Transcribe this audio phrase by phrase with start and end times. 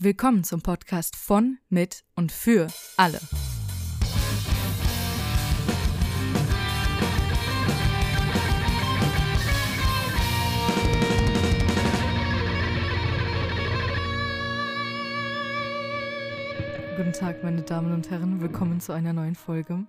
[0.00, 3.18] Willkommen zum Podcast von, mit und für alle.
[16.96, 18.40] Guten Tag, meine Damen und Herren.
[18.40, 19.84] Willkommen zu einer neuen Folge.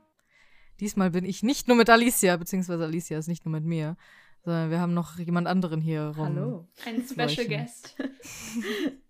[0.79, 3.95] Diesmal bin ich nicht nur mit Alicia, beziehungsweise Alicia ist nicht nur mit mir,
[4.43, 6.25] sondern wir haben noch jemand anderen hier rum.
[6.25, 6.67] Hallo.
[6.83, 7.47] Ein Special.
[7.47, 7.95] Guest.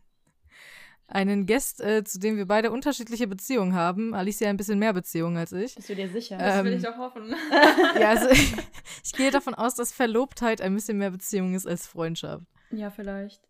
[1.11, 4.13] Einen Guest, äh, zu dem wir beide unterschiedliche Beziehungen haben.
[4.13, 5.73] Alicia ein bisschen mehr Beziehungen als ich.
[5.75, 6.37] Bist du dir sicher?
[6.37, 7.33] Das will Ähm, ich doch hoffen.
[7.99, 8.27] Ja, also
[9.03, 12.45] ich gehe davon aus, dass Verlobtheit ein bisschen mehr Beziehung ist als Freundschaft.
[12.71, 13.41] ja, vielleicht.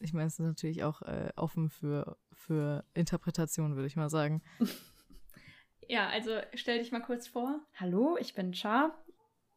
[0.00, 4.42] Ich meine, es ist natürlich auch äh, offen für, für Interpretation, würde ich mal sagen.
[5.88, 7.60] Ja, also stell dich mal kurz vor.
[7.78, 8.98] Hallo, ich bin Char.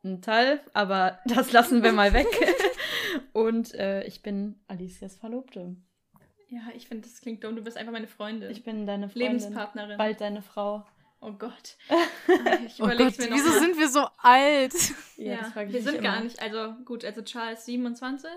[0.03, 2.27] Ein Teil, aber das lassen wir mal weg.
[3.33, 5.77] Und äh, ich bin Alicias Verlobte.
[6.49, 7.55] Ja, ich finde, das klingt dumm.
[7.55, 8.51] Du bist einfach meine Freundin.
[8.51, 9.21] Ich bin deine Freundin.
[9.33, 9.97] Lebenspartnerin.
[9.97, 10.85] Bald deine Frau.
[11.21, 11.77] Oh Gott.
[12.67, 13.59] Ich Oh Gott, mir noch wieso mal.
[13.59, 14.73] sind wir so alt?
[15.17, 16.23] Ja, das frag ich wir sind gar immer.
[16.25, 16.41] nicht.
[16.41, 18.29] Also gut, also Charles 27.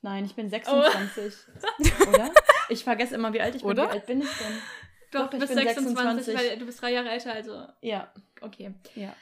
[0.00, 0.50] Nein, ich bin Oh.
[0.50, 1.34] 26.
[2.08, 2.30] Oder?
[2.68, 3.70] Ich vergesse immer, wie alt ich bin.
[3.70, 3.84] Oder?
[3.84, 4.58] Wie alt bin ich denn?
[5.12, 6.34] Doch, Doch, du bist bin 26, 26.
[6.36, 8.72] weil du bist drei Jahre älter, also Ja, okay.
[8.94, 9.14] ja.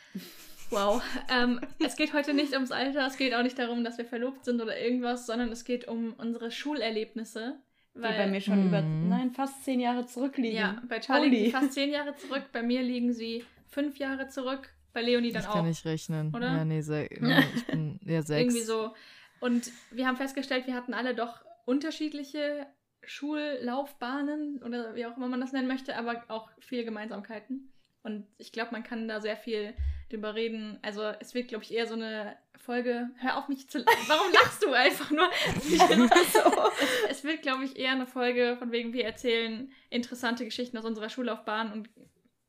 [0.70, 1.02] Wow.
[1.28, 4.44] Ähm, es geht heute nicht ums Alter, es geht auch nicht darum, dass wir verlobt
[4.44, 7.58] sind oder irgendwas, sondern es geht um unsere Schulerlebnisse.
[7.94, 10.56] Die bei mir schon über, nein, fast zehn Jahre zurückliegen.
[10.56, 11.36] Ja, bei Charlie Holy.
[11.36, 15.32] liegen sie fast zehn Jahre zurück, bei mir liegen sie fünf Jahre zurück, bei Leonie
[15.32, 15.54] dann Ich auch.
[15.54, 16.34] kann nicht rechnen.
[16.34, 16.46] Oder?
[16.48, 18.54] Ja, nee, se nee, ich bin ja sechs.
[18.54, 18.94] Irgendwie so.
[19.40, 22.66] Und wir haben festgestellt, wir hatten alle doch unterschiedliche
[23.02, 27.72] Schullaufbahnen oder wie auch immer man das nennen möchte, aber auch viele Gemeinsamkeiten.
[28.02, 29.74] Und ich glaube, man kann da sehr viel
[30.10, 30.78] drüber reden.
[30.82, 33.10] Also es wird, glaube ich, eher so eine Folge.
[33.18, 34.04] Hör auf mich zu lachen.
[34.06, 35.28] Warum lachst du einfach nur?
[35.56, 40.84] es, es wird, glaube ich, eher eine Folge, von wegen wir erzählen interessante Geschichten aus
[40.84, 41.88] unserer Schullaufbahn und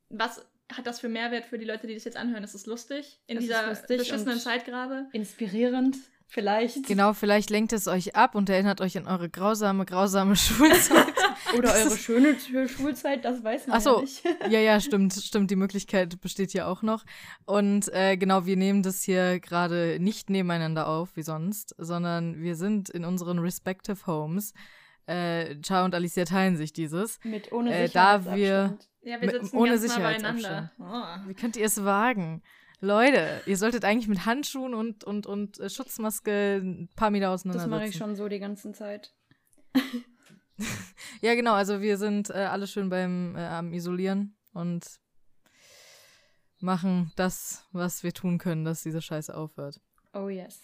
[0.09, 2.43] was hat das für Mehrwert für die Leute, die das jetzt anhören?
[2.43, 5.07] Ist es lustig in Es ist dieser lustig beschissenen Zeit gerade?
[5.11, 5.97] Inspirierend,
[6.31, 6.87] vielleicht.
[6.87, 11.07] Genau, vielleicht lenkt es euch ab und erinnert euch an eure grausame, grausame Schulzeit.
[11.57, 13.95] Oder eure schöne Sch- Schulzeit, das weiß man Ach so.
[13.97, 14.23] ja nicht.
[14.49, 15.51] ja, ja, stimmt, stimmt.
[15.51, 17.03] Die Möglichkeit besteht ja auch noch.
[17.45, 22.55] Und äh, genau, wir nehmen das hier gerade nicht nebeneinander auf, wie sonst, sondern wir
[22.55, 24.53] sind in unseren respective Homes.
[25.07, 27.19] Äh, Char und Alicia teilen sich dieses.
[27.23, 28.37] Mit ohne Äh, da Sicherheitsabstand.
[28.37, 28.77] wir-
[29.11, 30.37] Ja, wir Mit- sitzen ohne ganz nah beieinander.
[30.37, 31.23] Sicherheitsabstand.
[31.25, 31.27] Oh.
[31.29, 32.41] Wie könnt ihr es wagen?
[32.81, 37.61] Leute, ihr solltet eigentlich mit Handschuhen und, und, und äh, Schutzmaske ein paar Meter auseinander
[37.63, 39.13] Das mache ich schon so die ganze Zeit.
[41.21, 41.53] Ja, genau.
[41.53, 44.85] Also wir sind äh, alle schön beim äh, am Isolieren und
[46.59, 49.81] machen das, was wir tun können, dass diese Scheiße aufhört.
[50.13, 50.61] Oh yes.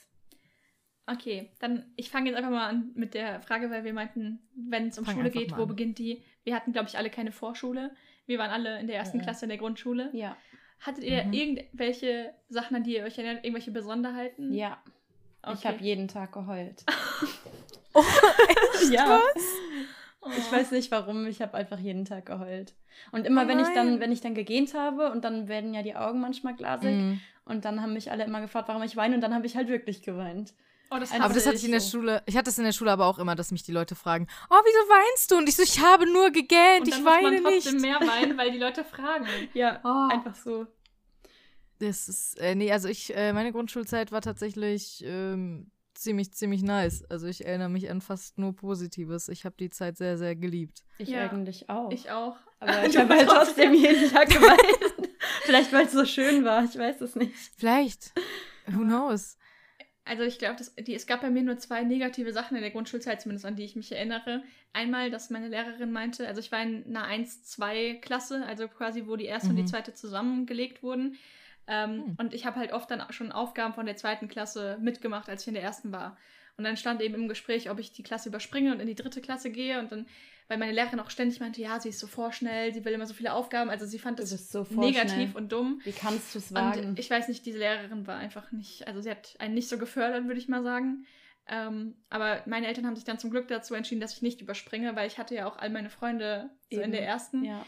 [1.08, 4.90] Okay, dann ich fange jetzt einfach mal an mit der Frage, weil wir meinten, wenn
[4.90, 6.24] es um Fang Schule geht, wo beginnt die?
[6.44, 7.96] Wir hatten, glaube ich, alle keine Vorschule.
[8.26, 9.22] Wir waren alle in der ersten Mhm.
[9.22, 10.12] Klasse in der Grundschule.
[10.14, 10.38] Ja.
[10.80, 11.34] Hattet ihr Mhm.
[11.34, 14.54] irgendwelche Sachen, an die ihr euch erinnert, irgendwelche Besonderheiten?
[14.54, 14.78] Ja.
[15.44, 15.68] Ich Okay.
[15.70, 16.84] habe jeden Tag geheult.
[17.94, 18.04] Oh,
[18.92, 19.20] ja.
[20.22, 20.30] Oh.
[20.38, 22.74] Ich weiß nicht warum, ich habe einfach jeden Tag geheult.
[23.12, 25.82] Und immer Oh wenn ich dann, wenn ich dann gegähnt habe und dann werden ja
[25.82, 27.22] die Augen manchmal glasig Mhm.
[27.46, 29.68] und dann haben mich alle immer gefragt, warum ich weine und dann habe ich halt
[29.68, 30.54] wirklich geweint.
[30.90, 31.98] Oh, das Aber das hatte ich in der so.
[32.00, 34.28] Schule, ich hatte es in der Schule aber auch immer, dass mich die Leute fragen,
[34.50, 35.36] oh, wieso weinst du?
[35.38, 37.82] Und ich so, ich habe nur gegähnt, Und ich dann muss weine man trotzdem nicht.
[37.82, 39.26] mehr weinen, weil die Leute fragen.
[39.54, 40.08] Ja, Oh.
[40.14, 40.66] einfach so.
[41.80, 47.04] Das ist, äh, nee, also ich, äh, meine Grundschulzeit war tatsächlich ähm, ziemlich, ziemlich nice.
[47.10, 49.30] Also ich erinnere mich an fast nur Positives.
[49.30, 50.84] Ich habe die Zeit sehr, sehr geliebt.
[50.98, 51.30] Ich Ja.
[51.30, 51.92] eigentlich auch.
[51.92, 52.38] Ich auch.
[52.60, 53.72] Aber ich habe halt trotzdem.
[53.72, 55.10] trotzdem jeden Tag geweint.
[55.44, 57.34] Vielleicht weil es so schön war, ich weiß es nicht.
[57.58, 58.12] Vielleicht.
[58.68, 59.38] Who knows?
[60.10, 60.58] Also ich glaube,
[60.88, 63.76] es gab bei mir nur zwei negative Sachen in der Grundschulzeit, zumindest an die ich
[63.76, 64.44] mich erinnere.
[64.74, 69.26] Einmal, dass meine Lehrerin meinte, also ich war in einer 1-2-Klasse, also quasi, wo die
[69.26, 69.68] erste und die Mhm.
[69.68, 71.16] zweite zusammengelegt wurden.
[71.68, 72.16] Ähm, Hm.
[72.18, 75.50] Und ich habe halt oft dann schon Aufgaben von der zweiten Klasse mitgemacht, als ich
[75.50, 76.18] in der ersten war.
[76.58, 79.22] Und dann stand eben im Gespräch, ob ich die Klasse überspringe und in die dritte
[79.22, 79.80] Klasse gehe.
[79.80, 80.08] Und dann,
[80.48, 83.14] weil meine Lehrerin auch ständig meinte, ja, sie ist so vorschnell, sie will immer so
[83.14, 83.70] viele Aufgaben.
[83.70, 85.82] Also sie fand das so negativ und dumm.
[85.84, 86.86] Wie kannst du es wagen?
[86.86, 89.78] Und ich weiß nicht, diese Lehrerin war einfach nicht, also sie hat einen nicht so
[89.78, 91.06] gefördert, würde ich mal sagen.
[91.50, 94.96] Ähm, aber meine Eltern haben sich dann zum Glück dazu entschieden, dass ich nicht überspringe,
[94.96, 96.92] weil ich hatte ja auch all meine Freunde so in Eben.
[96.92, 97.44] der ersten.
[97.46, 97.66] ja.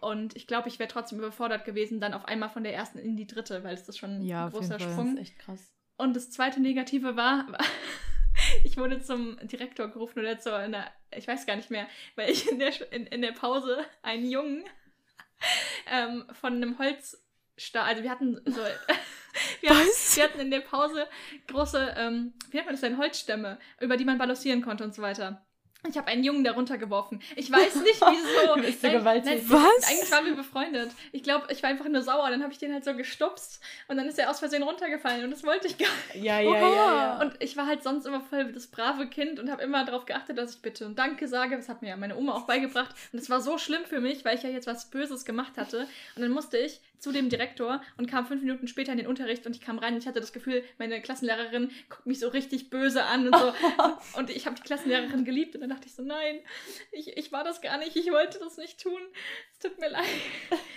[0.00, 3.16] Und ich glaube, ich wäre trotzdem überfordert gewesen, dann auf einmal von der ersten in
[3.16, 4.78] die dritte, weil es das schon Ja, ein großer Fall.
[4.78, 5.14] Das Sprung.
[5.14, 5.72] ist echt krass.
[5.96, 7.46] Und das zweite Negative war,
[8.72, 11.86] ich wurde zum Direktor gerufen oder zu einer, ich weiß gar nicht mehr,
[12.16, 14.64] weil ich in der, in, in der Pause einen Jungen
[15.90, 18.62] ähm, von einem Holzstab, also wir hatten so,
[19.60, 21.06] wir, hatten, wir hatten in der Pause
[21.48, 25.02] große, ähm, wie nennt man das denn, Holzstämme, über die man balancieren konnte und so
[25.02, 25.44] weiter.
[25.88, 27.20] Ich habe einen Jungen darunter geworfen.
[27.34, 28.54] Ich weiß nicht, wieso.
[28.54, 29.48] Bist du Nein, gewalttätig?
[29.48, 29.88] nein, Was?
[29.88, 30.92] Eigentlich waren wir befreundet.
[31.10, 32.30] Ich glaube, ich war einfach nur sauer.
[32.30, 35.30] Dann habe ich den halt so gestupst und dann ist er aus Versehen runtergefallen und
[35.30, 36.24] das wollte ich gar nicht.
[36.24, 37.20] Ja, ja, ja, ja.
[37.20, 40.38] Und ich war halt sonst immer voll das brave Kind und habe immer darauf geachtet,
[40.38, 41.56] dass ich bitte und Danke sage.
[41.56, 42.94] Das hat mir ja meine Oma auch beigebracht.
[43.12, 45.88] Und es war so schlimm für mich, weil ich ja jetzt was Böses gemacht hatte.
[46.14, 49.44] Und dann musste ich zu dem Direktor und kam fünf Minuten später in den Unterricht
[49.44, 52.70] und ich kam rein und ich hatte das Gefühl, meine Klassenlehrerin guckt mich so richtig
[52.70, 53.52] böse an und so.
[54.18, 56.38] und ich habe die Klassenlehrerin geliebt und dann dachte ich so, nein,
[56.92, 59.00] ich, ich war das gar nicht, ich wollte das nicht tun.
[59.52, 60.04] Es tut mir leid.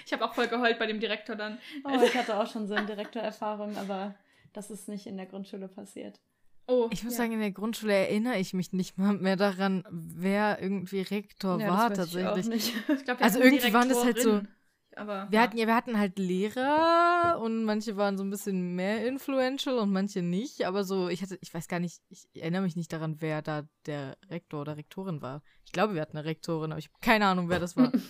[0.07, 1.60] Ich habe auch voll geheult bei dem Direktor dann.
[1.83, 4.16] Oh, ich hatte auch schon so eine Direktorerfahrung, aber
[4.54, 6.19] das ist nicht in der Grundschule passiert.
[6.68, 7.18] Oh, Ich muss ja.
[7.19, 11.68] sagen, in der Grundschule erinnere ich mich nicht mal mehr daran, wer irgendwie Rektor Ja,
[11.69, 12.74] war das weiß ich auch tatsächlich.
[12.74, 12.89] nicht.
[13.00, 14.42] Ich glaub, Also irgendwie waren das halt so-
[14.95, 15.44] Aber, Wir ja.
[15.44, 19.92] hatten ja, wir hatten halt Lehrer und manche waren so ein bisschen mehr influential und
[19.92, 20.65] manche nicht.
[20.65, 23.68] Aber so, ich hatte, ich weiß gar nicht, ich erinnere mich nicht daran, wer da
[23.86, 25.42] der Rektor oder Rektorin war.
[25.65, 27.92] Ich glaube, wir hatten eine Rektorin, aber ich habe keine Ahnung, wer das war.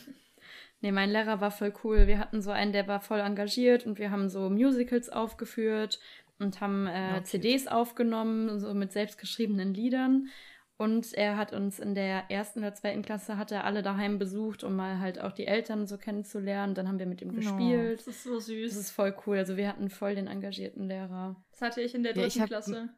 [0.81, 2.05] Nee, mein Lehrer war voll cool.
[2.05, 5.99] Wir hatten so einen, der war voll engagiert und wir haben so Musicals aufgeführt
[6.37, 7.27] und haben äh, cute.
[7.27, 10.27] CDs aufgenommen, so mit selbstgeschriebenen Liedern.
[10.77, 14.63] Und er hat uns in der ersten oder zweiten Klasse hat er alle daheim besucht,
[14.65, 16.75] um mal halt auch die Eltern so kennenzulernen.
[16.75, 17.35] Dann haben wir mit ihm No.
[17.35, 17.99] gespielt.
[17.99, 18.75] Das ist so Das süß.
[18.75, 19.37] ist voll cool.
[19.37, 21.37] Also wir hatten voll den engagierten Lehrer.
[21.51, 22.89] Das hatte ich in der Ja, dritten hab- Klasse.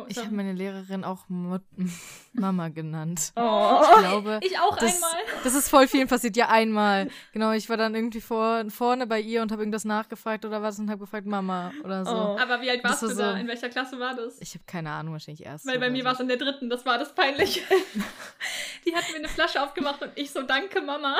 [0.00, 1.62] Oh, Ich habe meine Lehrerin auch Mut
[2.32, 3.32] Mama genannt.
[3.34, 3.80] Oh.
[3.82, 5.10] Ich glaube, Ich auch das, einmal.
[5.42, 6.36] das ist voll vielen passiert.
[6.36, 7.08] Ja, einmal.
[7.32, 10.78] Genau, ich war dann irgendwie vor, vorne bei ihr und habe irgendwas nachgefragt oder was
[10.78, 12.12] und habe gefragt, Mama oder so.
[12.12, 12.38] Oh.
[12.40, 13.32] Aber wie alt warst war du da?
[13.32, 14.40] so- In welcher Klasse war das?
[14.40, 15.66] Ich habe keine Ahnung, wahrscheinlich erst.
[15.66, 16.04] Weil bei mir so.
[16.04, 17.60] war es in der dritten, das war das Peinliche.
[18.86, 21.16] Die hat mir eine Flasche aufgemacht und ich so, danke Mama.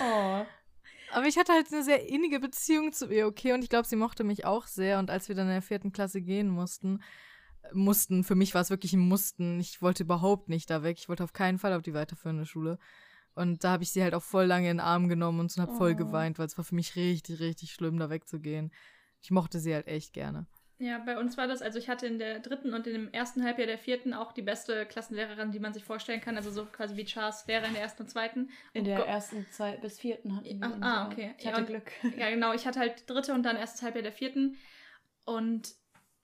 [0.00, 0.44] Oh.
[1.12, 3.52] Aber ich hatte halt eine sehr innige Beziehung zu ihr, okay?
[3.52, 4.98] Und ich glaube, sie mochte mich auch sehr.
[4.98, 7.02] Und als wir dann in der vierten Klasse gehen mussten,
[7.72, 9.60] mussten, für mich war es wirklich ein Mussten.
[9.60, 10.98] Ich wollte überhaupt nicht da weg.
[10.98, 12.78] Ich wollte auf keinen Fall auf die weiterführende Schule.
[13.34, 15.74] Und da habe ich sie halt auch voll lange in den Arm genommen und habe
[15.74, 15.96] voll Oh.
[15.96, 18.72] geweint, weil es war für mich richtig, richtig schlimm, da wegzugehen.
[19.20, 20.46] Ich mochte sie halt echt gerne.
[20.84, 23.44] Ja, bei uns war das, also ich hatte in der dritten und in dem ersten
[23.44, 26.36] Halbjahr der vierten auch die beste Klassenlehrerin, die man sich vorstellen kann.
[26.36, 28.50] Also so quasi wie Charles Lehrer in der ersten und zweiten.
[28.72, 31.34] In Und der ersten Zeit bis vierten hatten wir Ah, ah, okay.
[31.38, 31.92] Ich Ja, hatte und- Glück.
[32.16, 32.52] Ja, genau.
[32.52, 34.56] Ich hatte halt dritte und dann erstes Halbjahr der vierten.
[35.24, 35.72] Und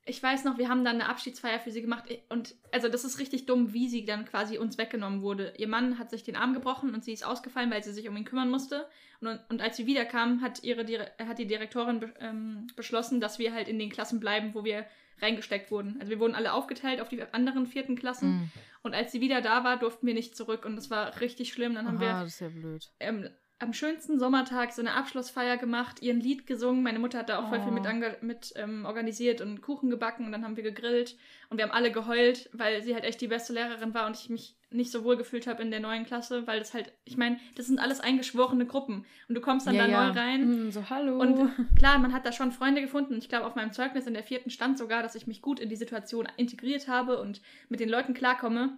[0.09, 2.05] ich weiß noch, wir haben dann eine Abschiedsfeier für sie gemacht.
[2.29, 5.53] Und also das ist richtig dumm, wie sie dann quasi uns weggenommen wurde.
[5.59, 8.17] Ihr Mann hat sich den Arm gebrochen und sie ist ausgefallen, weil sie sich um
[8.17, 8.89] ihn kümmern musste.
[9.21, 10.85] Und, und als sie wiederkam, hat, ihre,
[11.19, 14.87] hat die Direktorin be ähm, beschlossen, dass wir halt in den Klassen bleiben, wo wir
[15.21, 15.97] reingesteckt wurden.
[16.01, 18.31] Also wir wurden alle aufgeteilt auf die anderen vierten Klassen.
[18.31, 18.51] Mhm.
[18.83, 20.65] Und als sie wieder da war, durften wir nicht zurück.
[20.65, 21.75] Und das war richtig schlimm.
[21.75, 22.91] Dann haben wir Aha, das ist ja blöd.
[23.01, 23.29] ähm,
[23.61, 26.83] am schönsten Sommertag so eine Abschlussfeier gemacht, ihr ein Lied gesungen.
[26.85, 27.75] Meine Mutter hat da auch voll viel Oh.
[27.75, 31.17] mit, ange- mit ähm, organisiert und Kuchen gebacken und dann haben wir gegrillt
[31.51, 34.31] und wir haben alle geheult, weil sie halt echt die beste Lehrerin war und ich
[34.31, 37.41] mich nicht so wohl gefühlt habe in der neuen Klasse, weil das halt, ich meine,
[37.57, 40.13] das sind alles eingeschworene Gruppen und du kommst dann Ja, da ja.
[40.13, 40.67] neu rein.
[40.69, 41.19] Mm, so, hallo.
[41.19, 43.17] Und klar, man hat da schon Freunde gefunden.
[43.19, 45.69] Ich glaube, auf meinem Zeugnis in der vierten stand sogar, dass ich mich gut in
[45.71, 47.41] die Situation integriert habe und
[47.71, 48.77] mit den Leuten klarkomme.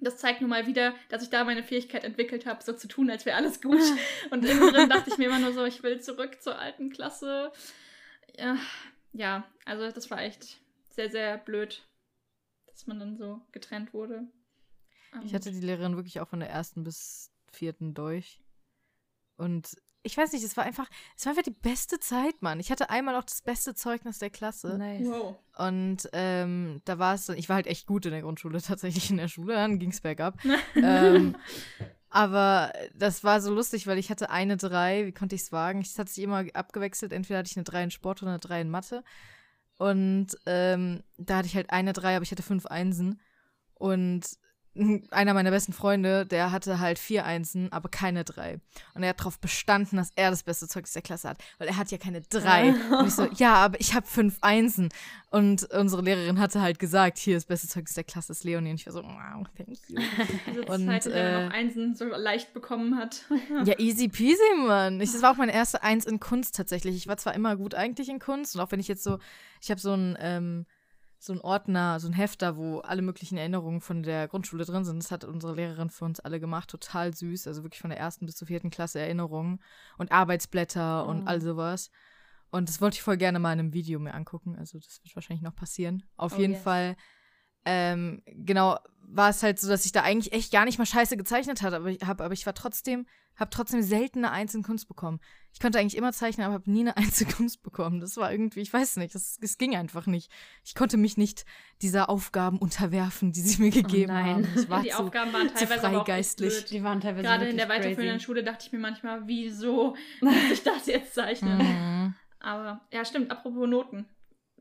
[0.00, 3.10] Das zeigt nun mal wieder, dass ich da meine Fähigkeit entwickelt habe, so zu tun,
[3.10, 3.80] als wäre alles gut.
[4.30, 7.52] Und innen drin dachte ich mir immer nur so, ich will zurück zur alten Klasse.
[8.38, 8.58] Ja,
[9.12, 10.58] ja, also das war echt
[10.90, 11.86] sehr, sehr blöd,
[12.66, 14.26] dass man dann so getrennt wurde.
[15.24, 18.40] Ich hatte die Lehrerin wirklich auch von der ersten bis vierten durch.
[19.36, 19.76] Und
[20.06, 22.60] ich weiß nicht, es war einfach, es war einfach die beste Zeit, Mann.
[22.60, 24.78] Ich hatte einmal auch das beste Zeugnis der Klasse.
[24.78, 25.06] nice.
[25.06, 25.36] Wow.
[25.58, 29.10] Und ähm, da war es dann, ich war halt echt gut in der Grundschule, tatsächlich
[29.10, 30.38] in der Schule, dann ging es bergab.
[30.76, 31.36] ähm,
[32.08, 35.80] aber das war so lustig, weil ich hatte eine drei, wie konnte ich es wagen?
[35.80, 38.60] Es hat sich immer abgewechselt, entweder hatte ich eine drei in Sport oder eine drei
[38.60, 39.02] in Mathe.
[39.76, 43.20] Und ähm, da hatte ich halt eine drei, aber ich hatte fünf Einsen.
[43.74, 44.24] Und
[45.10, 48.60] einer meiner besten Freunde, der hatte halt vier Einsen, aber keine drei.
[48.94, 51.76] Und er hat darauf bestanden, dass er das beste Zeugnis der Klasse hat, weil er
[51.76, 52.74] hat ja keine drei.
[52.98, 54.90] Und ich so, ja, aber ich habe fünf Einsen.
[55.30, 58.70] Und unsere Lehrerin hatte halt gesagt, hier das beste Zeugnis der Klasse ist Leonie.
[58.70, 59.98] Und ich war so, wow, thank you.
[60.46, 63.24] Diese Und, Zeit, äh, noch Einsen so leicht bekommen hat.
[63.64, 65.00] Ja, easy peasy, Mann.
[65.00, 66.96] Ich, das war auch meine erste Eins in Kunst tatsächlich.
[66.96, 69.18] Ich war zwar immer gut eigentlich in Kunst und auch wenn ich jetzt so,
[69.60, 70.66] ich habe so ein, ähm,
[71.18, 75.02] so ein Ordner, so ein Hefter, wo alle möglichen Erinnerungen von der Grundschule drin sind.
[75.02, 76.68] Das hat unsere Lehrerin für uns alle gemacht.
[76.70, 77.46] Total süß.
[77.46, 79.60] Also wirklich von der ersten bis zur vierten Klasse Erinnerungen
[79.98, 81.10] und Arbeitsblätter Oh.
[81.10, 81.90] und all sowas.
[82.50, 84.56] Und das wollte ich voll gerne mal in einem Video mir angucken.
[84.56, 86.02] Also das wird wahrscheinlich noch passieren.
[86.16, 86.62] Auf Oh, jeden yes.
[86.62, 86.96] Fall
[87.68, 91.16] ähm, genau, war es halt so, dass ich da eigentlich echt gar nicht mal scheiße
[91.16, 93.06] gezeichnet habe, aber ich, hab, aber ich war trotzdem,
[93.36, 95.20] habe trotzdem selten eine Eins in Kunst bekommen.
[95.52, 98.00] Ich konnte eigentlich immer zeichnen, aber habe nie eine Eins in Kunst bekommen.
[98.00, 100.30] Das war irgendwie, ich weiß nicht, das, das ging einfach nicht.
[100.64, 101.44] Ich konnte mich nicht
[101.82, 104.26] dieser Aufgaben unterwerfen, die sie mir gegeben nein.
[104.26, 104.48] haben.
[104.56, 106.64] Ich war die zu, Aufgaben waren teilweise aber auch echt freigeistlich.
[106.66, 108.20] Die waren teilweise Gerade in der weiterführenden.
[108.20, 111.58] Schule dachte ich mir manchmal, wieso muss ich das jetzt zeichnen?
[111.58, 112.14] Mhm.
[112.40, 114.06] Aber ja, stimmt, apropos Noten.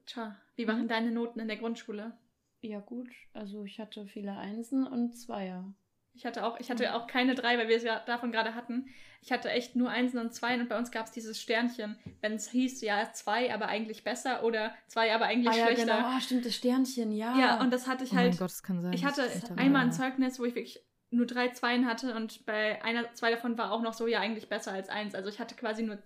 [0.05, 0.87] Tja, wie waren Mhm.
[0.87, 2.17] deine Noten in der Grundschule?
[2.61, 3.09] Ja, gut.
[3.33, 5.73] Also ich hatte viele Einsen und Zweier.
[6.15, 8.87] Ich hatte auch, ich hatte auch keine drei, weil wir es ja davon gerade hatten.
[9.21, 12.33] Ich hatte echt nur Einsen und Zweien und bei uns gab es dieses Sternchen, wenn
[12.33, 15.85] es hieß, ja, zwei, aber eigentlich besser oder zwei, aber eigentlich Ah, ja, schlechter.
[15.85, 16.07] genau.
[16.07, 17.37] Ah, stimmt, das Sternchen, ja.
[17.37, 18.29] Ja, und das hatte ich Oh halt.
[18.31, 18.93] mein Gott, das kann sein.
[18.93, 19.91] ich hatte einmal ein.
[19.91, 20.79] Zeugnis, wo ich wirklich
[21.09, 24.47] nur drei Zweien hatte und bei einer, zwei davon war auch noch so, ja, eigentlich
[24.47, 25.15] besser als eins.
[25.15, 25.97] Also ich hatte quasi nur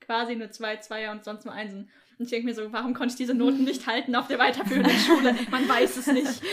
[0.00, 1.88] quasi nur zwei Zweier und sonst nur Einsen.
[2.18, 4.92] Und ich denke mir so, warum konnte ich diese Noten nicht halten auf der weiterführenden
[5.06, 5.34] Schule?
[5.50, 6.42] Man weiß es nicht.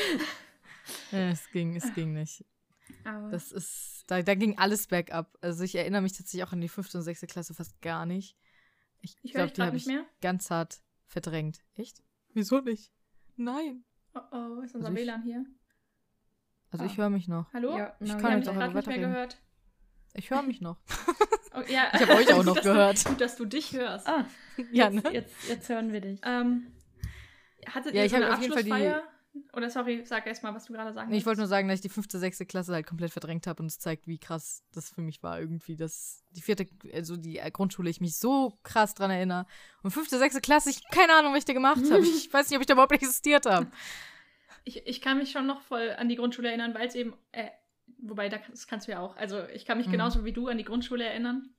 [1.12, 2.46] Ja, es ging, es ging nicht.
[3.03, 5.38] Aber Das ist, da, da ging alles bergab.
[5.41, 8.38] Also ich erinnere mich tatsächlich auch an die fünfte und sechste Klasse fast gar nicht.
[9.01, 10.06] Ich ich höre glaube, dich die gerade habe ich mehr.
[10.22, 11.62] ganz hart verdrängt.
[11.75, 12.01] Echt?
[12.34, 12.91] Wieso nicht?
[13.36, 13.84] Nein.
[14.15, 15.46] Oh oh, ist unser Also WLAN hier?
[16.72, 16.88] Also Ah.
[16.88, 17.51] ich höre mich noch.
[17.53, 17.77] Hallo?
[17.77, 19.38] Ja, Ich kann jetzt dich auch gerade nicht mehr gehört.
[20.13, 20.77] Ich höre mich noch.
[21.53, 21.89] Oh, ja.
[21.96, 23.03] Ich habe euch auch noch gehört.
[23.03, 24.06] Du, gut, dass du dich hörst.
[24.08, 24.27] Ah,
[24.72, 25.12] Ja, jetzt, ne?
[25.12, 26.20] jetzt, jetzt hören wir dich.
[26.24, 26.67] Ähm,
[27.65, 29.03] hattet Ja, ihr ich so eine hab auf jeden Fall die- Abschlussfeier?
[29.53, 31.75] Oder sorry, sag erst mal, was du gerade sagen Nee, ich wollte nur sagen, dass
[31.75, 34.89] ich die fünfte, sechste Klasse halt komplett verdrängt habe und es zeigt, wie krass das
[34.89, 39.12] für mich war irgendwie, dass die vierte, also die Grundschule, ich mich so krass dran
[39.12, 39.46] erinnere.
[39.84, 42.01] Und fünfte, sechste Klasse, ich keine Ahnung, was ich da gemacht habe.
[42.03, 43.67] Ich weiß nicht, ob ich da überhaupt existiert habe.
[44.63, 47.50] Ich, ich kann mich schon noch voll an die Grundschule erinnern, weil es eben, äh,
[48.00, 49.15] wobei da, das kannst du ja auch.
[49.15, 49.91] Also ich kann mich Mhm.
[49.91, 51.50] genauso wie du an die Grundschule erinnern.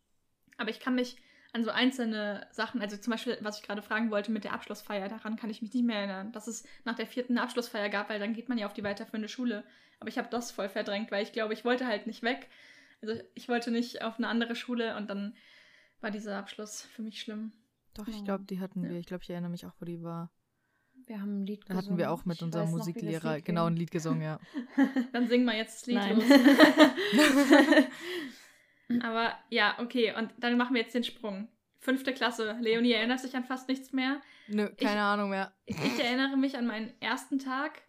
[0.59, 1.17] Aber ich kann mich
[1.53, 5.09] an so einzelne Sachen, also zum Beispiel, was ich gerade fragen wollte mit der Abschlussfeier,
[5.09, 8.11] daran kann ich mich nicht mehr erinnern, dass es nach der vierten eine Abschlussfeier gab,
[8.11, 9.65] weil dann geht man ja auf die weiterführende Schule.
[10.01, 12.49] Aber ich habe das voll verdrängt, weil ich glaube, ich wollte halt nicht weg.
[13.01, 15.35] Also ich wollte nicht auf eine andere Schule und dann
[16.01, 17.53] war dieser Abschluss für mich schlimm.
[17.95, 18.15] Doch, Ja.
[18.15, 18.91] ich glaube, die hatten Ja.
[18.91, 18.99] wir.
[18.99, 20.31] Ich glaube, ich erinnere mich auch, wo die war.
[21.07, 23.77] Wir haben ein Lied Da hatten wir auch mit Ich unserem noch, Musiklehrer genau ein.
[23.77, 24.39] Lied gesungen, ja.
[25.13, 26.17] Dann singen wir jetzt das Lied Nein.
[26.17, 26.25] los.
[29.03, 31.49] Aber ja, okay, und dann machen wir jetzt den Sprung.
[31.81, 32.57] Fünfte Klasse.
[32.61, 34.21] Leonie erinnert sich an fast nichts mehr.
[34.49, 35.53] Nö, keine Ich- Ahnung mehr.
[35.67, 37.83] Ich, ich erinnere mich an meinen ersten Tag,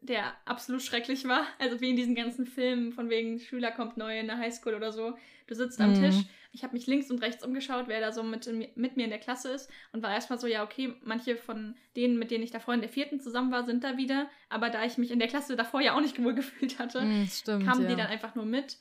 [0.00, 1.46] der absolut schrecklich war.
[1.58, 4.92] Also wie in diesen ganzen Filmen, von wegen Schüler kommt neu in der Highschool oder
[4.92, 5.16] so.
[5.46, 6.00] Du sitzt am Mhm.
[6.02, 6.16] Tisch.
[6.52, 9.18] Ich habe mich links und rechts umgeschaut, wer da so mit, mit mir in der
[9.18, 9.68] Klasse ist.
[9.92, 12.88] Und war erstmal so, ja, okay, manche von denen, mit denen ich davor in der
[12.88, 14.28] vierten zusammen war, sind da wieder.
[14.48, 17.26] Aber da ich mich in der Klasse davor ja auch nicht wohl gefühlt hatte, Mm,
[17.26, 17.88] stimmt, kamen ja.
[17.88, 18.78] die dann einfach nur mit.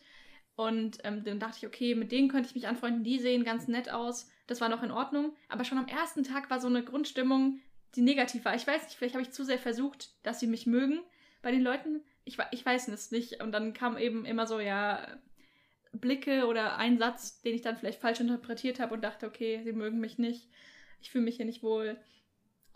[0.56, 3.68] Und ähm, dann dachte ich, okay, mit denen könnte ich mich anfreunden, die sehen ganz
[3.68, 4.30] nett aus.
[4.46, 5.34] Das war noch in Ordnung.
[5.50, 7.60] Aber schon am ersten Tag war so eine Grundstimmung,
[7.96, 8.56] die negativ war.
[8.56, 11.00] Ich weiß nicht, vielleicht habe ich zu sehr versucht, dass sie mich mögen
[11.42, 12.02] bei den Leuten.
[12.24, 13.42] Ich, ich weiß es nicht.
[13.42, 15.08] Und dann kam eben immer so, ja,
[15.92, 19.74] Blicke oder ein Satz, den ich dann vielleicht falsch interpretiert habe und dachte, okay, sie
[19.74, 20.50] mögen mich nicht.
[21.02, 21.98] Ich fühle mich hier nicht wohl.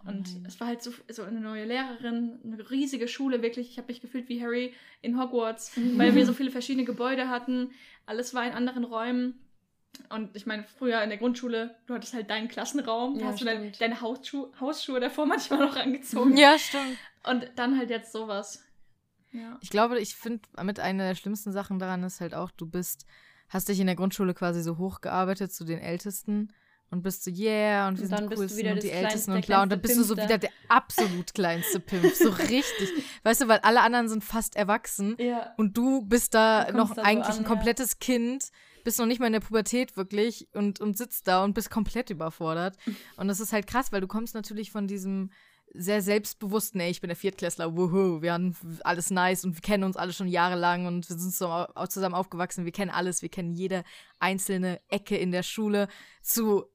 [0.06, 0.46] Und nein.
[0.48, 3.70] es war halt so, so eine neue Lehrerin, eine riesige Schule, wirklich.
[3.72, 7.72] Ich habe mich gefühlt wie Harry in Hogwarts, weil wir so viele verschiedene Gebäude hatten.
[8.06, 9.40] Alles war in anderen Räumen.
[10.10, 13.42] Und ich meine, früher in der Grundschule, du hattest halt deinen Klassenraum, da Ja, hast
[13.42, 13.82] du dein, stimmt.
[13.82, 16.38] deine Hausschuhe, Hausschuhe davor manchmal noch angezogen.
[16.38, 16.98] Ja, stimmt.
[17.24, 18.64] Und dann halt jetzt sowas.
[19.32, 19.58] Ja.
[19.62, 23.06] Ich glaube, ich finde, mit einer der schlimmsten Sachen daran ist halt auch, du bist,
[23.50, 26.54] hast dich in der Grundschule quasi so hochgearbeitet zu den Ältesten
[26.90, 29.46] und bist so, yeah, und wir Und sind die du coolsten und die Ältesten und
[29.46, 29.64] bla.
[29.64, 32.14] Und dann bist du so wieder der absolut kleinste Pimp.
[32.16, 32.90] So richtig.
[33.24, 35.54] Weißt du, weil alle anderen sind fast erwachsen Ja.
[35.58, 37.48] und du bist da Du noch da so eigentlich an, ein ja.
[37.48, 38.52] komplettes Kind,
[38.84, 42.10] bist noch nicht mal in der Pubertät wirklich und, und sitzt da und bist komplett
[42.10, 42.78] überfordert.
[43.18, 45.32] Und das ist halt krass, weil du kommst natürlich von diesem
[45.74, 49.84] sehr selbstbewussten, ey, ich bin der Viertklässler, wuhu, wir haben alles nice und wir kennen
[49.84, 53.54] uns alle schon jahrelang und wir sind so zusammen aufgewachsen, wir kennen alles, wir kennen
[53.54, 53.84] jede
[54.20, 55.88] einzelne Ecke in der Schule
[56.22, 56.66] zu,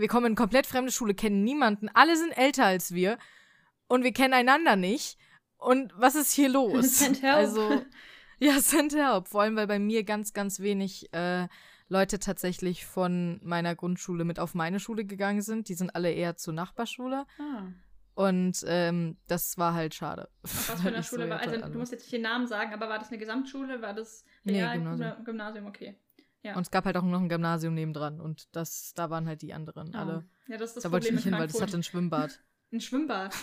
[0.00, 3.18] wir kommen in eine komplett fremde Schule, kennen niemanden, alle sind älter als wir
[3.86, 5.18] und wir kennen einander nicht.
[5.56, 6.98] Und was ist hier los?
[6.98, 7.34] Send help.
[7.36, 7.82] Also,
[8.38, 9.26] ja, send help.
[9.28, 11.48] Vor allem, weil bei mir ganz, ganz wenig äh,
[11.88, 15.68] Leute tatsächlich von meiner Grundschule mit auf meine Schule gegangen sind.
[15.68, 17.26] Die sind alle eher zur Nachbarschule.
[17.40, 17.62] Ah.
[18.14, 20.28] Und ähm, das war halt schade.
[20.44, 21.40] Auf was für eine Schule war.
[21.40, 23.82] Also du musst jetzt nicht den Namen sagen, aber war das eine Gesamtschule?
[23.82, 25.24] War das Nee, Real- Gymnasium.
[25.24, 25.98] Gymnasium, okay.
[26.48, 26.56] Ja.
[26.56, 28.20] Und es gab halt auch noch ein Gymnasium nebendran.
[28.20, 30.00] Und das, da waren halt die anderen Ah.
[30.00, 30.24] alle.
[30.48, 31.82] ja, das ist das Da wollte ich Problem nicht hin, in weil das hatte ein
[31.82, 32.40] Schwimmbad.
[32.70, 33.34] Ein Schwimmbad.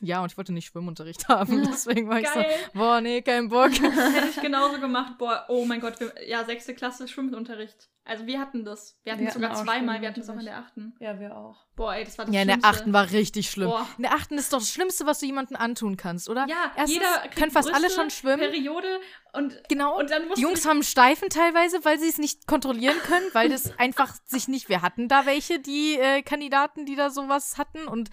[0.00, 1.64] Ja, und ich wollte nicht Schwimmunterricht haben.
[1.70, 2.54] Deswegen war ich so, Geil.
[2.72, 3.70] boah, nee, kein Bock.
[3.80, 5.18] Hätte ich genauso gemacht.
[5.18, 6.00] Boah, oh mein Gott.
[6.00, 7.88] Wir, ja, sechste Klasse Schwimmunterricht.
[8.04, 8.98] Also wir hatten das.
[9.04, 10.00] Wir hatten Wir sogar hatten zweimal.
[10.00, 10.94] Wir hatten es auch in der achten.
[10.98, 11.66] Ja, wir auch.
[11.76, 12.78] Boah, ey, das war das Ja, in der Schlimmste.
[12.80, 13.68] achten war richtig schlimm.
[13.68, 13.86] Boah.
[13.98, 16.46] In der achten ist doch das Schlimmste, was du jemandem antun kannst, oder?
[16.48, 18.40] Ja, Erstens jeder können fast alle Brüste, schon schwimmen.
[18.40, 19.00] Periode
[19.34, 19.98] und Genau.
[19.98, 23.78] Und dann die Jungs haben Steifen teilweise, weil sie es nicht kontrollieren können, weil das
[23.78, 24.68] einfach sich nicht.
[24.70, 28.08] Wir hatten da welche, die äh, Kandidaten, die da sowas hatten und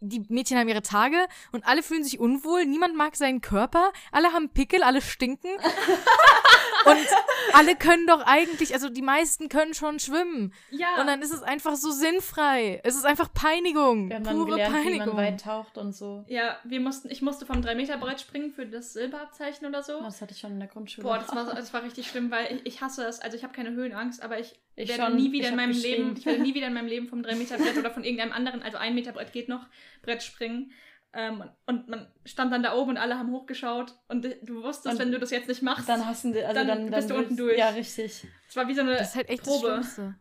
[0.00, 1.16] die Mädchen haben ihre Tage
[1.52, 5.50] und alle fühlen sich unwohl, niemand mag seinen Körper, alle haben Pickel, alle stinken.
[6.86, 7.06] und
[7.52, 10.54] alle können doch eigentlich, also die meisten können schon schwimmen.
[10.70, 11.00] ja.
[11.00, 12.80] Und dann ist es einfach so sinnfrei.
[12.84, 14.12] Es ist einfach Peinigung.
[14.12, 15.16] Haben dann pure gelernt, wie Peinigung.
[15.16, 16.24] man weit taucht und so.
[16.28, 20.00] ja, wir mussten, ich musste vom 3-Meter-Brett springen für das Silberabzeichen oder so.
[20.00, 21.06] Das hatte ich schon in der Grundschule.
[21.06, 23.20] Boah, das war, das war richtig schlimm, weil ich, ich hasse es.
[23.20, 25.16] Also ich habe keine Höhenangst, aber ich, Ich werde schon.
[25.16, 25.72] nie wieder Ich in meinem.
[25.72, 28.78] Leben, ich werde nie wieder in meinem Leben vom 3-Meter-Brett oder von irgendeinem anderen, also
[28.78, 29.66] 1-Meter-Brett geht noch,
[30.02, 30.72] Brett springen.
[31.12, 35.00] Ähm, und man stand dann da oben und alle haben hochgeschaut und du wusstest, Und
[35.00, 37.16] wenn du das jetzt nicht machst, Dann hast du, also Dann dann, dann, bist du
[37.16, 37.58] unten durch.
[37.58, 38.24] Ja, richtig.
[38.48, 39.66] es war wie so eine Das ist halt echt Probe.
[39.68, 40.14] das Schlimmste.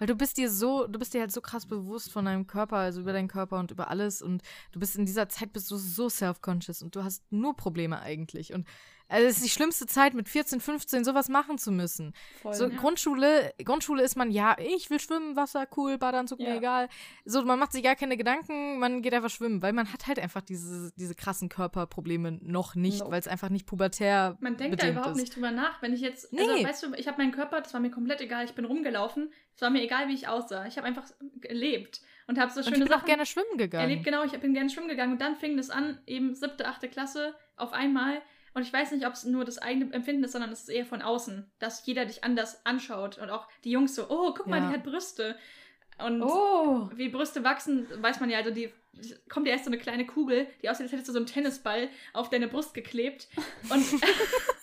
[0.00, 2.78] Weil du bist dir so, du bist dir halt so krass bewusst von deinem Körper,
[2.78, 5.76] also über deinen Körper und über alles und du bist in dieser Zeit bist du
[5.76, 8.66] so self-conscious und du hast nur Probleme eigentlich und
[9.08, 12.14] also es ist die schlimmste Zeit mit 14, 15 sowas machen zu müssen.
[12.42, 12.54] Voll.
[12.54, 12.76] So ja.
[12.76, 16.56] Grundschule, Grundschule ist man ja, ich will schwimmen, Wasser cool, Badeanzug mir Ja.
[16.56, 16.88] egal.
[17.24, 20.18] So man macht sich gar keine Gedanken, man geht einfach schwimmen, weil man hat halt
[20.18, 23.12] einfach diese diese krassen Körperprobleme noch nicht, Nope.
[23.12, 25.20] weil es einfach nicht pubertär Man denkt da überhaupt ist.
[25.22, 25.80] nicht drüber nach.
[25.82, 26.40] Wenn ich jetzt, Nee.
[26.42, 29.32] also weißt du, ich habe meinen Körper, das war mir komplett egal, ich bin rumgelaufen,
[29.54, 30.66] es war mir egal, wie ich aussah.
[30.66, 31.04] Ich habe einfach
[31.40, 33.82] gelebt und habe so Und schöne ich bin Sachen auch gerne schwimmen gegangen.
[33.88, 34.04] erlebt.
[34.04, 37.34] Genau, ich bin gerne schwimmen gegangen und dann fing das an, eben siebte, achte Klasse
[37.56, 38.22] auf einmal.
[38.54, 40.86] Und ich weiß nicht, ob es nur das eigene Empfinden ist, sondern es ist eher
[40.86, 44.60] von außen, dass jeder dich anders anschaut und auch die Jungs so, oh, guck mal,
[44.60, 44.68] Ja.
[44.68, 45.36] die hat Brüste.
[45.98, 46.88] Und Oh.
[46.94, 48.72] wie Brüste wachsen, weiß man ja, also die
[49.28, 51.88] kommt ja erst so eine kleine Kugel, die aussieht, als hättest du so einen Tennisball
[52.12, 53.28] auf deine Brust geklebt.
[53.70, 53.84] Und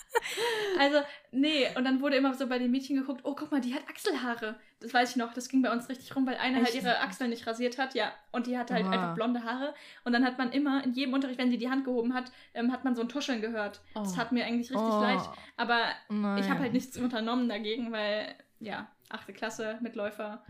[0.80, 1.00] also,
[1.32, 3.82] nee, und dann wurde immer so bei den Mädchen geguckt, oh, guck mal, die hat
[3.90, 4.56] Achselhaare.
[4.80, 6.76] Das weiß ich noch, das ging bei uns richtig rum, weil eine halt Echt?
[6.76, 8.92] ihre Achseln nicht rasiert hat, ja, und die hatte halt Oha.
[8.94, 9.74] einfach blonde Haare.
[10.06, 12.72] Und dann hat man immer, in jedem Unterricht, wenn sie die Hand gehoben hat, ähm,
[12.72, 13.82] hat man so ein Tuscheln gehört.
[13.94, 14.18] Das Oh.
[14.18, 15.22] hat mir eigentlich richtig Oh, leid.
[15.58, 16.50] Aber ich nein.
[16.50, 20.44] habe halt nichts unternommen dagegen, weil, ja, achte Klasse, Mitläufer.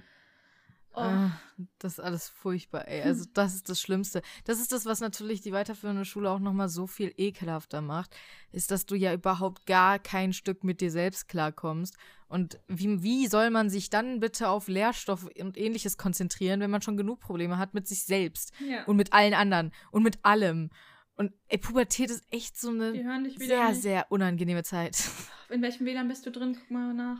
[0.93, 0.99] Oh.
[0.99, 1.31] Ah,
[1.79, 3.01] das ist alles furchtbar, ey.
[3.03, 4.21] Also das ist das Schlimmste.
[4.45, 8.15] Das ist das, was natürlich die weiterführende Schule auch nochmal so viel ekelhafter macht,
[8.51, 11.95] ist, dass du ja überhaupt gar kein Stück mit dir selbst klarkommst.
[12.27, 16.81] Und wie, wie soll man sich dann bitte auf Lehrstoff und ähnliches konzentrieren, wenn man
[16.81, 18.83] schon genug Probleme hat mit sich selbst Ja.
[18.85, 20.69] und mit allen anderen und mit allem.
[21.15, 23.81] Und ey, Pubertät ist echt so eine sehr, nicht.
[23.81, 24.97] sehr unangenehme Zeit.
[25.49, 26.55] In welchem WLAN bist du drin?
[26.57, 27.19] Guck mal nach.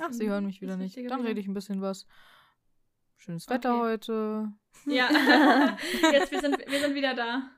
[0.00, 0.96] Ach, sie hören mich wieder nicht.
[1.08, 2.06] Dann rede ich ein bisschen was.
[3.16, 3.82] Schönes Wetter Okay.
[3.82, 4.52] heute.
[4.86, 5.08] Ja,
[6.12, 7.50] jetzt wir sind, wir sind wieder da.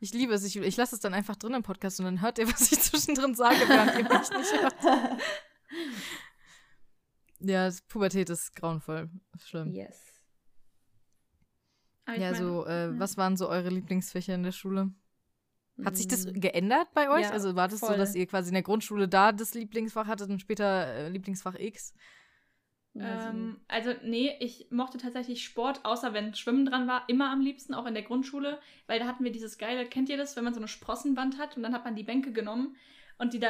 [0.00, 0.44] Ich liebe es.
[0.44, 2.80] Ich, ich lasse es dann einfach drin im Podcast und dann hört ihr, was ich
[2.80, 4.74] zwischendrin sage, während ihr mich nicht hört.
[7.40, 9.10] Ja, Pubertät ist grauenvoll.
[9.34, 9.70] Ist schlimm.
[9.72, 10.00] yes.
[12.06, 12.98] Aber Ja, meine, so, äh, ja.
[12.98, 14.92] was waren so eure Lieblingsfächer in der Schule?
[15.84, 17.10] Hat sich das geändert bei Mm.
[17.12, 17.22] euch?
[17.22, 17.96] Ja, also war das so, voll.
[17.96, 21.94] dass ihr quasi in der Grundschule da das Lieblingsfach hattet und später äh, Lieblingsfach X?
[22.96, 27.74] Ähm, also, nee, ich mochte tatsächlich Sport, außer wenn Schwimmen dran war, immer am liebsten,
[27.74, 30.54] auch in der Grundschule, weil da hatten wir dieses geile, kennt ihr das, wenn man
[30.54, 32.76] so eine Sprossenwand hat und dann hat man die Bänke genommen
[33.18, 33.48] und die da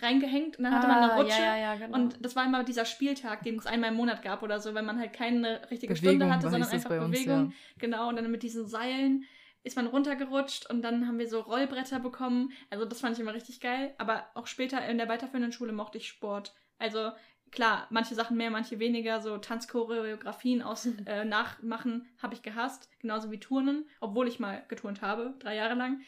[0.00, 1.34] reingehängt und dann hatte man eine Rutsche.
[1.34, 1.98] Ah, Ja, ja, ja, genau.
[1.98, 4.84] Und das war immer dieser Spieltag, den es einmal im Monat gab oder so, wenn
[4.84, 7.52] man halt keine richtige Bewegung Stunde hatte, sondern einfach uns, Bewegung.
[7.78, 9.24] Genau, und dann mit diesen Seilen
[9.62, 12.52] ist man runtergerutscht und dann haben wir so Rollbretter bekommen.
[12.70, 13.94] Also das fand ich immer richtig geil.
[13.98, 16.54] Aber auch später in der weiterführenden Schule mochte ich Sport.
[16.78, 17.12] Also
[17.50, 19.20] klar, manche Sachen mehr, manche weniger.
[19.20, 22.88] So Tanzchoreografien aus äh, nachmachen habe ich gehasst.
[23.00, 26.00] Genauso wie Turnen, obwohl ich mal geturnt habe, drei Jahre lang.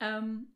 [0.00, 0.48] Ähm,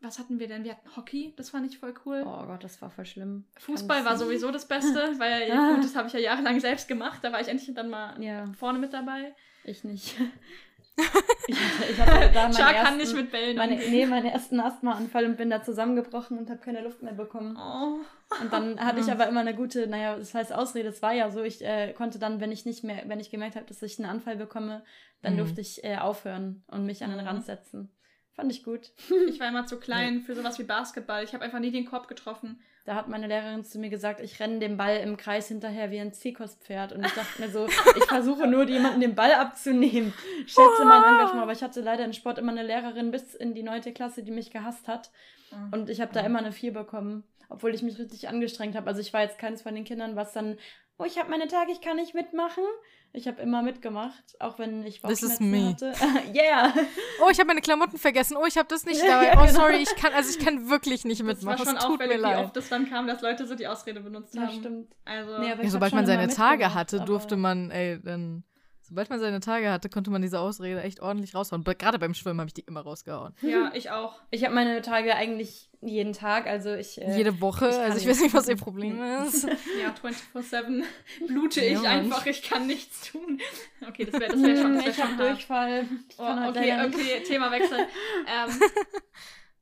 [0.00, 0.62] was hatten wir denn?
[0.64, 2.22] Wir hatten Hockey, das fand ich voll cool.
[2.26, 3.44] Oh Gott, das war voll schlimm.
[3.58, 7.20] Fußball war sowieso das Beste, weil gut, das habe ich ja jahrelang selbst gemacht.
[7.22, 9.34] Da war ich endlich dann mal Ja, vorne mit dabei.
[9.64, 10.16] ich nicht.
[11.48, 11.56] ich
[11.90, 13.56] ich hatte da meinen ersten, kann nicht mit Bällen.
[13.56, 17.56] meine, nee, meinen ersten Asthmaanfall und bin da zusammengebrochen und habe keine Luft mehr bekommen.
[17.56, 17.98] Oh.
[18.42, 19.12] Und dann hatte ich Mhm.
[19.12, 22.18] aber immer eine gute, naja, das heißt Ausrede, es war ja so, ich äh, konnte
[22.18, 24.84] dann, wenn ich nicht mehr, wenn ich gemerkt habe, dass ich einen Anfall bekomme,
[25.22, 25.38] dann Mhm.
[25.38, 27.26] durfte ich äh, aufhören und mich an den Mhm.
[27.26, 27.90] Rand setzen.
[28.32, 28.92] Fand ich gut.
[29.28, 31.24] Ich war immer zu klein für sowas wie Basketball.
[31.24, 32.60] Ich habe einfach nie den Korb getroffen.
[32.86, 36.00] Da hat meine Lehrerin zu mir gesagt, ich renne dem Ball im Kreis hinterher wie
[36.00, 36.92] ein Zirkuspferd.
[36.92, 40.14] Und ich dachte mir so, ich versuche nur, jemanden den Ball abzunehmen.
[40.46, 41.42] Schätze mein Engagement.
[41.42, 44.30] Aber ich hatte leider in Sport immer eine Lehrerin bis in die neunte Klasse, die
[44.30, 45.10] mich gehasst hat.
[45.72, 47.24] Und ich habe da immer eine 4 bekommen.
[47.48, 48.86] obwohl ich mich richtig angestrengt habe.
[48.86, 50.58] Also ich war jetzt keines von den Kindern, was dann,
[50.98, 52.64] oh, ich habe meine Tage, ich kann nicht mitmachen.
[53.16, 55.70] Ich habe immer mitgemacht, auch wenn ich Bauchschmerzen me.
[55.70, 55.94] hatte.
[56.34, 56.70] yeah.
[57.24, 58.36] Oh, ich habe meine Klamotten vergessen.
[58.36, 59.32] Oh, ich habe das nicht dabei.
[59.36, 59.52] Oh, genau.
[59.58, 61.58] sorry, ich kann, also ich kann wirklich nicht Das mitmachen.
[61.58, 62.44] war schon Es tut mir auffällig, wie leid.
[62.44, 64.52] oft es dann kam, dass Leute so die Ausrede benutzt Ja, haben.
[64.58, 64.94] stimmt.
[65.06, 68.44] Also, Nee, Ja, sobald man seine Tage hatte, durfte man, ey, dann.
[68.88, 71.64] Sobald man seine Tage hatte, konnte man diese Ausrede echt ordentlich raushauen.
[71.64, 73.34] Gerade beim Schwimmen habe ich die immer rausgehauen.
[73.42, 74.14] ja, ich auch.
[74.30, 77.00] Ich habe meine Tage eigentlich jeden Tag, also ich.
[77.02, 77.68] Äh, Jede Woche.
[77.68, 78.34] ich also ich weiß nicht.
[78.34, 79.44] was ihr Problem ist.
[79.82, 80.84] Ja, 24-7
[81.26, 81.86] blute Ja, ich Mann.
[81.86, 83.40] einfach, ich kann nichts tun.
[83.88, 85.16] Okay, das wäre das wär schon, das wär ich habe.
[85.16, 85.86] Durchfall.
[86.08, 87.78] Ich Oh, halt okay, okay, Themawechsel.
[88.26, 88.60] ähm,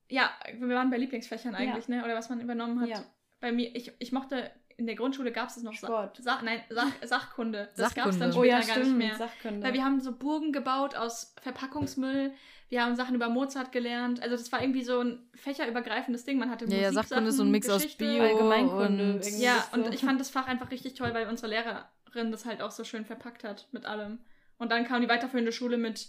[0.09, 2.05] ja, wir waren bei Lieblingsfächern eigentlich, ne?
[2.05, 2.89] Oder was man übernommen hat.
[2.89, 3.05] Ja.
[3.41, 6.17] Bei mir, ich, ich mochte, in der Grundschule gab es noch Sa Sport.
[6.23, 7.71] Sa nein, Sach Sachkunde.
[7.77, 8.51] Das gab es dann Sachkunde.
[8.51, 9.17] später Oh ja, gar nicht mehr.
[9.17, 9.67] Sachkunde.
[9.67, 12.33] Weil wir haben so Burgen gebaut aus Verpackungsmüll.
[12.69, 14.23] Wir haben Sachen über Mozart gelernt.
[14.23, 16.39] Also das war irgendwie so ein fächerübergreifendes Ding.
[16.39, 18.05] Man hatte Ja, ja, Sachkunde ist so ein Mix aus Geschichte.
[18.05, 19.39] Bio Allgemeinkunde und.
[19.39, 19.81] Ja, so.
[19.81, 22.85] und ich fand das Fach einfach richtig toll, weil unsere Lehrerin das halt auch so
[22.85, 24.19] schön verpackt hat mit allem.
[24.59, 26.09] Und dann kam die weiterführende Schule mit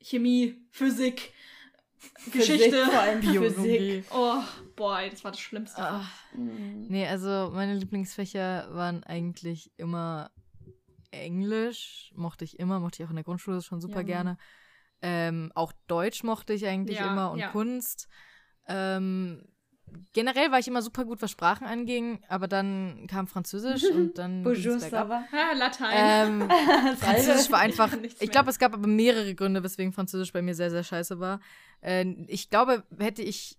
[0.00, 1.32] Chemie, Physik,
[1.98, 2.84] Physik, Geschichte.
[2.86, 3.40] vor allem Physik.
[3.40, 4.04] Biologie.
[4.12, 4.42] Oh,
[4.76, 5.82] boy, das war das Schlimmste.
[5.82, 6.04] Ah.
[6.34, 6.86] Mhm.
[6.88, 10.30] Nee, also meine Lieblingsfächer waren eigentlich immer
[11.10, 12.12] Englisch.
[12.14, 14.36] Mochte ich immer, mochte ich auch in der Grundschule schon super Ja, gerne.
[15.00, 17.48] Ähm, auch Deutsch mochte ich eigentlich Ja, immer und ja.
[17.48, 18.08] Kunst.
[18.66, 19.44] Ähm,
[20.12, 24.42] generell war ich immer super gut, was Sprachen anging, aber dann kam Französisch und dann.
[24.42, 25.24] Bonjour, ça va?
[25.32, 26.42] Ah, Latein.
[26.42, 26.50] Ähm,
[26.98, 27.92] Französisch war einfach.
[28.20, 31.40] Ich glaube, es gab aber mehrere Gründe, weswegen Französisch bei mir sehr, sehr scheiße war.
[31.80, 33.56] Äh, ich glaube, hätte ich.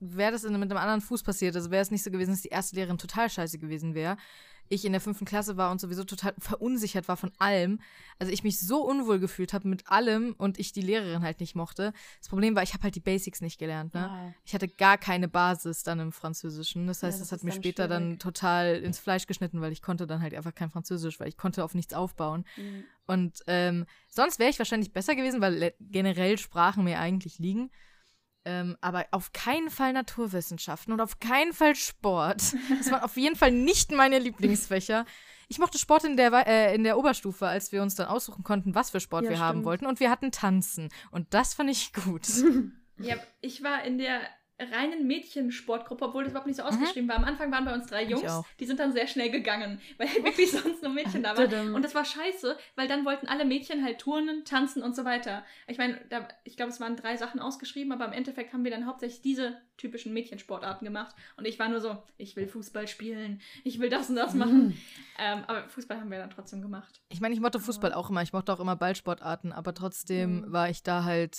[0.00, 2.50] Wäre das mit einem anderen Fuß passiert, also wäre es nicht so gewesen, dass die
[2.50, 4.16] erste Lehrerin total scheiße gewesen wäre.
[4.68, 7.80] Ich in der fünften Klasse war und sowieso total verunsichert war von allem.
[8.18, 11.54] Also ich mich so unwohl gefühlt habe mit allem und ich die Lehrerin halt nicht
[11.54, 11.92] mochte.
[12.18, 13.94] Das Problem war, ich habe halt die Basics nicht gelernt.
[13.94, 14.34] Ne?
[14.44, 16.86] Ich hatte gar keine Basis dann im Französischen.
[16.86, 18.18] Das heißt, Ja, das, das hat mir dann später dann schwierig.
[18.20, 21.64] total ins Fleisch geschnitten, weil ich konnte dann halt einfach kein Französisch, weil ich konnte
[21.64, 22.44] auf nichts aufbauen.
[22.56, 22.84] Mhm.
[23.06, 27.70] Und ähm, sonst wäre ich wahrscheinlich besser gewesen, weil generell Sprachen mir eigentlich liegen.
[28.48, 32.54] Ähm, aber auf keinen Fall Naturwissenschaften und auf keinen Fall Sport.
[32.78, 35.04] Das waren auf jeden Fall nicht meine Lieblingsfächer.
[35.48, 38.74] Ich mochte Sport in der, äh, in der Oberstufe, als wir uns dann aussuchen konnten,
[38.74, 39.64] was für Sport Ja, wir haben stimmt.
[39.66, 39.86] wollten.
[39.86, 40.88] Und wir hatten Tanzen.
[41.10, 42.26] Und das fand ich gut.
[43.00, 44.20] Ja, ich war in der
[44.58, 47.16] reinen Mädchensportgruppe, obwohl das überhaupt nicht so ausgeschrieben war.
[47.16, 48.22] Am Anfang waren bei uns drei Jungs,
[48.58, 51.74] die sind dann sehr schnell gegangen, weil wirklich sonst nur Mädchen da waren.
[51.74, 55.44] Und das war scheiße, weil dann wollten alle Mädchen halt turnen, tanzen und so weiter.
[55.66, 58.70] Ich meine, da, ich glaube, es waren drei Sachen ausgeschrieben, aber im Endeffekt haben wir
[58.70, 61.14] dann hauptsächlich diese typischen Mädchensportarten gemacht.
[61.36, 64.76] Und ich war nur so, ich will Fußball spielen, ich will das und das machen.
[65.18, 67.00] Ähm, aber Fußball haben wir dann trotzdem gemacht.
[67.10, 68.22] Ich meine, ich mochte Fußball auch immer.
[68.22, 70.52] Ich mochte auch immer Ballsportarten, aber trotzdem Mhm.
[70.52, 71.38] war ich da halt.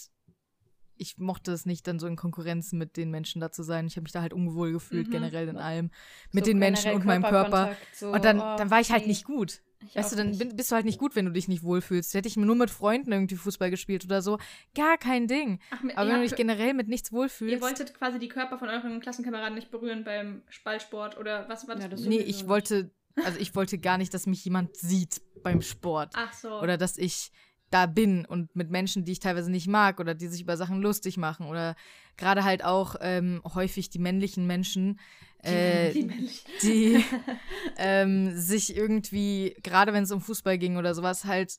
[1.02, 3.88] Ich mochte es nicht, dann so in Konkurrenz mit den Menschen da zu sein.
[3.88, 5.12] Ich habe mich da halt unwohl gefühlt, Mhm.
[5.12, 5.92] generell in allem.
[6.34, 7.76] Mit So den Menschen und meinem Körper.
[7.94, 9.10] So, Und dann, oh, dann war ich halt nee.
[9.10, 9.62] nicht gut.
[9.88, 10.58] Ich Weißt du, dann nicht.
[10.58, 12.14] bist du halt nicht gut, wenn du dich nicht wohlfühlst.
[12.14, 14.38] Hätte ich nur mit Freunden irgendwie Fußball gespielt oder so,
[14.76, 15.60] gar kein Ding.
[15.72, 17.62] Ach, mit- Aber ihr wenn du dich generell mit nichts Ihr wohlfühlst.
[17.62, 21.84] wolltet quasi die Körper von euren Klassenkameraden nicht berühren beim Ballsport oder was war das?
[21.86, 22.92] Ja, das nee, ich wollte,
[23.24, 26.12] also ich wollte gar nicht, dass mich jemand sieht beim Sport.
[26.18, 26.60] Ach so.
[26.60, 27.32] Oder dass ich
[27.70, 30.82] da bin und mit Menschen, die ich teilweise nicht mag oder die sich über Sachen
[30.82, 31.76] lustig machen oder
[32.18, 35.00] gerade halt auch ähm, häufig die männlichen Menschen,
[35.44, 36.52] äh, die männlichen.
[36.64, 37.04] die
[37.78, 41.58] ähm, sich irgendwie, gerade wenn es um Fußball ging oder sowas, halt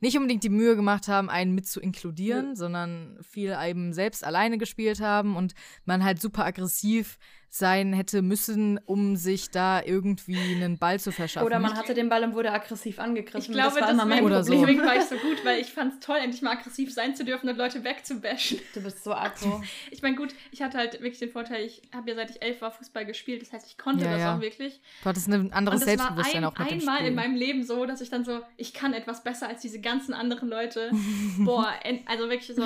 [0.00, 4.56] nicht unbedingt die Mühe gemacht haben, einen mit zu inkludieren, sondern viel eben selbst alleine
[4.56, 5.52] gespielt haben und
[5.84, 7.18] man halt super aggressiv
[7.52, 11.44] sein hätte müssen, um sich da irgendwie einen Ball zu verschaffen.
[11.46, 13.40] Oder man hatte den Ball und wurde aggressiv angegriffen.
[13.40, 14.52] Ich glaube, das war das immer mein Oder so.
[14.52, 14.78] Problem.
[14.78, 17.24] Deswegen war ich so gut, weil ich fand es toll, endlich mal aggressiv sein zu
[17.24, 18.60] dürfen und Leute wegzubashen.
[18.72, 19.62] Du bist so aggro.
[19.90, 22.60] Ich meine, gut, ich hatte halt wirklich den Vorteil, ich habe ja seit ich elf
[22.60, 24.36] war Fußball gespielt, das heißt, ich konnte Ja, das ja.
[24.36, 24.80] auch wirklich.
[25.02, 27.08] du hattest ein anderes und es war Selbstbewusstsein ein, auch mit dem einmal Spiel.
[27.08, 30.14] in meinem Leben so, dass ich dann so, ich kann etwas besser als diese ganzen
[30.14, 30.90] anderen Leute.
[31.38, 31.72] Boah,
[32.06, 32.62] also wirklich so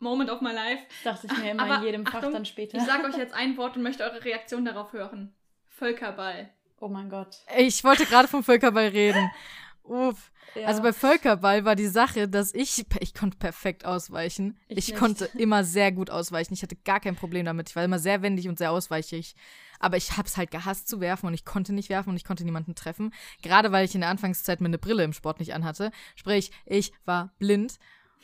[0.00, 0.82] Moment of my life.
[1.04, 2.78] Das dachte ich mir immer Aber in jedem Fach Achtung, dann später.
[2.78, 5.32] Ich sage euch jetzt ein Wort und möchte eure Reaktion darauf hören.
[5.68, 6.50] Völkerball.
[6.80, 7.36] oh mein Gott.
[7.56, 9.30] Ich wollte gerade vom Völkerball reden.
[9.84, 10.30] Uff.
[10.54, 10.66] Ja.
[10.66, 14.58] Also bei Völkerball war die Sache, dass ich, ich konnte perfekt ausweichen.
[14.68, 16.54] Ich Ich, konnte immer sehr gut ausweichen.
[16.54, 17.68] Ich hatte gar kein Problem damit.
[17.68, 19.36] Ich war immer sehr wendig und sehr ausweichig.
[19.78, 22.24] Aber ich habe es halt gehasst zu werfen und ich konnte nicht werfen und ich
[22.24, 23.14] konnte niemanden treffen.
[23.42, 25.92] Gerade weil ich in der Anfangszeit mir eine Brille im Sport nicht anhatte.
[26.16, 27.78] Sprich, ich war blind.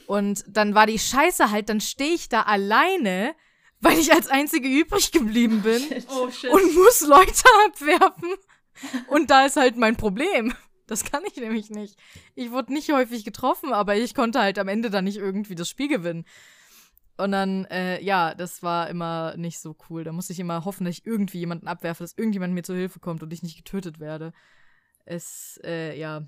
[0.07, 3.35] Und dann war die Scheiße halt, dann stehe ich da alleine,
[3.81, 6.51] weil ich als Einzige übrig geblieben bin Oh shit.
[6.51, 8.35] und muss Leute abwerfen.
[9.09, 10.55] Und da ist halt mein Problem.
[10.87, 11.99] Das kann ich nämlich nicht.
[12.37, 15.69] Ich wurde nicht häufig getroffen, aber ich konnte halt am Ende dann nicht irgendwie das
[15.69, 16.25] Spiel gewinnen.
[17.17, 20.05] Und dann, äh, ja, das war immer nicht so cool.
[20.05, 23.01] Da musste ich immer hoffen, dass ich irgendwie jemanden abwerfe, dass irgendjemand mir zur Hilfe
[23.01, 24.33] kommt und ich nicht getötet werde.
[25.07, 26.23] Es, äh, ja.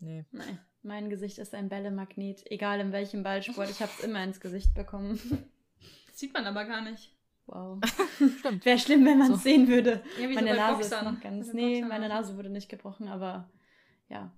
[0.00, 0.24] Nee.
[0.32, 0.58] Nein.
[0.82, 2.42] Mein Gesicht ist ein Bällemagnet.
[2.50, 5.18] Egal in welchem Ballsport, ich habe es immer ins Gesicht bekommen.
[6.06, 7.12] Das sieht man aber gar nicht.
[7.46, 7.80] Wow.
[8.40, 8.64] Stimmt.
[8.64, 9.42] Wäre schlimm, wenn man es So.
[9.42, 10.02] sehen würde.
[10.20, 11.06] Ja, wie meine so Nase Boxern.
[11.06, 11.46] ist noch ganz.
[11.48, 12.08] Bei Nee, meine.
[12.08, 13.48] Nase wurde nicht gebrochen, aber
[14.08, 14.30] ja,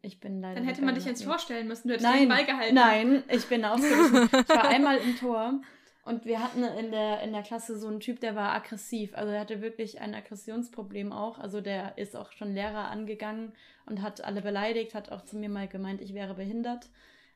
[0.00, 0.54] ich bin leider.
[0.56, 1.40] Dann hätte man dich jetzt Bällemagnet.
[1.40, 1.88] vorstellen müssen.
[1.88, 2.74] Du hättest Nein, den Ball gehalten.
[2.74, 4.28] nein, ich bin ausgewichen.
[4.32, 5.60] ich war einmal im Tor
[6.04, 9.14] und wir hatten in der, in der Klasse so einen Typ, der war aggressiv.
[9.14, 11.38] Also er hatte wirklich ein Aggressionsproblem auch.
[11.38, 13.52] Also der ist auch schon Lehrer angegangen
[13.86, 16.88] und hat alle beleidigt, hat auch zu mir mal gemeint, ich wäre behindert.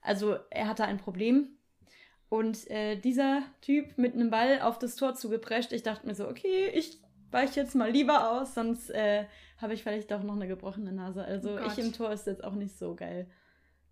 [0.03, 1.57] Also er hatte ein Problem.
[2.29, 6.29] Und äh, dieser Typ mit einem Ball auf das Tor zugeprescht, ich dachte mir so,
[6.29, 7.01] okay, ich
[7.31, 9.27] weiche jetzt mal lieber aus, sonst äh,
[9.59, 11.25] habe ich vielleicht doch noch eine gebrochene Nase.
[11.25, 13.31] Also Oh ich im Tor ist jetzt auch nicht so geil.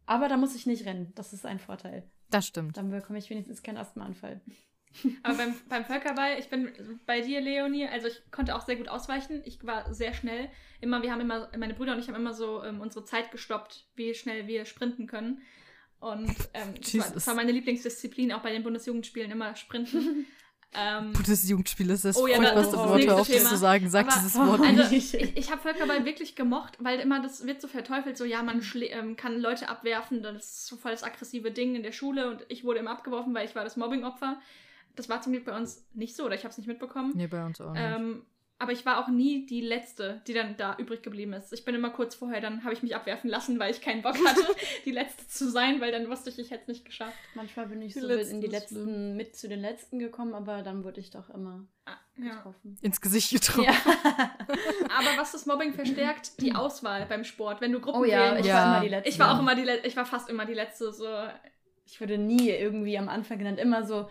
[0.07, 1.13] Aber da muss ich nicht rennen.
[1.15, 2.03] Das ist ein Vorteil.
[2.35, 2.77] Das stimmt.
[2.77, 4.41] Dann bekomme ich wenigstens keinen Asthmaanfall.
[5.23, 6.73] Aber beim, beim Völkerball, ich bin
[7.07, 9.41] bei dir, Leonie, also ich konnte auch sehr gut ausweichen.
[9.45, 10.49] Ich war sehr schnell.
[10.81, 13.87] Immer, wir haben immer, meine Brüder und ich haben immer so ähm, unsere Zeit gestoppt,
[13.95, 15.43] wie schnell wir sprinten können.
[16.01, 20.27] Und ähm, das, war, das war meine Lieblingsdisziplin, auch bei den Bundesjugendspielen immer sprinten.
[20.77, 23.57] ähm, Gutes Jugendspiel ist das Oh ja, furchtbarste das ist das Wort, auf das zu
[23.57, 23.89] sagen.
[23.91, 25.15] Sag Aber- dieses Wort Also, nicht.
[25.15, 28.61] ich, ich habe Völkerball wirklich gemocht, weil immer das wird so verteufelt, so ja, man
[28.91, 32.45] ähm, kann Leute abwerfen, das ist so voll das aggressive Ding in der Schule und
[32.49, 34.39] ich wurde immer abgeworfen, weil ich war das Mobbingopfer.
[34.97, 37.13] Das war zum Glück bei uns nicht so, oder ich habe es nicht mitbekommen.
[37.17, 37.83] Nee, bei uns auch nicht.
[37.83, 38.23] Ähm,
[38.65, 41.53] aber ich war auch nie die Letzte, die dann da übrig geblieben ist.
[41.53, 44.17] Ich bin immer kurz vorher, dann habe ich mich abwerfen lassen, weil ich keinen Bock
[44.27, 44.45] hatte,
[44.85, 47.17] die Letzte zu sein, weil dann wusste ich, ich hätte es nicht geschafft.
[47.35, 50.83] Manchmal bin ich Die so in die letzten, mit zu den letzten gekommen, aber dann
[50.83, 52.35] wurde ich doch immer Ah, ja.
[52.37, 52.79] getroffen.
[52.81, 53.67] Ins Gesicht getroffen.
[54.97, 57.61] Aber was das Mobbing verstärkt, die Auswahl beim Sport.
[57.61, 58.57] Wenn du Gruppen Oh ja, ich Ja.
[58.57, 59.09] war immer die letzte.
[59.11, 61.07] Ich war auch immer die Le ich war fast immer die letzte so
[61.85, 63.59] Ich wurde nie irgendwie am Anfang genannt.
[63.59, 64.09] Immer so,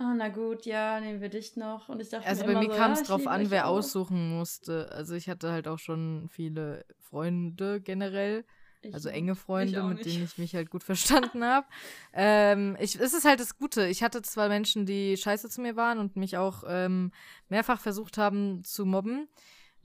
[0.00, 1.88] ah, na gut, ja, nehmen wir dich noch.
[1.88, 3.66] Und ich dachte Also mir bei mir so, kam ja, es ich drauf an, wer
[3.68, 3.78] auch.
[3.78, 4.90] aussuchen musste.
[4.92, 8.44] Also ich hatte halt auch schon viele Freunde generell.
[8.82, 11.66] Ich Also enge Freunde, mit denen ich mich halt gut verstanden habe.
[12.14, 13.86] Ähm, ich, es ist halt das Gute.
[13.86, 17.12] Ich hatte zwar Menschen, die scheiße zu mir waren und mich auch ähm,
[17.50, 19.28] mehrfach versucht haben zu mobben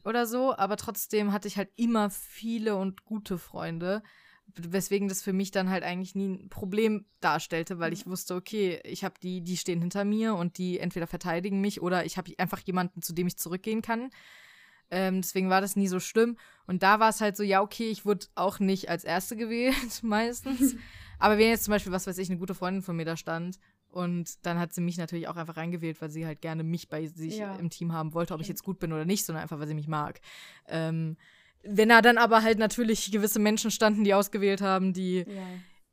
[0.06, 4.02] oder so, aber trotzdem hatte ich halt immer viele und gute Freunde,
[4.56, 8.80] weswegen das für mich dann halt eigentlich nie ein Problem darstellte, weil ich wusste, okay,
[8.84, 12.32] ich habe die, die stehen hinter mir und die entweder verteidigen mich oder ich habe
[12.38, 14.12] einfach jemanden, zu dem ich zurückgehen kann.
[14.92, 16.38] Ähm, deswegen war das nie so schlimm.
[16.68, 20.04] Und da war es halt so, ja, okay, ich wurde auch nicht als Erste gewählt,
[20.04, 20.76] meistens.
[21.20, 23.58] Aber wenn jetzt zum Beispiel, was weiß ich, eine gute Freundin von mir da stand
[23.90, 27.08] und dann hat sie mich natürlich auch einfach reingewählt, weil sie halt gerne mich bei
[27.08, 27.56] sich Ja.
[27.56, 29.74] im Team haben wollte, ob ich jetzt gut bin oder nicht, sondern einfach, weil sie
[29.74, 30.20] mich mag.
[30.68, 31.16] Ähm,
[31.68, 35.44] wenn da dann aber halt natürlich gewisse Menschen standen, die ausgewählt haben, die Ja.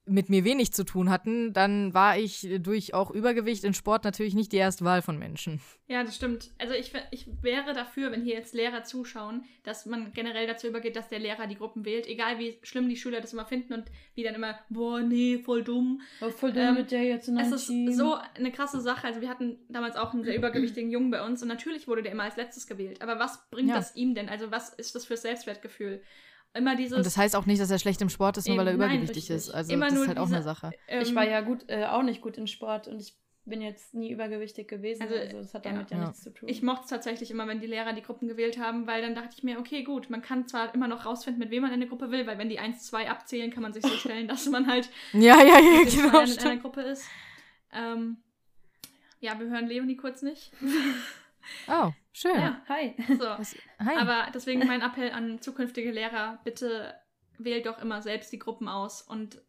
[0.05, 4.35] Mit mir wenig zu tun hatten, dann war ich durch auch Übergewicht in Sport natürlich
[4.35, 5.61] nicht die erste Wahl von Menschen.
[5.87, 6.51] Ja, das stimmt.
[6.59, 10.97] Also ich, ich wäre dafür, wenn hier jetzt Lehrer zuschauen, dass man generell dazu übergeht,
[10.97, 13.85] dass der Lehrer die Gruppen wählt, egal wie schlimm die Schüler das immer finden und
[14.17, 16.01] wie dann immer, boah, nee, voll dumm.
[16.21, 17.93] Oh, voll dumm Ähm, mit der jetzt in Es einem ist Team.
[17.93, 19.07] so eine krasse Sache.
[19.07, 22.11] Also wir hatten damals auch einen sehr übergewichtigen Jungen bei uns und natürlich wurde der
[22.11, 23.03] immer als letztes gewählt.
[23.03, 23.77] Aber was bringt Ja.
[23.77, 24.29] das ihm denn?
[24.29, 26.03] Also was ist das für Selbstwertgefühl?
[26.55, 26.97] Immer dieses.
[26.99, 28.89] Und das heißt auch nicht, dass er schlecht im Sport ist, nur weil er nein,
[28.91, 29.37] übergewichtig richtig.
[29.37, 29.51] ist.
[29.51, 30.71] Also Immer das ist halt auch diese- eine Sache.
[30.89, 33.93] ähm, ich war ja gut, äh, auch nicht gut in Sport und ich bin jetzt
[33.95, 35.03] nie übergewichtig gewesen.
[35.03, 35.73] Also, Also, das hat ja.
[35.73, 36.05] damit ja, Ja.
[36.05, 36.49] nichts zu tun.
[36.49, 39.35] Ich mochte es tatsächlich immer, wenn die Lehrer die Gruppen gewählt haben, weil dann dachte
[39.37, 41.89] ich mir, okay, gut, man kann zwar immer noch rausfinden, mit wem man in der
[41.89, 44.69] Gruppe will, weil wenn die 1, 2 abzählen, kann man sich so stellen, dass man
[44.69, 46.11] halt Ja, ja, ja, genau.
[46.25, 46.57] Zweien in einer.
[46.61, 47.05] Gruppe ist.
[47.73, 48.19] Ähm,
[49.21, 50.53] ja, wir hören Leonie kurz nicht.
[51.69, 52.35] Oh, schön.
[52.37, 52.61] Ja.
[52.69, 52.95] Hi.
[53.09, 53.25] So.
[53.25, 53.97] Was, hi.
[53.99, 56.95] Aber deswegen mein Appell an zukünftige Lehrer, bitte
[57.39, 59.41] wählt doch immer selbst die Gruppen aus und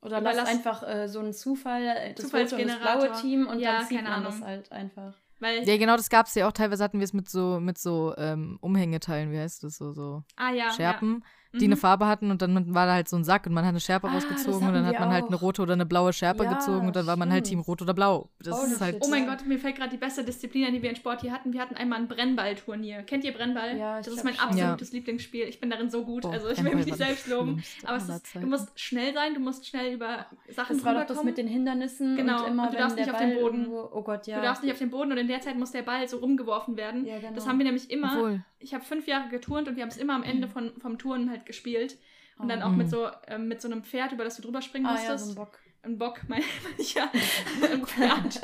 [0.00, 3.06] Oder Überlass- lass einfach äh, so einen Zufall, äh, das rote und das Zufallsgenerator.
[3.08, 4.40] blaue Team und Ja, dann sieht keine man Ahnung.
[4.40, 5.14] das halt einfach.
[5.40, 6.52] weil ja, genau, das gab's ja auch.
[6.52, 10.22] Teilweise hatten wir es mit so, mit so ähm, Umhängeteilen, wie heißt das, so, so
[10.36, 11.26] ah ja, Schärpen, ja.
[11.60, 11.78] Die eine Mhm.
[11.80, 14.08] Farbe hatten und dann war da halt so ein Sack und man hat eine Schärpe
[14.08, 15.42] Ah, das rausgezogen und dann hat man halt eine auch.
[15.42, 17.44] rote oder eine blaue Schärpe Ja, gezogen und dann war man halt.
[17.44, 18.28] Team Rot oder Blau.
[18.40, 18.96] Das Holy ist halt.
[19.00, 19.34] Oh mein Ja.
[19.34, 21.52] Gott, mir fällt gerade die beste Disziplin an, die wir in Sport hier hatten.
[21.52, 23.02] Wir hatten einmal ein Brennballturnier.
[23.02, 23.76] Kennt ihr Brennball?
[23.76, 24.48] Ja, ich das ist mein schon.
[24.48, 25.44] absolutes Lieblingsspiel.
[25.46, 26.22] Ich bin darin so gut.
[26.22, 27.62] Boah, also ich will mich nicht das selbst loben.
[27.84, 31.06] Aber es ist, du musst schnell sein, du musst schnell über Sachen Das war doch
[31.06, 33.60] das mit den Hindernissen Genau, und immer und du darfst nicht auf den Boden.
[33.62, 34.36] Irgendwo, oh Gott, ja.
[34.36, 36.76] Du darfst nicht auf den Boden und in der Zeit muss der Ball so rumgeworfen
[36.76, 37.06] werden.
[37.06, 37.32] Ja, genau.
[37.34, 38.12] Das haben wir nämlich immer.
[38.16, 40.98] Obwohl, Ich habe fünf Jahre geturnt und wir haben es immer am Ende von, vom
[40.98, 41.96] Turnen halt gespielt.
[42.38, 42.66] Und dann Oh.
[42.66, 42.90] auch mit Mhm.
[42.90, 45.10] so, ähm, mit so einem Pferd, über das du drüber springen Ah musstest.
[45.10, 45.58] ja, so ein Bock.
[45.82, 46.44] ein Bock, meine
[46.78, 47.10] ich ja.
[47.72, 48.40] ein Pferd.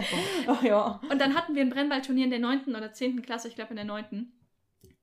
[0.48, 1.00] Oh ja.
[1.10, 2.74] Und dann hatten wir ein Brennballturnier in der 9.
[2.74, 3.20] oder 10.
[3.22, 4.32] Klasse, ich glaube in der 9.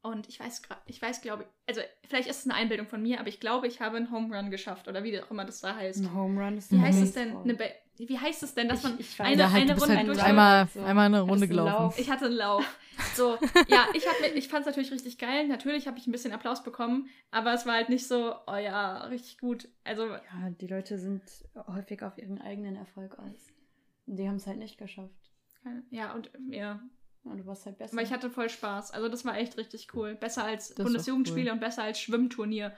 [0.02, 3.20] Und ich weiß, ich weiß, glaube ich, also vielleicht ist es eine Einbildung von mir,
[3.20, 5.76] aber ich glaube, ich habe einen Home Run geschafft oder wie auch immer das da
[5.76, 6.00] heißt.
[6.00, 7.44] Ein Home Run ist Wie heißt es Baseball.
[7.44, 7.44] denn?
[7.44, 7.66] Eine ba
[8.02, 10.24] wie heißt es denn, dass Ich- man ich weiß eine, halt, eine Runde halt durch.
[10.24, 10.80] einmal, so.
[10.82, 11.74] einmal eine Runde gelaufen.
[11.74, 12.00] Lauf?
[12.00, 12.64] Ich hatte einen Lauf.
[13.16, 15.48] So, ja, ich, hab ich fand es natürlich richtig geil.
[15.48, 19.04] Natürlich habe ich ein bisschen Applaus bekommen, aber es war halt nicht so, oh ja,
[19.06, 19.68] richtig gut.
[19.84, 21.22] Also, Ja, die Leute sind
[21.68, 23.48] häufig auf ihren eigenen Erfolg aus.
[24.08, 25.32] Und die haben es halt nicht geschafft.
[25.92, 26.82] ja, und ja.
[27.24, 27.94] Und du warst halt besser.
[27.94, 28.92] Aber ich hatte voll Spaß.
[28.92, 30.16] Also, das war echt richtig cool.
[30.16, 32.74] Besser als Das Bundesjugendspiele doch und besser als Schwimmturnier.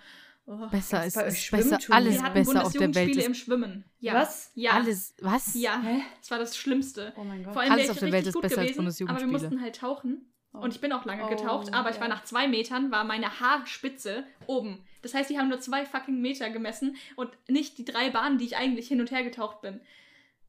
[0.53, 0.67] Oh.
[0.69, 2.93] Besser ist, besser, alles Wir hatten besser auf der Welt.
[2.93, 3.85] Bundesjugendspiele Ist im Schwimmen.
[3.99, 4.15] Ja.
[4.15, 4.51] Was?
[4.53, 4.71] Ja.
[4.71, 5.53] Alles, was?
[5.55, 6.01] Ja, Hä?
[6.19, 7.13] das war das Schlimmste.
[7.15, 7.53] Oh mein Gott.
[7.53, 9.31] Vor allem Alles auf der Welt richtig ist gut besser als gewesen, aber wir Bundesjugendspiele.
[9.31, 10.25] mussten halt tauchen.
[10.53, 10.57] Oh.
[10.57, 12.13] Und ich bin auch lange Oh, getaucht, aber ich war ja.
[12.15, 14.83] nach zwei Metern, war meine Haarspitze oben.
[15.01, 18.43] Das heißt, die haben nur zwei fucking Meter gemessen und nicht die drei Bahnen, die
[18.45, 19.79] ich eigentlich hin und her getaucht bin.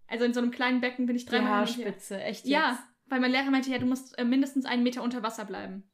[0.09, 1.87] Also in so einem kleinen Becken bin ich die dreimal hin und her.
[1.87, 2.83] Haarspitze, echt Ja, jetzt?
[3.07, 5.85] weil mein Lehrer meinte, ja, du musst äh, mindestens einen Meter unter Wasser bleiben.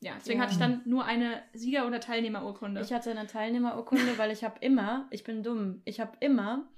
[0.00, 0.44] Ja, deswegen Ja.
[0.44, 2.80] hatte ich dann nur eine Sieger- oder Teilnehmerurkunde.
[2.80, 6.68] Ich hatte eine Teilnehmerurkunde, weil ich habe immer, ich bin dumm, ich habe immer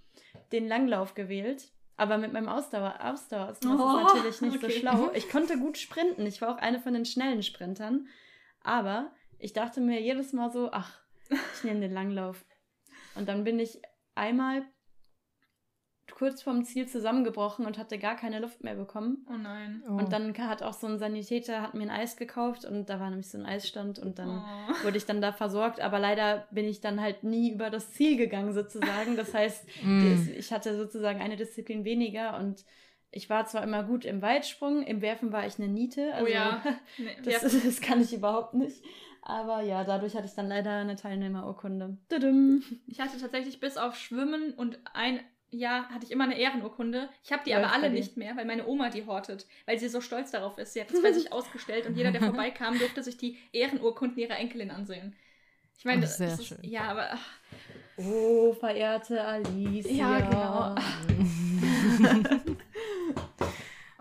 [0.53, 1.71] den Langlauf gewählt.
[1.97, 4.73] Aber mit meinem Ausdauer, Ausdauer ist das Oh, natürlich nicht okay.
[4.73, 5.11] so schlau.
[5.15, 6.25] Ich konnte gut sprinten.
[6.25, 8.09] Ich war auch eine von den schnellen Sprintern.
[8.63, 12.47] Aber ich dachte mir jedes Mal so, ach, ich nehme den Langlauf.
[13.17, 13.83] Und dann bin ich
[14.15, 14.63] einmal
[16.15, 19.27] kurz vorm Ziel zusammengebrochen und hatte gar keine Luft mehr bekommen.
[19.31, 19.83] oh nein.
[19.89, 19.93] Oh.
[19.93, 23.11] Und dann hat auch so ein Sanitäter hat mir ein Eis gekauft und da war
[23.11, 24.29] nämlich so ein Eisstand und dann
[24.71, 24.85] Oh.
[24.85, 28.17] wurde ich dann da versorgt, aber leider bin ich dann halt nie über das Ziel
[28.17, 29.17] gegangen sozusagen.
[29.17, 30.29] Das heißt, Mm.
[30.39, 32.65] ich hatte sozusagen eine Disziplin weniger und
[33.13, 36.15] ich war zwar immer gut im Weitsprung, im Werfen war ich eine Niete.
[36.15, 36.63] Also Oh ja.
[36.99, 38.85] Nee, das, wer- das kann ich überhaupt nicht.
[39.23, 41.99] Aber ja, dadurch hatte ich dann leider eine Teilnehmerurkunde.
[42.87, 45.21] Ich hatte tatsächlich bis auf Schwimmen und ein
[45.51, 47.09] Jahr hatte ich immer eine Ehrenurkunde.
[47.25, 49.89] Ich habe die Läuft aber alle nicht mehr, weil meine Oma die hortet, weil sie
[49.89, 50.73] so stolz darauf ist.
[50.75, 54.39] Sie hat es bei sich ausgestellt und jeder, der vorbeikam, durfte sich die Ehrenurkunden ihrer
[54.39, 55.15] Enkelin ansehen.
[55.79, 56.59] Ich meine, das sehr ist, schön.
[56.63, 57.27] ja, aber ach,
[57.97, 60.19] Oh, verehrte Alicia.
[60.19, 60.75] Ja, genau.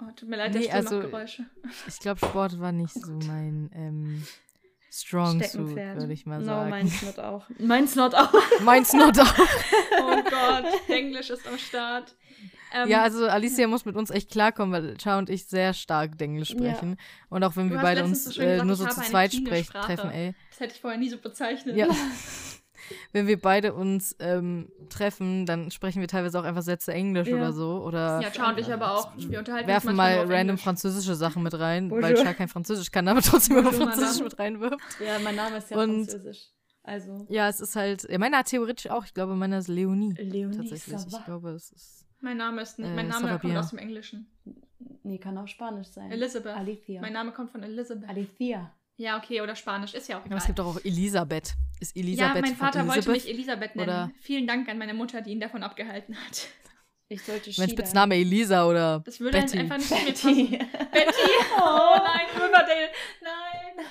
[0.01, 1.45] oh, tut mir leid, der Nee, nee, also- Geräusche.
[1.87, 4.23] Ich glaube, Sport war nicht so mein ähm,
[4.91, 6.69] Strong Suit, würde ich mal no, sagen.
[6.69, 7.45] meins not auch.
[7.59, 8.33] Meins not auch.
[8.61, 9.33] Meins not auch.
[10.01, 12.15] Oh Gott, Englisch ist am Start.
[12.73, 16.19] Ähm, ja, also Alicia muss mit uns echt klarkommen, weil Cha und ich sehr stark
[16.21, 16.97] Englisch sprechen.
[17.29, 19.47] Und auch wenn Du wir beide uns so äh, gesagt, nur so zu zweit cleane
[19.47, 19.85] sprech, Sprache.
[19.85, 20.35] treffen, ey.
[20.49, 21.75] das hätte ich vorher nie so bezeichnet.
[21.75, 21.87] Ja.
[23.11, 27.35] wenn wir beide uns ähm, treffen, dann sprechen wir teilweise auch einfach Sätze Englisch Ja.
[27.37, 27.81] oder so.
[27.83, 29.11] Oder Ja, Cha und ich aber auch.
[29.17, 30.61] Wir unterhalten werfen mal random Englisch.
[30.63, 32.23] französische Sachen mit rein, weil Bonjour.
[32.25, 34.77] Cha kein Französisch kann, aber trotzdem immer Französisch mit reinwirft.
[34.99, 36.49] Ja, mein Name ist ja Und- französisch.
[36.83, 38.07] Also, Ja, es ist halt.
[38.09, 39.05] Ja, meiner hat theoretisch auch.
[39.05, 40.13] Ich glaube, meiner ist Leonie.
[40.13, 40.95] Leonie Tatsächlich.
[41.07, 42.05] Ich glaube, es ist.
[42.21, 44.27] Mein Name ist nicht, Äh, mein Name va kommt aus dem Englischen.
[45.03, 46.11] Nee, kann auch Spanisch sein.
[46.11, 46.55] Elizabeth.
[46.55, 47.01] Alicia.
[47.01, 48.09] Mein Name kommt von Elizabeth.
[48.09, 48.71] Alicia.
[48.97, 50.37] Ja, okay, oder Spanisch, ist ja auch Aber egal.
[50.39, 51.53] es gibt doch auch Elisabeth.
[51.79, 53.23] Ist ja, Elisabeth mein Vater von wollte Elisabeth?
[53.25, 53.89] mich Elisabeth nennen.
[53.89, 56.47] Oder- Vielen Dank an meine Mutter, die ihn davon abgehalten hat.
[57.11, 57.69] Ich sollte Mein.
[57.69, 59.57] Spitzname Elisa oder Das würde Betty.
[59.59, 59.89] einfach nicht.
[59.89, 60.45] Betty.
[60.91, 61.31] Betty!
[61.57, 62.89] Oh nein, Riverdale!
[63.21, 63.85] Nein!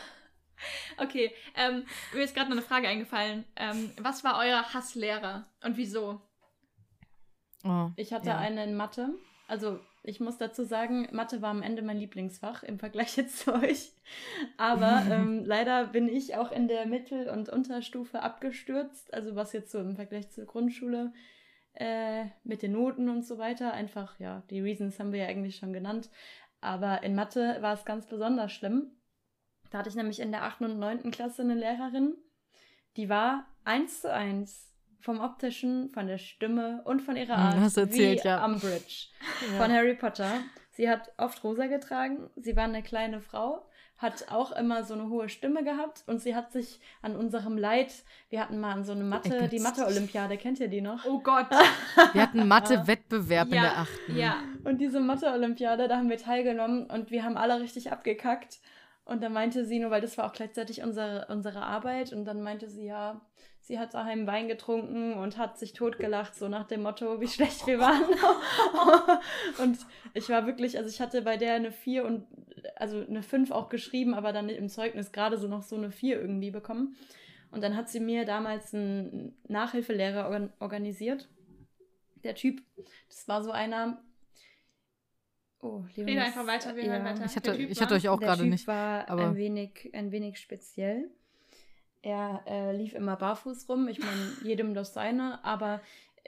[0.98, 3.44] Okay, ähm, mir ist gerade noch eine Frage eingefallen.
[3.57, 6.20] Ähm, was war euer Hasslehrer und wieso?
[7.64, 8.38] Oh, Ich hatte ja.
[8.38, 9.09] eine in Mathe.
[9.48, 13.55] Also, ich muss dazu sagen, Mathe war am Ende mein Lieblingsfach im Vergleich jetzt zu
[13.55, 13.92] euch.
[14.57, 19.12] Aber ähm, leider bin ich auch in der Mittel- und Unterstufe abgestürzt.
[19.12, 21.12] Also, was jetzt so im Vergleich zur Grundschule
[21.75, 23.73] äh, mit den Noten und so weiter.
[23.73, 26.11] Einfach, ja, die Reasons haben wir ja eigentlich schon genannt.
[26.61, 28.90] Aber in Mathe war es ganz besonders schlimm.
[29.71, 30.62] Da hatte ich nämlich in der 8.
[30.62, 31.11] und 9.
[31.11, 32.16] Klasse eine Lehrerin,
[32.97, 37.57] die war eins zu eins vom optischen, von der Stimme und von ihrer Hm, Art
[37.61, 38.45] hast erzählt, wie ja.
[38.45, 39.07] Umbridge
[39.53, 39.63] Ja.
[39.63, 40.41] von Harry Potter.
[40.71, 45.09] Sie hat oft rosa getragen, sie war eine kleine Frau, hat auch immer so eine
[45.09, 47.93] hohe Stimme gehabt und sie hat sich an unserem Leid,
[48.31, 49.65] wir hatten mal an so eine Mathe, die Ergötzt.
[49.65, 51.05] Mathe-Olympiade, kennt ihr die noch?
[51.05, 51.47] Oh Gott!
[52.13, 54.17] Wir hatten Mathe-Wettbewerb in der ja, achten.
[54.17, 54.37] ja.
[54.63, 58.59] Und diese Mathe-Olympiade, da haben wir teilgenommen und wir haben alle richtig abgekackt.
[59.05, 62.43] Und dann meinte sie, nur weil das war auch gleichzeitig unsere, unsere Arbeit, und dann
[62.43, 63.21] meinte sie, ja,
[63.68, 67.66] sie hat daheim Wein getrunken und hat sich totgelacht, so nach dem Motto, wie schlecht
[67.66, 68.02] wir waren.
[69.62, 69.78] und
[70.14, 72.26] ich war wirklich, also ich hatte bei der eine 4 und,
[72.76, 76.18] also eine 5 auch geschrieben, aber dann im Zeugnis gerade so noch so eine 4
[76.18, 76.96] irgendwie bekommen.
[77.50, 81.28] Und dann hat sie mir damals einen Nachhilfelehrer organ organisiert.
[82.24, 82.62] Der Typ,
[83.09, 84.02] das war so einer.
[85.61, 87.24] Oh, Leonis, Rede einfach weiter, wir hören weiter.
[87.26, 88.66] Ich hatte, ich hatte euch auch gerade nicht.
[88.66, 91.11] war aber- ein wenig, ein wenig speziell.
[92.03, 93.89] Er äh, lief immer barfuß rum.
[93.89, 95.81] Ich meine, jedem das seine, aber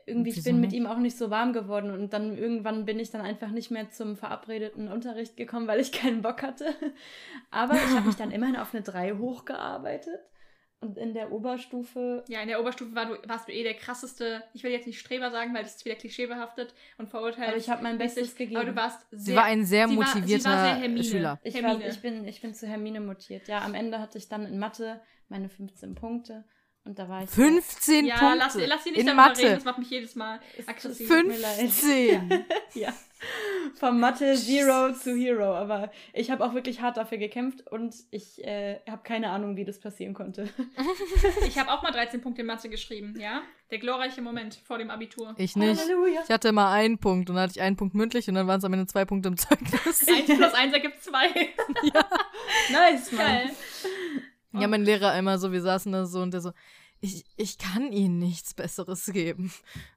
[0.07, 1.91] irgendwie, ich bin mit ihm auch nicht so warm geworden.
[1.93, 5.93] Und dann irgendwann bin ich dann einfach nicht mehr zum verabredeten Unterricht gekommen, weil ich
[5.93, 6.67] keinen Bock hatte.
[7.51, 10.19] Aber ich habe mich dann immerhin auf eine 3 hochgearbeitet.
[10.83, 12.25] Und in der Oberstufe.
[12.29, 14.99] Ja, in der Oberstufe war du, warst du eh der krasseste, ich will jetzt nicht
[14.99, 17.49] Streber sagen, weil das ist wieder klischeebehaftet und verurteilt.
[17.49, 18.57] Aber ich habe mein Bestes gegeben.
[18.57, 21.05] Aber du warst sehr, Sie war ein sehr sie war- motivierter sie war sehr.
[21.05, 21.39] Schüler.
[21.45, 23.47] Ich, war, ich, bin, ich bin zu Hermine mutiert.
[23.47, 26.45] Ja, am Ende hatte ich dann in Mathe meine 15 Punkte.
[26.85, 27.31] Und da war ich.
[27.31, 29.43] 15 ja, Punkte lass, lass sie nicht in darüber Mathe.
[29.43, 31.09] reden, das macht mich jedes Mal aggressiv.
[31.09, 31.59] tut mir leid.
[31.59, 32.45] 15.
[32.74, 32.95] Ja.
[33.74, 35.55] Von Mathe Zero zu Hero.
[35.55, 39.64] Aber ich habe auch wirklich hart dafür gekämpft und ich äh, habe keine Ahnung, wie
[39.64, 40.49] das passieren konnte.
[41.47, 43.43] Ich habe auch mal 13 Punkte in Mathe geschrieben, ja?
[43.70, 45.35] Der glorreiche Moment vor dem Abitur.
[45.37, 45.81] Ich nicht.
[45.81, 46.22] Halleluja.
[46.24, 48.59] Ich hatte immer einen Punkt und dann hatte ich einen Punkt mündlich und dann waren
[48.59, 50.09] es am Ende zwei Punkte im Zeugnis.
[50.09, 51.12] 1 plus 1 ergibt 2.
[52.72, 53.26] Nice, Mann.
[53.26, 53.51] Geil.
[54.53, 56.53] Ja, mein Lehrer immer so, wir saßen da so und der so,
[57.03, 59.51] ich, ich kann Ihnen nichts Besseres geben.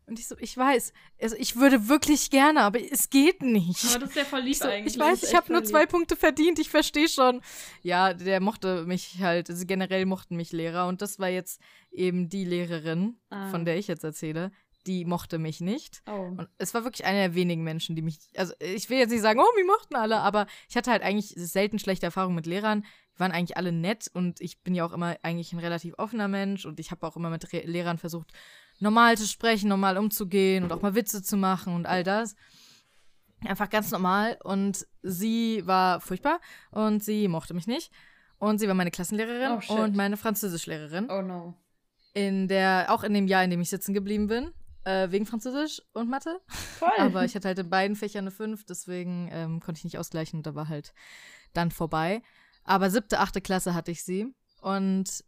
[0.05, 3.83] Und ich so, ich weiß, also ich würde wirklich gerne, aber es geht nicht.
[3.89, 4.93] Aber das ist ja voll lieb Ich, so, eigentlich.
[4.93, 5.85] ich weiß, ich habe nur zwei.
[5.85, 7.41] Punkte verdient, ich verstehe schon.
[7.81, 11.59] Ja, der mochte mich halt, also generell mochten mich Lehrer und das war jetzt
[11.91, 13.49] eben die Lehrerin, Ah.
[13.49, 14.51] von der ich jetzt erzähle,
[14.87, 16.03] die mochte mich nicht.
[16.07, 16.11] Oh.
[16.37, 19.21] Und es war wirklich einer der wenigen Menschen, die mich, also ich will jetzt nicht
[19.21, 22.85] sagen, oh, mich mochten alle, aber ich hatte halt eigentlich selten schlechte Erfahrungen mit Lehrern.
[23.15, 26.27] Die waren eigentlich alle nett und ich bin ja auch immer eigentlich ein relativ offener
[26.27, 28.31] Mensch und ich habe auch immer mit Re Lehrern versucht,
[28.79, 32.35] normal zu sprechen, normal umzugehen und auch mal Witze zu machen und all das.
[33.45, 36.39] Einfach ganz normal und sie war furchtbar
[36.71, 37.91] und sie mochte mich nicht.
[38.39, 41.53] Und sie war meine Klassenlehrerin Oh, und meine Französischlehrerin Oh no.
[42.13, 44.51] in der, auch in dem Jahr, in dem ich sitzen geblieben bin,
[44.85, 46.41] äh, wegen Französisch und Mathe.
[46.79, 46.89] Toll.
[46.97, 50.39] Aber ich hatte halt in beiden Fächern eine 5, deswegen ähm, konnte ich nicht ausgleichen
[50.39, 50.93] und da war halt
[51.53, 52.21] dann vorbei.
[52.63, 55.23] Aber siebte, achte Klasse hatte ich sie und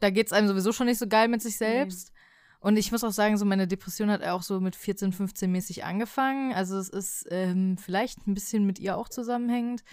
[0.00, 2.12] da geht es einem sowieso schon nicht so geil mit sich selbst.
[2.60, 5.84] Und ich muss auch sagen, so meine Depression hat auch so mit 14, 15 mäßig
[5.84, 6.52] angefangen.
[6.52, 9.84] Also es ist ähm, vielleicht ein bisschen mit ihr auch zusammenhängend.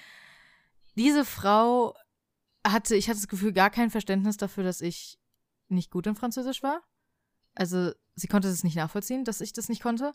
[0.96, 1.94] Diese Frau
[2.66, 5.20] hatte, ich hatte das Gefühl, gar kein Verständnis dafür, dass ich
[5.68, 6.82] nicht gut in Französisch war.
[7.56, 10.14] Also sie konnte es nicht nachvollziehen, dass ich das nicht konnte.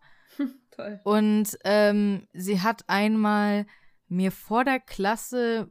[0.70, 1.00] Toll.
[1.04, 3.66] Und ähm, sie hat einmal
[4.08, 5.70] mir vor der Klasse,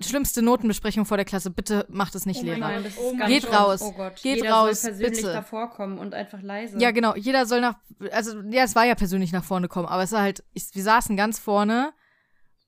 [0.00, 2.82] schlimmste Notenbesprechung vor der Klasse, bitte macht es nicht, Oh Lehrer.
[2.82, 2.92] Gott.
[2.98, 3.80] Oh Geht raus.
[3.82, 4.16] Oh Gott.
[4.22, 5.32] Geht Jeder raus, soll persönlich bitte.
[5.32, 6.78] davor kommen und einfach leise.
[6.78, 7.14] Ja, genau.
[7.14, 7.76] Jeder soll nach,
[8.10, 10.82] also ja, es war ja persönlich nach vorne kommen, aber es war halt, ich, wir
[10.82, 11.92] saßen ganz vorne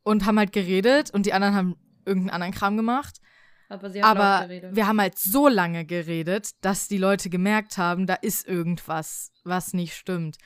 [0.04, 3.20] und haben halt geredet und die anderen haben irgendeinen anderen Kram gemacht.
[3.68, 4.76] Aber sie laut Aber geredet.
[4.76, 9.72] wir haben halt so lange geredet, dass die Leute gemerkt haben, da ist irgendwas, was
[9.72, 10.36] nicht stimmt.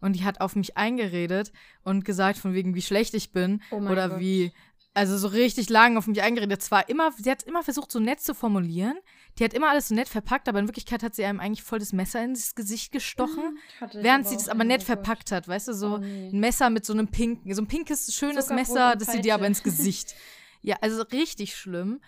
[0.00, 1.50] Und die hat auf mich eingeredet
[1.82, 3.60] und gesagt, von wegen, wie schlecht ich bin.
[3.72, 4.20] Oh oder Gott.
[4.20, 4.52] wie,
[4.98, 6.60] also so richtig lang auf mich eingeredet.
[6.60, 8.98] Zwar immer, sie hat immer versucht, so nett zu formulieren.
[9.38, 11.78] Die hat immer alles so nett verpackt, aber in Wirklichkeit hat sie einem eigentlich voll
[11.78, 13.58] das Messer ins Gesicht gestochen.
[13.88, 16.30] Ich Während sie das aber nett verpackt hat, weißt du, so Oh nee.
[16.32, 19.34] ein Messer mit so einem pinken, so ein pinkes, schönes Zuckerbrot Messer, das sie dir
[19.34, 20.14] aber ins Gesicht.
[20.60, 22.00] Ja, also richtig schlimm.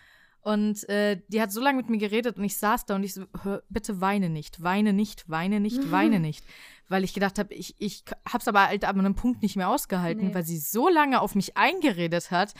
[0.43, 3.15] Und äh, die hat so lange mit mir geredet und ich saß da und ich
[3.15, 3.27] so,
[3.69, 6.45] bitte weine nicht, weine nicht, weine nicht, weine nicht.
[6.91, 10.27] Weil ich gedacht habe, ich, ich hab's aber halt ab einem Punkt nicht mehr ausgehalten,
[10.29, 10.35] Nee.
[10.35, 12.53] weil sie so lange auf mich eingeredet hat.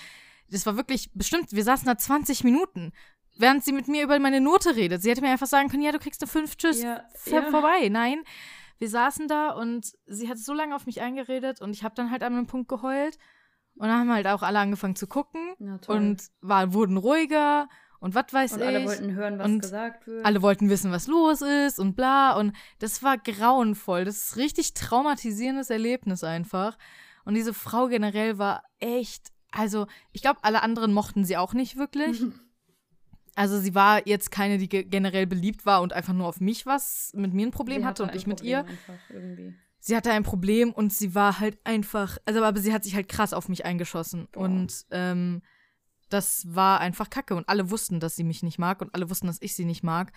[0.51, 2.93] Das war wirklich bestimmt, wir saßen da 20 Minuten,
[3.37, 5.03] während sie mit mir über meine Note redet.
[5.03, 7.43] Sie hätte mir einfach sagen können, ja, du kriegst eine 5, tschüss, Ja, ja.
[7.51, 7.89] vorbei.
[7.91, 8.23] Nein,
[8.79, 12.11] wir saßen da und sie hat so lange auf mich eingeredet und ich habe dann
[12.11, 13.19] halt an einem Punkt geheult.
[13.77, 15.97] Und dann haben halt auch alle angefangen zu gucken toll.
[15.97, 17.69] und war, wurden ruhiger
[18.01, 18.67] und was weiß Und ich.
[18.67, 20.25] alle wollten hören, was Und gesagt wird.
[20.27, 22.33] Alle wollten wissen, was los ist und bla.
[22.33, 24.05] Und das war grauenvoll.
[24.05, 26.77] Das ist ein richtig traumatisierendes Erlebnis einfach.
[27.25, 31.77] Und diese Frau generell war echt, also ich glaube, alle anderen mochten sie auch nicht
[31.77, 32.23] wirklich.
[33.37, 36.67] Also sie war jetzt keine, die ge- generell beliebt war und einfach nur auf mich
[36.67, 38.59] was mit mir ein Problem Sie hatte und ich mit Problem ihr.
[38.67, 39.55] Einfach irgendwie.
[39.79, 43.09] Sie hatte ein Problem und sie war halt einfach, also aber sie hat sich halt
[43.09, 44.27] krass auf mich eingeschossen.
[44.33, 44.41] Boah.
[44.43, 45.43] Und ähm,
[46.11, 47.35] das war einfach Kacke.
[47.35, 49.83] Und alle wussten, dass sie mich nicht mag und alle wussten, dass ich sie nicht
[49.83, 50.13] mag.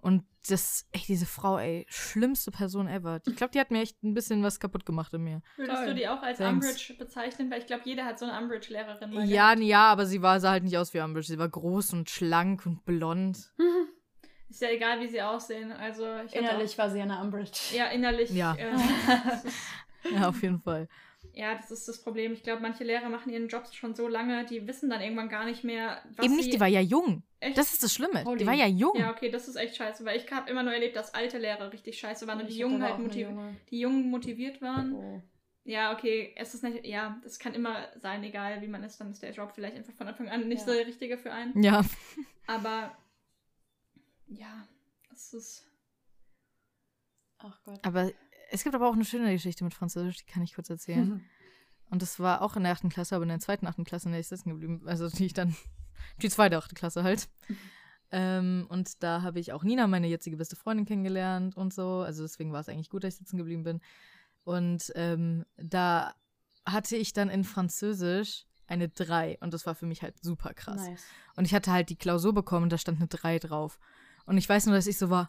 [0.00, 3.20] Und das, ey, diese Frau, ey, schlimmste Person ever.
[3.24, 5.42] Ich glaube, die hat mir echt ein bisschen was kaputt gemacht in mir.
[5.56, 5.86] Würdest Toll.
[5.86, 6.66] du die auch als Thanks.
[6.66, 7.50] Umbridge bezeichnen?
[7.52, 9.12] Weil ich glaube, jeder hat so eine Umbridge-Lehrerin.
[9.28, 11.28] Ja, nee, ja, aber sie war, sah halt nicht aus wie Umbridge.
[11.28, 13.52] Sie war groß und schlank und blond.
[13.56, 13.88] gehabt.
[14.50, 15.72] Ist ja egal, wie sie aussehen.
[15.72, 17.52] Also Innerlich war sie eine Umbridge.
[17.70, 18.30] Auch, ja, innerlich.
[18.30, 18.54] Ja.
[18.56, 18.72] Äh,
[20.12, 20.88] Ja, auf jeden Fall.
[21.34, 22.32] Ja, das ist das Problem.
[22.32, 25.44] Ich glaube, manche Lehrer machen ihren Job schon so lange, die wissen dann irgendwann gar
[25.44, 27.22] nicht mehr, was Eben sie nicht, die war ja jung.
[27.40, 28.24] echt Das ist das Schlimme.
[28.24, 28.38] Holy.
[28.38, 28.94] Die war ja jung.
[28.96, 31.72] Ja, okay, das ist echt scheiße, weil ich habe immer nur erlebt, dass alte Lehrer
[31.72, 33.56] richtig scheiße waren und die Jungen halt motiviert, Junge.
[33.70, 34.94] die Jungen motiviert waren.
[34.94, 35.22] Oh.
[35.64, 39.10] Ja, okay, es ist nicht, ja, das kann immer sein, egal wie man ist, dann
[39.12, 40.66] ist der Job vielleicht einfach von Anfang an nicht Ja.
[40.66, 41.62] so der richtige für einen.
[41.62, 41.82] Ja.
[42.48, 42.96] Aber
[44.26, 44.66] ja,
[45.12, 45.66] es ist.
[47.38, 47.78] Ach Gott.
[47.84, 48.10] Aber
[48.52, 51.24] es gibt aber auch eine schöne Geschichte mit Französisch, die kann ich kurz erzählen.
[51.90, 54.12] Und das war auch in der achten Klasse, aber in der zweiten achten Klasse, in
[54.12, 55.56] der ich sitzen geblieben, also die ich dann,
[56.22, 57.28] die zweite achte Klasse halt.
[58.10, 62.00] Ähm, und da habe ich auch Nina, meine jetzige beste Freundin, kennengelernt und so.
[62.00, 63.80] Also deswegen war es eigentlich gut, dass ich sitzen geblieben bin.
[64.44, 66.14] Und ähm, da
[66.66, 70.86] hatte ich dann in Französisch eine 3 und das war für mich halt super krass.
[70.86, 71.04] Nice.
[71.36, 73.78] Und ich hatte halt die Klausur bekommen und da stand eine 3 drauf.
[74.26, 75.28] Und ich weiß nur, dass ich so war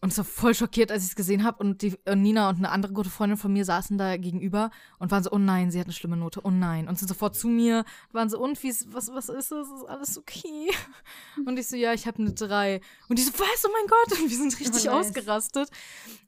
[0.00, 1.58] und so voll schockiert, als ich es gesehen habe.
[1.58, 5.10] Und, die, und Nina und eine andere gute Freundin von mir saßen da gegenüber und
[5.10, 6.86] waren so, oh nein, sie hat eine schlimme Note, oh nein.
[6.86, 9.66] Und sind sofort zu mir, waren so, und wie ist, was, was ist das?
[9.68, 10.70] Ist alles okay?
[11.46, 12.80] Und ich so, ja, ich habe eine 3.
[13.08, 14.20] Und die so, was, oh mein Gott?
[14.20, 15.08] Und wir sind richtig Oh, nice.
[15.08, 15.70] ausgerastet.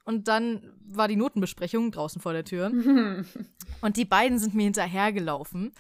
[0.05, 2.73] Und dann war die Notenbesprechung draußen vor der Tür.
[3.81, 5.73] Und die beiden sind mir hinterhergelaufen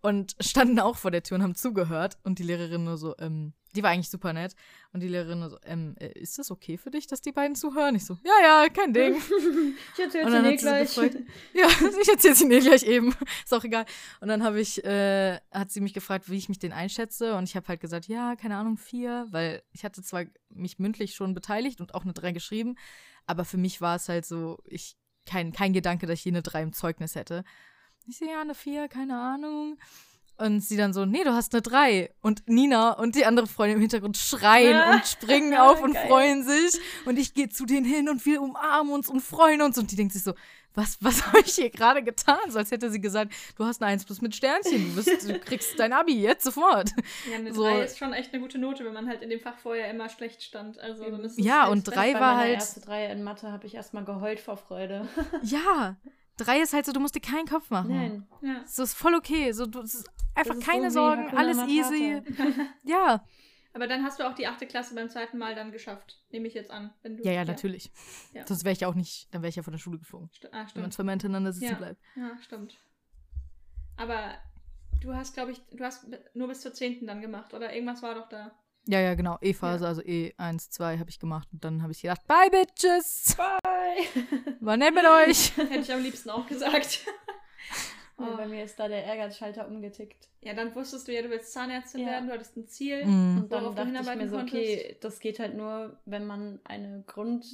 [0.00, 2.18] und standen auch vor der Tür und haben zugehört.
[2.22, 4.54] Und die Lehrerin nur so, ähm, die war eigentlich super nett.
[4.92, 7.54] Und die Lehrerin nur so, ähm, äh, ist das okay für dich, dass die beiden
[7.54, 7.94] zuhören?
[7.94, 9.16] Ich so, ja, ja, kein Ding.
[9.94, 10.94] Ich erzähl's dann eh so gleich.
[10.94, 11.16] gefragt,
[11.54, 11.66] ja,
[12.02, 13.14] ich erzähl's Ihnen eh gleich eben.
[13.44, 13.84] Ist auch egal.
[14.20, 17.34] Und dann habe ich, äh, hat sie mich gefragt, wie ich mich den einschätze.
[17.34, 21.14] Und ich habe halt gesagt, ja, keine Ahnung, vier, weil ich hatte zwar mich mündlich
[21.14, 22.76] schon beteiligt und auch eine drei geschrieben,
[23.26, 26.42] aber für mich war es halt so, ich, kein, kein Gedanke, dass ich hier eine
[26.42, 27.44] drei im Zeugnis hätte.
[28.08, 29.78] Ich sehe ja eine vier, keine Ahnung.
[30.38, 32.10] Und sie dann so, nee, du hast eine drei.
[32.20, 34.92] Und Nina und die andere Freundin im Hintergrund schreien Ah.
[34.94, 36.06] und springen auf und Geil.
[36.08, 36.78] freuen sich.
[37.06, 39.78] Und ich gehe zu denen hin und wir umarmen uns und freuen uns.
[39.78, 40.34] Und die denkt sich so,
[40.74, 42.38] was, was habe ich hier gerade getan?
[42.50, 45.38] So als hätte sie gesagt, du hast eine 1 plus mit Sternchen, du, bist, du
[45.38, 46.90] kriegst dein Abi jetzt sofort.
[47.30, 47.62] Ja, eine So.
[47.64, 50.10] 3 ist schon echt eine gute Note, wenn man halt in dem Fach vorher immer
[50.10, 50.78] schlecht stand.
[50.78, 53.50] Also dann ist es Ja, und Bei drei meiner war halt, erste Drei in Mathe
[53.50, 55.08] habe ich erstmal geheult vor Freude.
[55.42, 55.96] ja,
[56.36, 57.90] drei ist halt so, du musst dir keinen Kopf machen.
[57.90, 58.26] Nein.
[58.42, 58.62] Ja.
[58.66, 59.52] So ist voll okay.
[59.52, 59.82] So, du,
[60.34, 62.22] einfach keine so Sorgen, alles easy.
[62.84, 63.24] Ja.
[63.72, 66.18] Aber dann hast du auch die achte Klasse beim zweiten Mal dann geschafft.
[66.30, 66.94] Nehme ich jetzt an.
[67.02, 67.92] Wenn du, Ja, ja, natürlich.
[68.32, 68.46] Ja.
[68.46, 70.30] Sonst wäre ich ja auch nicht, dann wäre ich ja von der Schule geflogen.
[70.34, 70.92] St ah, Wenn man stimmt.
[70.94, 71.74] zweimal hintereinander sitzen Ja.
[71.76, 72.00] bleibt.
[72.16, 72.78] Ja, stimmt.
[73.98, 74.34] Aber
[75.02, 77.06] du hast, glaube ich, du hast nur bis zur 10.
[77.06, 77.74] dann gemacht, oder?
[77.74, 78.52] Irgendwas war doch da.
[78.88, 79.36] Ja, ja, genau.
[79.40, 81.48] E-Phase, also E1, 2 habe ich gemacht.
[81.52, 83.36] Und dann habe ich gedacht, bye, Bitches.
[83.36, 84.56] Bye.
[84.60, 85.56] War nett mit euch.
[85.56, 87.04] Hätte ich am liebsten auch gesagt.
[88.18, 88.36] Ja, Oh.
[88.38, 90.30] bei mir ist da der Ehrgeizschalter umgetickt.
[90.40, 92.06] Ja, dann wusstest du ja, du willst Zahnärztin Ja.
[92.06, 93.04] werden, du hattest ein Ziel.
[93.04, 93.42] Mhm.
[93.42, 94.54] Und dann dachte ich mir so, konntest.
[94.56, 97.44] okay, das geht halt nur, wenn man eine Grund,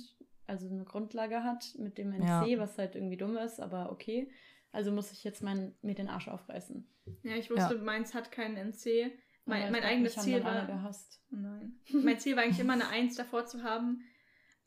[0.47, 2.59] also eine Grundlage hat mit dem NC, Ja.
[2.61, 4.31] was halt irgendwie dumm ist, aber okay.
[4.71, 6.87] Also muss ich jetzt mein, mir den Arsch aufreißen.
[7.25, 9.11] Ja, ich wusste, meins hat keinen NC.
[9.45, 10.67] Mein, mein eigenes Ziel war.
[10.67, 11.21] gehasst.
[11.31, 11.81] Nein.
[11.93, 14.05] Mein Ziel war eigentlich immer eine Eins davor zu haben.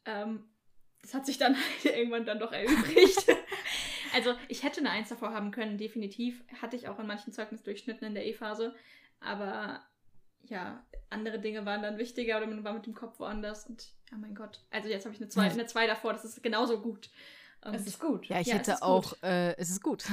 [0.05, 0.43] Ähm,
[1.01, 1.55] das hat sich dann
[1.85, 3.25] halt irgendwann dann doch erübrigt.
[4.13, 6.43] also ich hätte eine Eins davor haben können, definitiv.
[6.61, 8.75] Hatte ich auch in manchen Zeugnisdurchschnitten in der E-Phase.
[9.21, 9.81] Aber
[10.43, 13.65] ja, andere Dinge waren dann wichtiger oder man war mit dem Kopf woanders.
[13.67, 14.61] Und oh mein Gott.
[14.71, 17.09] Also jetzt habe ich eine Zwei, eine zwei davor, das ist genauso gut.
[17.63, 18.27] Und Es ist gut.
[18.27, 18.81] Ja, ich Ja, es hätte gut.
[18.81, 20.03] auch, äh, es ist gut.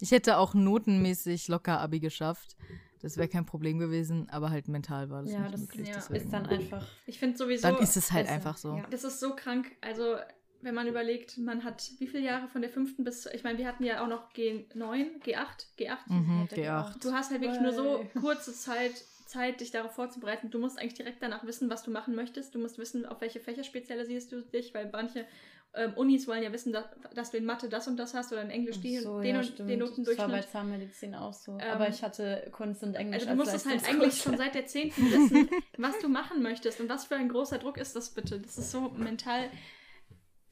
[0.00, 2.56] ich hätte auch notenmäßig locker Abi geschafft.
[3.02, 5.88] Das wäre kein Problem gewesen, aber halt mental war das Ja, nicht das möglich.
[5.88, 6.24] ja, deswegen.
[6.24, 6.86] Ist dann einfach.
[7.06, 7.62] ich finde sowieso.
[7.68, 8.34] dann ist es halt besser.
[8.36, 8.76] einfach so.
[8.76, 9.70] Ja, das ist so krank.
[9.80, 10.16] Also,
[10.62, 13.66] wenn man überlegt, man hat wie viele Jahre von der fünften bis, ich meine, wir
[13.66, 15.46] hatten ja auch noch G9, G8,
[15.78, 15.96] G8.
[16.08, 16.80] Mhm, hätte ich G8.
[16.80, 16.98] auch.
[16.98, 18.92] Du hast halt wirklich nur so kurze Zeit,
[19.30, 20.50] Zeit, dich darauf vorzubereiten.
[20.50, 22.54] Du musst eigentlich direkt danach wissen, was du machen möchtest.
[22.54, 25.24] Du musst wissen, auf welche Fächer spezialisierst du dich, weil manche
[25.72, 28.42] ähm, Unis wollen ja wissen, dass, dass du in Mathe das und das hast oder
[28.42, 30.40] in Englisch Ach die, so, den ja, und den Das war bei.
[30.40, 31.52] Zahnmedizin auch so.
[31.52, 34.36] Ähm, aber ich hatte Kunst und Englisch Also du als musst es halt eigentlich schon
[34.36, 34.92] seit der 10.
[34.96, 38.40] wissen, was du machen möchtest und was für ein großer Druck ist das bitte.
[38.40, 39.48] Das ist so mental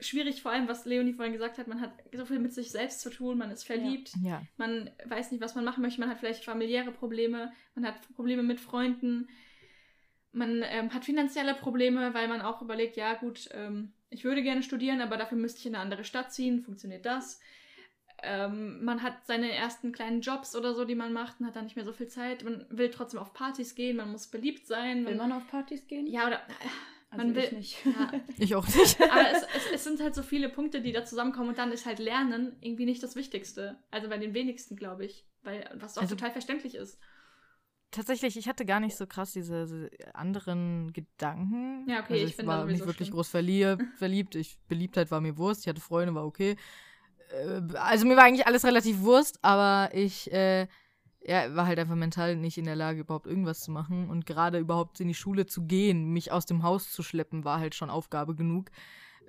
[0.00, 3.00] schwierig, vor allem was Leonie vorhin gesagt hat, man hat so viel mit sich selbst
[3.00, 4.42] zu tun, man ist verliebt, Ja.
[4.56, 8.42] man weiß nicht, was man machen möchte, man hat vielleicht familiäre Probleme, man hat Probleme
[8.42, 9.28] mit Freunden,
[10.32, 14.62] man ähm, hat finanzielle Probleme, weil man auch überlegt, ja gut, ähm, ich würde gerne
[14.62, 17.40] studieren, aber dafür müsste ich in eine andere Stadt ziehen, funktioniert das?
[18.22, 21.64] Ähm, man hat seine ersten kleinen Jobs oder so, die man macht und hat dann
[21.64, 22.42] nicht mehr so viel Zeit.
[22.42, 25.06] Man will trotzdem auf Partys gehen, man muss beliebt sein.
[25.06, 26.06] Will man auf Partys gehen?
[26.06, 26.40] ja, oder.
[27.10, 27.84] Also man ich will- nicht.
[27.86, 29.00] Ja, Ich auch nicht.
[29.00, 31.86] aber es, es, es sind halt so viele Punkte, die da zusammenkommen und dann ist
[31.86, 33.78] halt Lernen irgendwie nicht das Wichtigste.
[33.90, 35.24] Also bei den wenigsten, glaube ich.
[35.42, 36.98] Weil, was auch Also- total verständlich ist.
[37.90, 41.88] Tatsächlich, ich hatte gar nicht so krass diese, diese anderen Gedanken.
[41.88, 43.14] Ja, okay, also ich ich war nicht wirklich schlimm.
[43.14, 44.34] groß verlieb, verliebt.
[44.34, 45.62] Ich, Beliebtheit war mir Wurst.
[45.62, 46.56] Ich hatte Freunde, war okay.
[47.30, 50.66] Äh, Also mir war eigentlich alles relativ Wurst, aber ich äh,
[51.20, 54.08] ja, war halt einfach mental nicht in der Lage, überhaupt irgendwas zu machen.
[54.08, 57.58] Und gerade überhaupt in die Schule zu gehen, mich aus dem Haus zu schleppen, war
[57.58, 58.70] halt schon Aufgabe genug.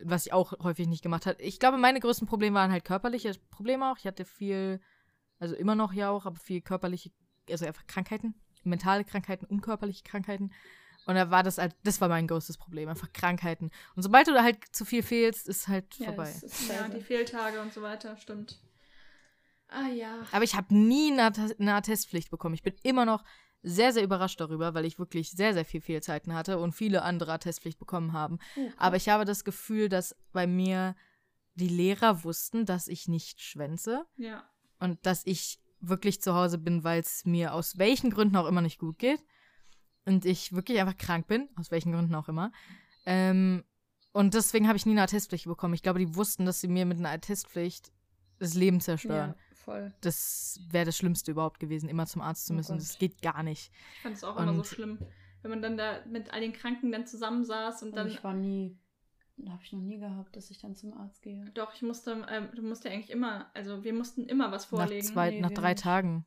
[0.01, 1.41] Was ich auch häufig nicht gemacht habe.
[1.41, 3.97] Ich glaube, meine größten Probleme waren halt körperliche Probleme auch.
[3.97, 4.79] Ich hatte viel,
[5.39, 7.11] also immer noch ja auch, aber viel körperliche,
[7.49, 8.33] also einfach Krankheiten,
[8.63, 10.51] mentale Krankheiten, unkörperliche Krankheiten.
[11.05, 13.71] Und da war das halt, das war mein größtes Problem, einfach Krankheiten.
[13.95, 16.29] Und sobald du da halt zu viel fehlst, ist halt Ja, vorbei.
[16.29, 18.59] ist Ja, die Fehltage und so weiter, stimmt.
[19.69, 20.25] Ah ja.
[20.31, 22.55] Aber ich habe nie eine, eine Attestpflicht bekommen.
[22.55, 23.23] Ich bin immer noch
[23.61, 27.33] sehr, sehr überrascht darüber, weil ich wirklich sehr, sehr viel Fehlzeiten hatte und viele andere
[27.33, 28.39] Attestpflicht bekommen haben.
[28.55, 30.95] Oh, Aber ich habe das Gefühl, dass bei mir
[31.55, 34.49] die Lehrer wussten, dass ich nicht schwänze Ja.
[34.79, 38.61] und dass ich wirklich zu Hause bin, weil es mir aus welchen Gründen auch immer
[38.61, 39.23] nicht gut geht
[40.05, 42.51] und ich wirklich einfach krank bin, aus welchen Gründen auch immer.
[43.05, 43.63] Ähm,
[44.13, 45.73] und deswegen habe ich nie eine Attestpflicht bekommen.
[45.73, 47.91] Ich glaube, die wussten, dass sie mir mit einer Attestpflicht
[48.39, 49.31] das Leben zerstören.
[49.31, 49.93] ja, voll.
[50.01, 52.73] Das wäre das Schlimmste überhaupt gewesen, immer zum Arzt zu Oh müssen.
[52.73, 52.81] Gott.
[52.81, 53.71] das geht gar nicht.
[53.95, 54.97] Ich fand es auch immer so Und- schlimm,
[55.41, 58.07] wenn man dann da mit all den Kranken dann zusammensaß und Und dann.
[58.07, 58.77] ich war nie,
[59.47, 61.45] habe ich noch nie gehabt, dass ich dann zum Arzt gehe.
[61.53, 65.05] Doch, ich musste, ähm, du musst ja eigentlich immer, also wir mussten immer was vorlegen.
[65.05, 65.83] Nach, zwei, Nee, nach drei nicht.
[65.83, 66.25] Tagen.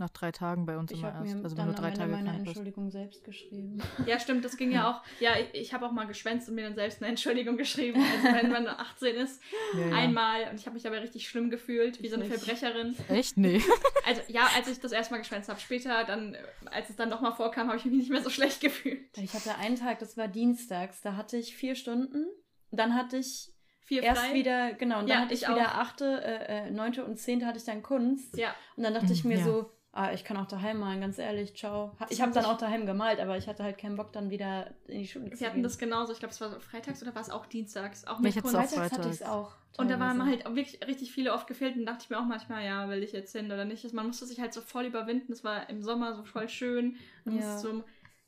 [0.00, 1.36] Nach drei Tagen bei uns Ich immer habe erst.
[1.38, 2.46] mir Also wenn am drei Tage meine krank bist.
[2.48, 3.82] Entschuldigung selbst geschrieben.
[4.06, 5.02] Ja, stimmt, das ging ja auch.
[5.20, 8.36] Ja, ich, ich habe auch mal geschwänzt und mir dann selbst eine Entschuldigung geschrieben, also
[8.36, 9.42] wenn man 18 ist.
[9.76, 9.96] Ja, ja.
[9.96, 10.48] Einmal.
[10.50, 12.34] Und ich habe mich dabei richtig schlimm gefühlt, wie so eine nicht.
[12.36, 12.94] Verbrecherin.
[13.08, 13.36] Echt?
[13.36, 13.60] Nee.
[14.06, 15.60] Also ja, als ich das erste Mal geschwänzt habe.
[15.60, 16.34] Später, dann,
[16.70, 19.18] als es dann nochmal vorkam, habe ich mich nicht mehr so schlecht gefühlt.
[19.18, 22.24] Ich hatte einen Tag, das war dienstags, da hatte ich vier Stunden.
[22.70, 26.22] Dann hatte ich Vier erst wieder, genau, und dann Ja, hatte ich, ich wieder achte,
[26.22, 28.36] äh, äh, neunte und zehnte hatte ich dann Kunst.
[28.38, 29.44] Ja, Und dann dachte ich mir Ja.
[29.44, 31.92] so, ah, ich kann auch daheim malen, ganz ehrlich, ciao.
[32.10, 35.00] Ich habe dann auch daheim gemalt, aber ich hatte halt keinen Bock, dann wieder in
[35.00, 35.62] die Schule zu wir hatten gehen.
[35.64, 36.12] das genauso.
[36.12, 38.06] Ich glaube, es war freitags oder war es auch dienstags?
[38.06, 38.56] Auch mit ich Kunst.
[38.56, 39.52] auch Freitags hatte ich es auch.
[39.76, 42.24] Und da waren halt auch wirklich richtig viele oft gefehlt und dachte ich mir auch
[42.26, 43.84] manchmal, ja, will ich jetzt hin oder nicht.
[43.84, 45.32] Also man musste sich halt so voll überwinden.
[45.32, 46.96] Es war im Sommer so voll schön.
[47.24, 47.36] Man Ja.
[47.36, 47.84] musste so,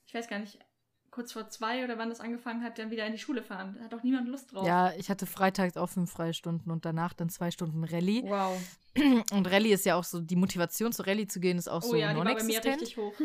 [0.06, 0.58] ich weiß gar nicht,
[1.10, 3.74] kurz vor zwei oder wann das angefangen hat, dann wieder in die Schule fahren.
[3.78, 4.66] Da hat doch niemand Lust drauf.
[4.66, 8.24] Ja, ich hatte freitags auch fünf Freistunden und danach dann zwei Stunden Rallye.
[8.24, 8.58] Wow.
[9.32, 11.90] Und Rallye ist ja auch so, die Motivation zur Rallye zu gehen, ist auch oh
[11.90, 13.12] so ja, die war bei mir richtig hoch.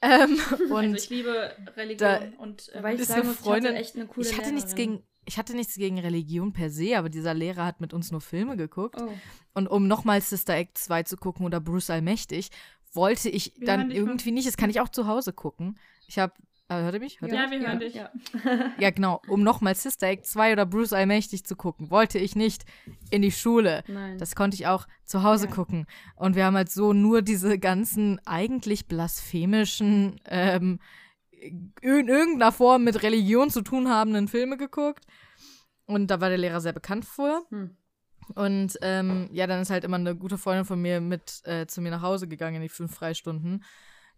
[0.00, 0.38] Ähm,
[0.70, 3.72] und also ich liebe Religion und ähm, Weil ich ist sagen eine muss, ich Freundin-
[3.72, 6.96] hatte echt eine coole ich hatte nichts gegen, ich hatte nichts gegen Religion per se,
[6.96, 9.00] aber dieser Lehrer hat mit uns nur Filme geguckt.
[9.00, 9.12] Oh.
[9.54, 12.50] Und um nochmal Sister Act 2 zu gucken oder Bruce Allmächtig,
[12.92, 14.46] wollte ich Wir dann irgendwie nicht.
[14.46, 15.78] Das kann ich auch zu Hause gucken.
[16.06, 16.32] Ich habe,
[16.68, 17.20] äh, hört ihr mich?
[17.20, 17.60] Hört ihr Ja, mich?
[17.60, 17.94] wir hören dich.
[17.94, 18.10] Ja.
[18.78, 19.20] Ja, genau.
[19.28, 22.64] Um nochmal Sister Act 2 oder Bruce Allmächtig zu gucken, wollte ich nicht
[23.10, 23.82] in die Schule.
[23.88, 24.18] Nein.
[24.18, 25.52] Das konnte ich auch zu Hause Ja.
[25.52, 25.86] gucken.
[26.16, 30.78] Und wir haben halt so nur diese ganzen eigentlich blasphemischen, ähm,
[31.40, 35.04] in irgendeiner Form mit Religion zu tun habenden Filme geguckt.
[35.86, 37.42] Und da war der Lehrer sehr bekannt vor.
[37.50, 37.76] Hm.
[38.34, 41.80] Und ähm, ja, dann ist halt immer eine gute Freundin von mir mit äh, zu
[41.80, 43.64] mir nach Hause gegangen in die fünf Freistunden,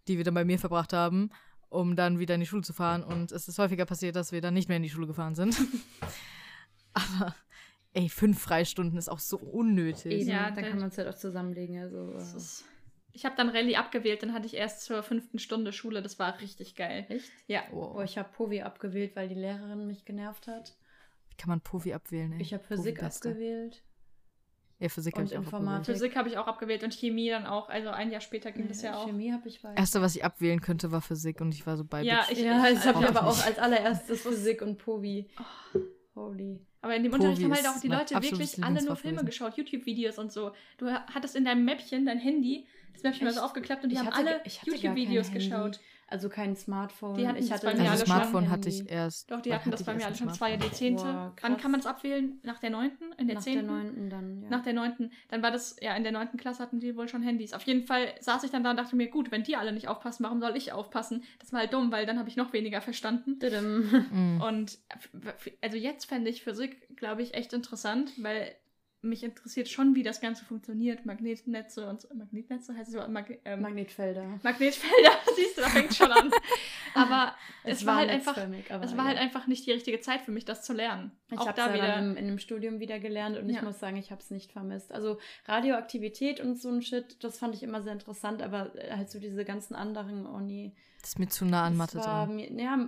[0.07, 1.29] die wir dann bei mir verbracht haben,
[1.71, 3.03] um dann wieder in die Schule zu fahren.
[3.03, 5.57] Und es ist häufiger passiert, dass wir dann nicht mehr in die Schule gefahren sind.
[6.93, 7.35] Aber
[7.93, 10.25] ey, fünf Freistunden ist auch so unnötig.
[10.25, 11.79] Ja, dann da- kann man es halt auch zusammenlegen.
[11.79, 12.65] Also, äh, ist,
[13.13, 16.01] ich habe dann Rallye abgewählt, dann hatte ich erst zur fünften Stunde Schule.
[16.01, 17.05] Das war richtig geil.
[17.09, 17.31] echt?
[17.47, 17.63] Ja.
[17.71, 20.75] Oh, Oh, ich habe Povi abgewählt, weil die Lehrerin mich genervt hat.
[21.29, 22.33] wie kann man Povi abwählen?
[22.33, 22.41] Ey?
[22.41, 23.81] Ich habe Physik abgewählt.
[24.81, 25.85] Ja, Physik habe ich auch abgewählt.
[25.85, 27.69] Physik habe ich auch abgewählt und Chemie dann auch.
[27.69, 29.05] Also ein Jahr später ging das ja auch.
[29.05, 29.73] Chemie habe ich bei.
[29.75, 32.39] Erste, was ich abwählen könnte, war Physik und ich war so bei Ja, Bitch.
[32.39, 35.29] ich- ja, das habe ich auch aber auch als allererstes Physik und Povi.
[36.15, 36.59] Holy.
[36.81, 39.55] Aber in dem Povi Unterricht haben halt auch die Leute wirklich alle nur Filme geschaut,
[39.55, 40.51] YouTube-Videos und so.
[40.79, 43.99] Du hattest in deinem Mäppchen, dein Handy, das Mäppchen war so aufgeklappt und die Ich
[43.99, 45.47] haben hatte alle YouTube-Videos Handy.
[45.47, 45.79] geschaut.
[46.11, 47.15] Also kein Smartphone.
[47.15, 48.51] Die hatten ich das hatte bei mir Also alle schon Smartphone Handy.
[48.51, 49.31] hatte ich erst.
[49.31, 50.51] Doch, die hatten das hatte bei mir alle erst schon zwei?
[50.55, 51.03] Jahrzehnte.
[51.03, 52.39] Boah, Wann kann man es abwählen?
[52.43, 53.13] Nach der neunten?
[53.17, 53.65] In der Nach der zehnten?
[53.67, 54.49] neunten dann, ja.
[54.49, 55.11] Nach der neunten.
[55.29, 57.53] Dann war das, ja, in der neunten Klasse hatten die wohl schon Handys.
[57.53, 59.87] Auf jeden Fall saß ich dann da und dachte mir, gut, wenn die alle nicht
[59.87, 61.23] aufpassen, warum soll ich aufpassen?
[61.39, 63.39] Das war halt dumm, weil dann habe ich noch weniger verstanden.
[63.41, 64.41] Mhm.
[64.45, 64.79] Und
[65.61, 68.53] also jetzt fände ich Physik, glaube ich, echt interessant, weil
[69.01, 71.05] mich interessiert schon, wie das Ganze funktioniert.
[71.05, 72.07] Magnetnetze und so.
[72.13, 74.39] Magnetnetze heißt es so, Mag ähm, Magnetfelder.
[74.43, 76.31] Magnetfelder, siehst du, da fängt schon an.
[76.93, 79.23] Aber es, war halt einfach, aber es war halt ja.
[79.23, 81.11] einfach nicht die richtige Zeit für mich, das zu lernen.
[81.31, 81.87] Ich Auch habe da da wieder.
[81.87, 83.63] dann im, in einem Studium wieder gelernt und ich Ja.
[83.63, 84.91] muss sagen, ich habe es nicht vermisst.
[84.91, 89.09] Also Radioaktivität und so ein Shit, das fand ich immer sehr interessant, aber äh, halt
[89.09, 90.75] so diese ganzen anderen, oh nee.
[91.01, 92.35] Das ist mir zu nah an Mathe dran.
[92.35, 92.87] Mir, ja,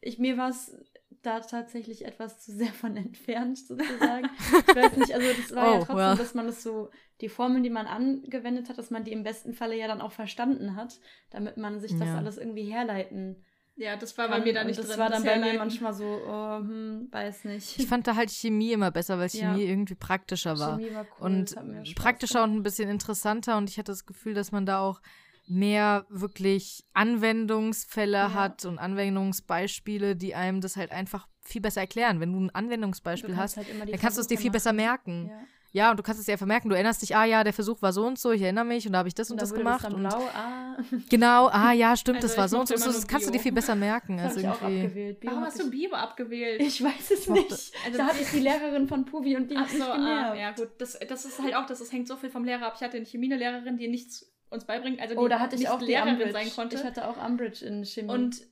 [0.00, 0.76] ich, mir war es
[1.22, 4.28] da tatsächlich etwas zu sehr von entfernt, sozusagen.
[4.68, 6.16] ich weiß nicht, also das war ja Oh, trotzdem, well.
[6.16, 6.90] dass man das so,
[7.20, 10.12] die Formeln, die man angewendet hat, dass man die im besten Falle ja dann auch
[10.12, 10.98] verstanden hat,
[11.30, 12.16] damit man sich das Ja.
[12.16, 13.44] alles irgendwie herleiten
[13.80, 14.98] ja, das war bei mir da nicht das drin.
[14.98, 17.78] war dann bei mir manchmal so, oh, hm, weiß nicht.
[17.78, 19.52] Ich fand da halt Chemie immer besser, weil Ja.
[19.52, 20.78] Chemie irgendwie praktischer war.
[20.80, 22.50] Chemie war cool, und das hat mir Spaß praktischer gemacht.
[22.50, 25.00] und ein bisschen interessanter und ich hatte das Gefühl, dass man da auch
[25.48, 28.34] mehr wirklich Anwendungsfälle Ja.
[28.34, 32.20] hat und Anwendungsbeispiele, die einem das halt einfach viel besser erklären.
[32.20, 34.72] Wenn du ein Du Anwendungsbeispiel kannst hast, halt dann kannst du es dir viel besser
[34.72, 34.76] machen.
[34.76, 35.26] merken.
[35.30, 35.40] Ja.
[35.70, 36.70] Ja, und du kannst es dir einfach merken.
[36.70, 38.94] Du erinnerst dich, ah ja, der Versuch war so und so, ich erinnere mich und
[38.94, 39.84] da habe ich das und, da das gemacht.
[39.84, 40.76] dann und blau, ah.
[41.10, 42.74] genau, ah ja, stimmt, Also das war so und so.
[42.74, 44.16] Das kannst du dir viel besser merken.
[44.16, 45.18] Das Also irgendwie.
[45.24, 46.62] Warum hast du Bio abgewählt?
[46.62, 47.50] Ich weiß es nicht.
[47.50, 50.32] Also da hatte ich die Lehrerin von Puvi und die Ach hat so, mich ah,
[50.32, 50.38] genervt.
[50.38, 50.70] ja gut.
[50.78, 52.72] Das, das ist halt auch, das, das hängt so viel vom Lehrer ab.
[52.76, 55.00] Ich hatte eine Lehrerin, die nichts uns beibringt.
[55.00, 56.32] Also oh, da hatte ich auch die Lehrerin Umbridge.
[56.32, 56.76] sein konnte.
[56.76, 58.10] Ich hatte auch Umbridge in Chemie.
[58.10, 58.42] Und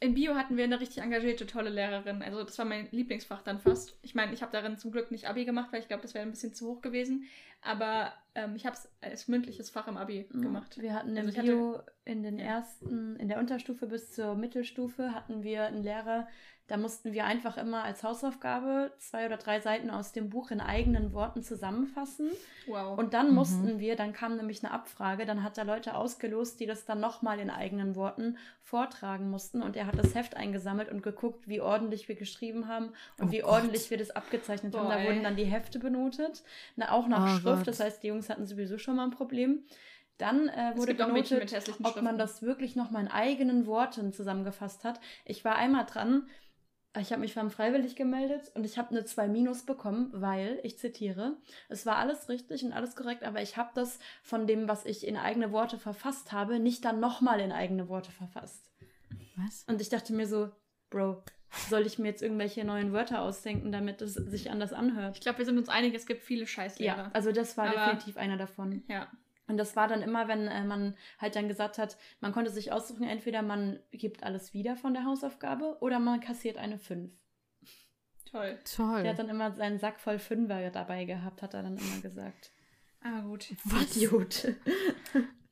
[0.00, 2.22] in Bio hatten wir eine richtig engagierte, tolle Lehrerin.
[2.22, 3.96] Also das war mein Lieblingsfach dann fast.
[4.02, 6.24] Ich meine, ich habe darin zum Glück nicht Abi gemacht, weil ich glaube, das wäre
[6.26, 7.24] ein bisschen zu hoch gewesen.
[7.62, 10.76] Aber ähm, ich habe es als mündliches Fach im Abi Ja, gemacht.
[10.80, 15.14] Wir hatten Also ich hatte- Bio in den ersten, in der Unterstufe bis zur Mittelstufe
[15.14, 16.28] hatten wir einen Lehrer,
[16.68, 20.60] da mussten wir einfach immer als Hausaufgabe zwei oder drei Seiten aus dem Buch in
[20.60, 22.30] eigenen Worten zusammenfassen.
[22.66, 22.98] Wow.
[22.98, 23.34] Und dann Mhm.
[23.36, 26.98] mussten wir, dann kam nämlich eine Abfrage, dann hat er Leute ausgelost, die das dann
[26.98, 29.62] nochmal in eigenen Worten vortragen mussten.
[29.62, 33.30] Und er hat das Heft eingesammelt und geguckt, wie ordentlich wir geschrieben haben und Oh
[33.32, 33.50] wie Gott.
[33.50, 34.84] ordentlich wir das abgezeichnet haben.
[34.86, 35.06] Boah, Da ey.
[35.06, 36.42] wurden dann die Hefte benotet,
[36.74, 37.58] na, auch nach Oh Schrift.
[37.58, 37.68] Gott.
[37.68, 39.62] Das heißt, die Jungs hatten sowieso schon mal ein Problem.
[40.18, 44.98] Dann äh, wurde benotet, ob man das wirklich nochmal in eigenen Worten zusammengefasst hat.
[45.26, 46.26] Ich war einmal dran,
[47.00, 50.78] ich habe mich beim Freiwillig gemeldet und ich habe eine 2 Minus bekommen, weil, ich
[50.78, 51.36] zitiere,
[51.68, 55.06] es war alles richtig und alles korrekt, aber ich habe das von dem, was ich
[55.06, 58.70] in eigene Worte verfasst habe, nicht dann nochmal in eigene Worte verfasst.
[59.36, 59.64] Was?
[59.68, 60.50] Und ich dachte mir so,
[60.90, 61.22] Bro,
[61.68, 65.16] soll ich mir jetzt irgendwelche neuen Wörter ausdenken, damit es sich anders anhört?
[65.16, 66.96] ich glaube, wir sind uns einig, es gibt viele Scheißlehrer.
[66.96, 68.82] Ja, also das war Aber- definitiv einer davon.
[68.88, 69.08] Ja.
[69.48, 72.72] Und das war dann immer, wenn äh, man halt dann gesagt hat, man konnte sich
[72.72, 77.12] aussuchen, entweder man gibt alles wieder von der Hausaufgabe oder man kassiert eine 5.
[78.30, 78.58] Toll.
[78.64, 79.02] Toll.
[79.02, 82.50] Der hat dann immer seinen Sack voll Fünfer dabei gehabt, hat er dann immer gesagt.
[83.00, 83.54] Ah, gut.
[83.64, 83.96] Was?
[83.96, 84.54] Idiot.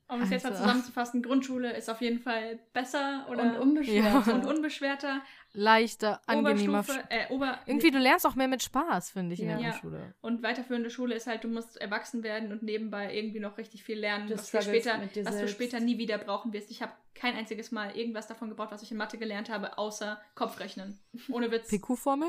[0.07, 0.61] Um es jetzt mal Alter.
[0.61, 4.27] zusammenzufassen, Grundschule ist auf jeden Fall besser oder Und unbeschwert.
[4.27, 4.33] Ja.
[4.33, 5.21] und unbeschwerter.
[5.53, 6.79] Leichter, angenehmer.
[6.81, 9.69] Oberstufe, äh, Ober Irgendwie, du lernst auch mehr mit Spaß, finde ich, in der Ja.
[9.71, 10.13] Grundschule.
[10.21, 13.97] Und weiterführende Schule ist halt, du musst erwachsen werden und nebenbei irgendwie noch richtig viel
[13.97, 15.53] lernen, Du was du, später, was du selbst.
[15.53, 16.69] später nie wieder brauchen wirst.
[16.69, 20.21] Ich habe kein einziges Mal irgendwas davon gebraucht, was ich in Mathe gelernt habe, außer
[20.35, 20.99] Kopfrechnen.
[21.31, 21.69] Ohne Witz.
[21.69, 22.27] PQ-Formel?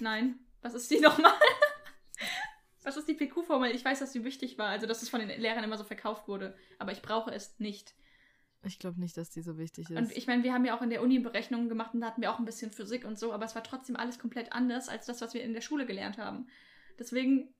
[0.00, 0.40] Nein.
[0.60, 1.32] Was ist die nochmal?
[2.84, 3.70] Was ist die PQ-Formel?
[3.70, 6.28] Ich weiß, dass die wichtig war, also dass es von den Lehrern immer so verkauft
[6.28, 6.54] wurde.
[6.78, 7.94] Aber ich brauche es nicht.
[8.62, 9.96] Ich glaube nicht, dass die so wichtig ist.
[9.96, 12.22] Und ich meine, wir haben ja auch in der Uni Berechnungen gemacht und da hatten
[12.22, 15.06] wir auch ein bisschen Physik und so, aber es war trotzdem alles komplett anders als
[15.06, 16.46] das, was wir in der Schule gelernt haben.
[16.98, 17.54] Deswegen,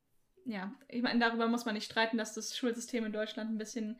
[0.45, 3.99] ja, ich meine, darüber muss man nicht streiten, dass das Schulsystem in Deutschland ein bisschen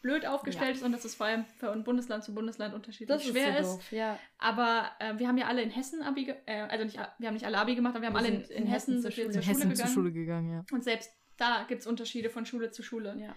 [0.00, 3.30] blöd aufgestellt ist und dass es vor allem von Bundesland zu Bundesland unterschiedlich Das ist
[3.30, 3.90] schwer so ist.
[3.90, 4.18] ja.
[4.38, 7.34] Aber äh, wir haben ja alle in Hessen Abi, ge- äh, also nicht, wir haben
[7.34, 9.30] nicht alle Abi gemacht, aber wir haben Wir alle in, sind in, Hessen, zur, Schule.
[9.30, 9.76] zur in Schule Hessen gegangen.
[9.76, 10.64] zur Schule gegangen, ja.
[10.72, 13.16] Und selbst da gibt es Unterschiede von Schule zu Schule.
[13.20, 13.34] ja.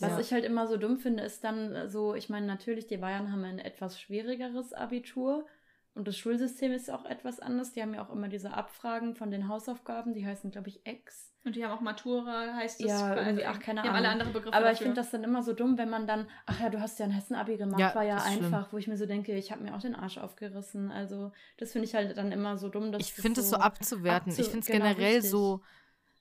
[0.00, 0.20] Was Ja.
[0.20, 3.44] ich halt immer so dumm finde, ist dann so, ich meine, natürlich, die Bayern haben
[3.44, 5.46] ein etwas schwierigeres Abitur
[5.94, 7.72] und das Schulsystem ist auch etwas anders.
[7.72, 11.30] Die haben ja auch immer diese Abfragen von den Hausaufgaben, die heißen, glaube ich, Ex.
[11.44, 12.86] Und die haben auch Matura, heißt es.
[12.86, 14.20] Ja, irgendwie, ach, keine die haben alle Ahnung.
[14.28, 14.84] andere Begriffe Aber ich dafür.
[14.86, 17.10] finde das dann immer so dumm, wenn man dann, ach ja, du hast ja ein
[17.10, 18.44] Hessen-Abi gemacht, Ja, war ja das ist schlimm.
[18.54, 20.90] einfach, wo ich mir so denke, ich habe mir auch den Arsch aufgerissen.
[20.92, 24.32] Also, das finde ich halt dann immer so dumm, dass Ich finde es so abzuwerten.
[24.32, 25.30] abzu- ich finde es genau, generell richtig.
[25.30, 25.62] so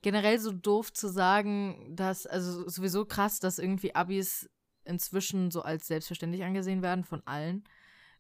[0.01, 4.49] generell so doof zu sagen, dass also sowieso krass, dass irgendwie Abis
[4.83, 7.63] inzwischen so als selbstverständlich angesehen werden von allen.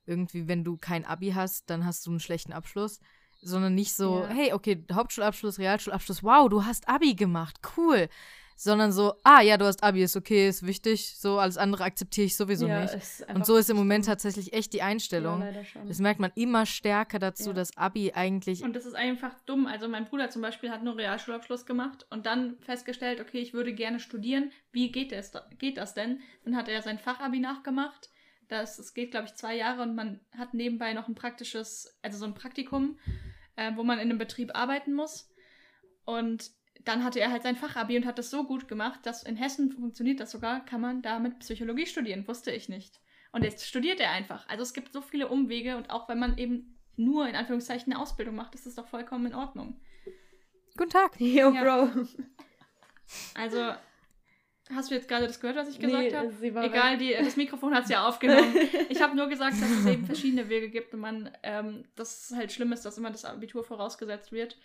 [0.05, 2.99] Irgendwie, wenn du kein Abi hast, dann hast du einen schlechten Abschluss,
[3.41, 4.27] sondern nicht so, Ja.
[4.29, 8.07] hey, okay, Hauptschulabschluss, Realschulabschluss, wow, du hast Abi gemacht, cool.
[8.55, 12.27] Sondern so, ah ja, du hast Abi, ist okay, ist wichtig, so alles andere akzeptiere
[12.27, 12.95] ich sowieso ja, nicht.
[13.33, 14.11] Und so ist im Moment dumm.
[14.11, 15.41] tatsächlich echt die Einstellung.
[15.41, 15.51] Ja.
[15.87, 19.65] Das merkt man immer stärker dazu, dass Abi eigentlich Und das ist einfach dumm.
[19.65, 23.73] Also mein Bruder zum Beispiel hat nur Realschulabschluss gemacht und dann festgestellt, okay, ich würde
[23.73, 24.51] gerne studieren.
[24.71, 26.19] Wie geht das, geht das denn?
[26.45, 28.11] Dann hat er sein Fachabi nachgemacht.
[28.51, 32.17] Das, das geht, glaube ich, zwei Jahre und man hat nebenbei noch ein praktisches, also
[32.17, 32.99] so ein Praktikum,
[33.55, 35.31] äh, wo man in einem Betrieb arbeiten muss.
[36.03, 36.51] Und
[36.83, 39.71] dann hatte er halt sein Fachabi und hat das so gut gemacht, dass in Hessen
[39.71, 42.27] funktioniert das sogar, kann man damit Psychologie studieren.
[42.27, 42.99] Wusste ich nicht.
[43.31, 44.49] Und jetzt studiert er einfach.
[44.49, 48.01] Also es gibt so viele Umwege und auch wenn man eben nur in Anführungszeichen eine
[48.01, 49.79] Ausbildung macht, ist das doch vollkommen in Ordnung.
[50.75, 51.19] Guten Tag.
[51.19, 51.63] Yo, Ja.
[51.63, 52.07] Bro.
[53.33, 53.71] Also,
[54.75, 56.31] hast du jetzt gerade das gehört, was ich gesagt Nee, habe?
[56.31, 58.53] sie war Egal, die, das Mikrofon hat es ja aufgenommen.
[58.89, 62.37] Ich habe nur gesagt, dass es eben verschiedene Wege gibt und man, ähm, dass es
[62.37, 64.57] halt schlimm ist, dass immer das Abitur vorausgesetzt wird.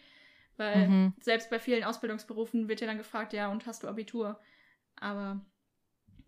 [0.57, 1.15] Weil Mhm.
[1.21, 4.41] selbst bei vielen Ausbildungsberufen wird ja dann gefragt, ja, und hast du Abitur?
[4.97, 5.41] Aber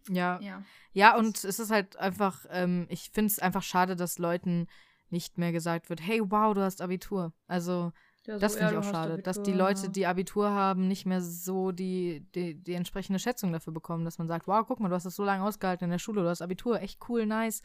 [0.08, 0.38] Ja.
[0.40, 0.62] ja.
[0.92, 4.66] Ja, und es ist halt einfach, ähm, ich finde es einfach schade, dass Leuten
[5.10, 7.32] nicht mehr gesagt wird, hey, wow, du hast Abitur.
[7.46, 7.92] Also,
[8.28, 11.22] Ja, das so, finde ich auch schade, dass die Leute, die Abitur haben, nicht mehr
[11.22, 14.94] so die, die, die entsprechende Schätzung dafür bekommen, dass man sagt, wow, guck mal, du
[14.94, 17.62] hast das so lange ausgehalten in der Schule, du hast Abitur, echt cool, nice.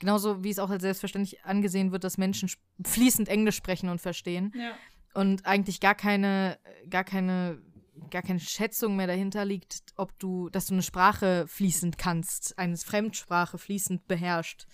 [0.00, 2.50] Genauso wie es auch als selbstverständlich angesehen wird, dass Menschen
[2.84, 4.72] fließend Englisch sprechen und verstehen Ja.
[5.14, 6.58] und eigentlich gar keine,
[6.88, 7.62] gar keine,
[8.10, 12.76] gar keine Schätzung mehr dahinter liegt, ob du, dass du eine Sprache fließend kannst, eine
[12.76, 14.66] Fremdsprache fließend beherrscht.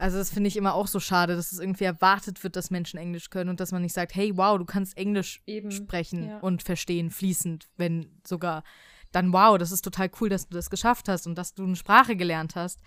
[0.00, 2.98] Also das finde ich immer auch so schade, dass es irgendwie erwartet wird, dass Menschen
[2.98, 6.38] Englisch können und dass man nicht sagt, hey, wow, du kannst Englisch Eben, sprechen ja.
[6.38, 8.64] und verstehen fließend, wenn sogar
[9.12, 11.76] dann wow, das ist total cool, dass du das geschafft hast und dass du eine
[11.76, 12.80] Sprache gelernt hast.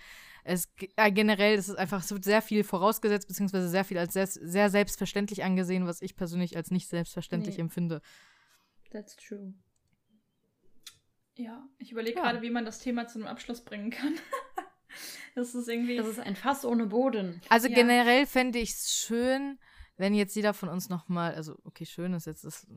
[0.44, 4.14] Es äh, generell, es ist einfach, es wird sehr viel vorausgesetzt, beziehungsweise sehr viel als
[4.14, 7.62] sehr, sehr selbstverständlich angesehen, was ich persönlich als nicht selbstverständlich nee.
[7.62, 8.02] empfinde.
[8.90, 9.54] That's true.
[11.36, 12.24] Ja, ich überlege ja.
[12.24, 14.14] gerade, wie man das Thema zu einem Abschluss bringen kann.
[15.36, 15.98] das ist irgendwie.
[15.98, 17.42] Das ist ein Fass ohne Boden.
[17.50, 17.76] Also ja.
[17.76, 19.60] generell fände ich es schön,
[19.98, 22.68] wenn jetzt jeder von uns nochmal, also okay, schön ist jetzt das,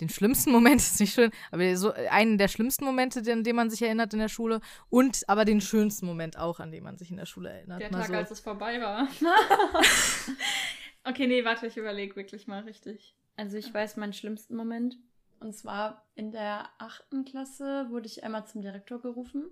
[0.00, 3.70] den schlimmsten Moment ist nicht schön, aber so einen der schlimmsten Momente, an den man
[3.70, 7.10] sich erinnert in der Schule und aber den schönsten Moment auch, an den man sich
[7.10, 7.80] in der Schule erinnert.
[7.80, 8.14] Der Tag, so.
[8.14, 9.08] als es vorbei war.
[11.04, 13.16] okay, nee, warte, ich überlege wirklich mal richtig.
[13.36, 14.96] Also ich weiß meinen schlimmsten Moment.
[15.40, 19.50] Und zwar in der achten Klasse wurde ich einmal zum Direktor gerufen,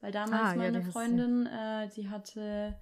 [0.00, 2.78] weil damals ah, meine ja, Freundin, äh, die hatte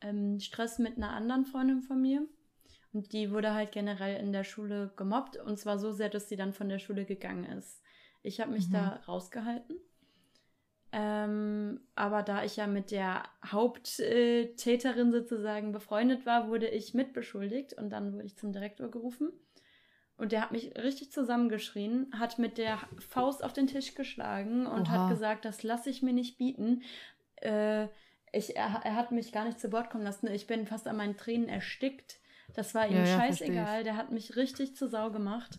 [0.00, 2.26] ähm, Stress mit einer anderen Freundin von mir.
[2.92, 5.36] Und die wurde halt generell in der Schule gemobbt.
[5.36, 7.82] Und zwar so sehr, dass sie dann von der Schule gegangen ist.
[8.22, 8.72] Ich habe mich mhm.
[8.72, 9.76] da rausgehalten.
[10.94, 17.88] Ähm, aber da ich ja mit der Haupttäterin sozusagen befreundet war, wurde ich mitbeschuldigt und
[17.90, 19.32] dann wurde ich zum Direktor gerufen.
[20.22, 24.82] Und der hat mich richtig zusammengeschrien, hat mit der Faust auf den Tisch geschlagen und
[24.82, 24.90] Oha.
[24.90, 26.84] hat gesagt, das lasse ich mir nicht bieten.
[27.40, 27.88] Äh,
[28.30, 30.28] ich, er, er, hat mich gar nicht zu Wort kommen lassen.
[30.28, 32.20] Ich bin fast an meinen Tränen erstickt.
[32.54, 33.78] Das war ihm ja, scheißegal.
[33.78, 35.58] Ja, der hat mich richtig zur Sau gemacht.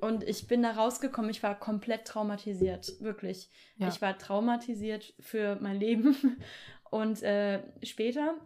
[0.00, 1.32] Und ich bin da rausgekommen.
[1.32, 2.92] Ich war komplett traumatisiert.
[3.00, 3.50] Wirklich.
[3.76, 3.88] Ja.
[3.88, 6.16] Ich war traumatisiert für mein Leben.
[6.92, 8.36] Und äh, später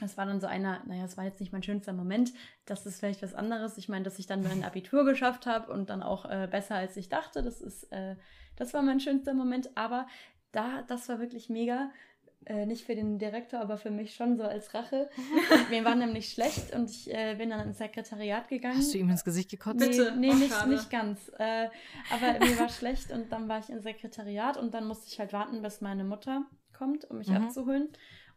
[0.00, 2.32] das war dann so einer, naja, es war jetzt nicht mein schönster Moment.
[2.64, 3.78] Das ist vielleicht was anderes.
[3.78, 6.96] Ich meine, dass ich dann mein Abitur geschafft habe und dann auch äh, besser als
[6.96, 7.42] ich dachte.
[7.42, 8.16] Das ist, äh,
[8.56, 9.76] das war mein schönster Moment.
[9.76, 10.06] Aber
[10.52, 11.90] da, das war wirklich mega.
[12.44, 15.10] Äh, nicht für den Direktor, aber für mich schon so als Rache.
[15.70, 18.78] Mir war nämlich schlecht und ich äh, bin dann ins Sekretariat gegangen.
[18.78, 19.80] Hast du ihm ins Gesicht gekotzt?
[19.80, 20.14] Nee, Bitte.
[20.16, 21.30] nee oh, nicht, nicht ganz.
[21.36, 21.68] Äh,
[22.10, 25.32] aber mir war schlecht und dann war ich im Sekretariat und dann musste ich halt
[25.32, 27.36] warten, bis meine Mutter kommt, um mich mhm.
[27.36, 27.88] abzuholen.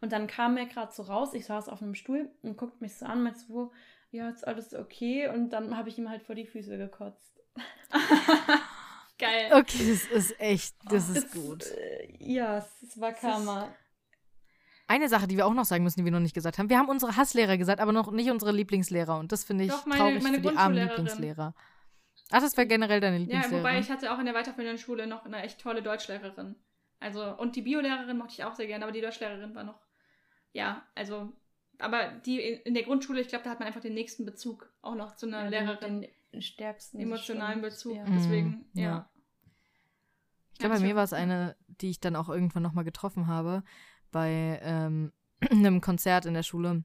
[0.01, 2.95] Und dann kam er gerade so raus, ich saß auf einem Stuhl und guckt mich
[2.95, 3.71] so an, meinte so,
[4.09, 5.29] ja, ist alles okay.
[5.29, 7.39] Und dann habe ich ihm halt vor die Füße gekotzt.
[9.19, 9.51] Geil.
[9.53, 11.65] Okay, das ist echt, das oh, ist es, gut.
[11.67, 13.73] Äh, ja, es war Karma.
[14.87, 16.69] Eine Sache, die wir auch noch sagen müssen, die wir noch nicht gesagt haben.
[16.69, 19.19] Wir haben unsere Hasslehrer gesagt, aber noch nicht unsere Lieblingslehrer.
[19.19, 21.53] Und das finde ich Doch, meine, traurig meine für die armen Lieblingslehrer.
[22.31, 23.53] Ach, das wäre generell deine Lieblingslehrer.
[23.53, 26.55] Ja, wobei ich hatte auch in der weiterführenden Schule noch eine echt tolle Deutschlehrerin.
[26.99, 29.79] Also, und die Biolehrerin mochte ich auch sehr gerne, aber die Deutschlehrerin war noch
[30.53, 31.31] ja, also,
[31.79, 34.95] aber die in der Grundschule, ich glaube, da hat man einfach den nächsten Bezug auch
[34.95, 36.07] noch zu einer ja, Lehrerin.
[36.33, 36.99] Den stärksten.
[36.99, 37.95] Emotionalen Bezug.
[37.95, 38.05] Ja.
[38.05, 38.83] Deswegen, mhm, ja.
[38.83, 39.09] ja.
[40.53, 43.63] Ich glaube, bei mir war es eine, die ich dann auch irgendwann nochmal getroffen habe,
[44.11, 45.11] bei ähm,
[45.49, 46.83] einem Konzert in der Schule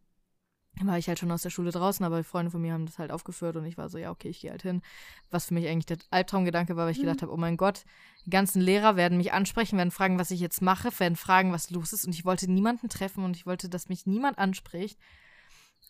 [0.82, 3.10] war ich halt schon aus der Schule draußen, aber Freunde von mir haben das halt
[3.10, 4.82] aufgeführt und ich war so, ja, okay, ich gehe halt hin.
[5.30, 7.02] Was für mich eigentlich der Albtraumgedanke war, weil ich mhm.
[7.02, 7.84] gedacht habe, oh mein Gott,
[8.26, 11.70] die ganzen Lehrer werden mich ansprechen, werden fragen, was ich jetzt mache, werden fragen, was
[11.70, 14.98] los ist und ich wollte niemanden treffen und ich wollte, dass mich niemand anspricht.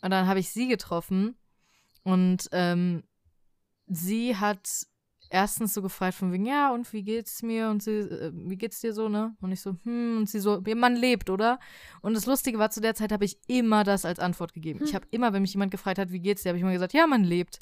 [0.02, 1.36] Und dann habe ich sie getroffen
[2.04, 3.02] und ähm,
[3.86, 4.86] sie hat
[5.30, 7.68] erstens so gefragt von wegen, ja, und wie geht's mir?
[7.68, 9.36] Und sie, äh, wie geht's dir so, ne?
[9.40, 11.58] Und ich so, hm, und sie so, man lebt, oder?
[12.02, 14.80] Und das Lustige war, zu der Zeit habe ich immer das als Antwort gegeben.
[14.82, 14.96] Ich hm.
[14.96, 17.06] habe immer, wenn mich jemand gefragt hat, wie geht's dir, habe ich immer gesagt, ja,
[17.06, 17.58] man lebt.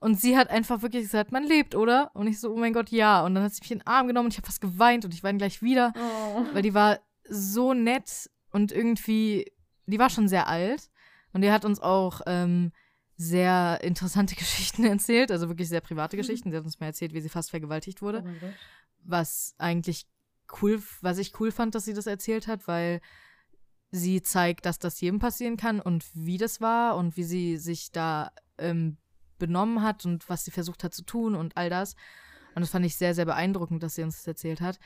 [0.00, 2.10] Und sie hat einfach wirklich gesagt, man lebt, oder?
[2.14, 3.24] Und ich so, oh mein Gott, ja.
[3.24, 5.14] Und dann hat sie mich in den Arm genommen und ich habe fast geweint und
[5.14, 6.44] ich weine gleich wieder, oh.
[6.52, 6.98] weil die war
[7.28, 9.52] so nett und irgendwie,
[9.86, 10.90] die war schon sehr alt.
[11.32, 12.72] Und die hat uns auch, ähm,
[13.16, 16.16] sehr interessante Geschichten erzählt, also wirklich sehr private.
[16.16, 16.50] Geschichten.
[16.50, 18.24] Sie hat uns mal erzählt, wie sie fast vergewaltigt wurde.
[18.26, 18.48] Oh
[19.08, 20.06] was eigentlich
[20.60, 23.00] cool, was ich cool fand, dass sie das erzählt hat, weil
[23.90, 27.92] sie zeigt, dass das jedem passieren kann und wie das war und wie sie sich
[27.92, 28.96] da ähm,
[29.38, 31.94] benommen hat und was sie versucht hat zu tun und all das.
[32.54, 34.78] Und das fand ich sehr, sehr beeindruckend, dass sie uns das erzählt hat.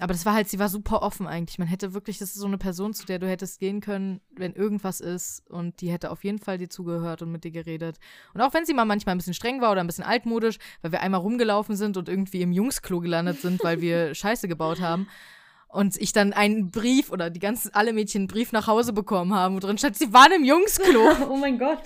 [0.00, 1.58] Aber das war halt, sie war super offen eigentlich.
[1.58, 4.54] Man hätte wirklich, das ist so eine Person, zu der du hättest gehen können, wenn
[4.54, 5.48] irgendwas ist.
[5.50, 7.98] Und die hätte auf jeden Fall dir zugehört und mit dir geredet.
[8.32, 10.92] Und auch wenn sie mal manchmal ein bisschen streng war oder ein bisschen altmodisch, weil
[10.92, 15.06] wir einmal rumgelaufen sind und irgendwie im Jungsklo gelandet sind, weil wir Scheiße gebaut haben.
[15.68, 19.34] Und ich dann einen Brief oder die ganzen, alle Mädchen einen Brief nach Hause bekommen
[19.34, 21.12] haben, wo drin stand, sie waren im Jungsklo.
[21.28, 21.82] oh mein Gott.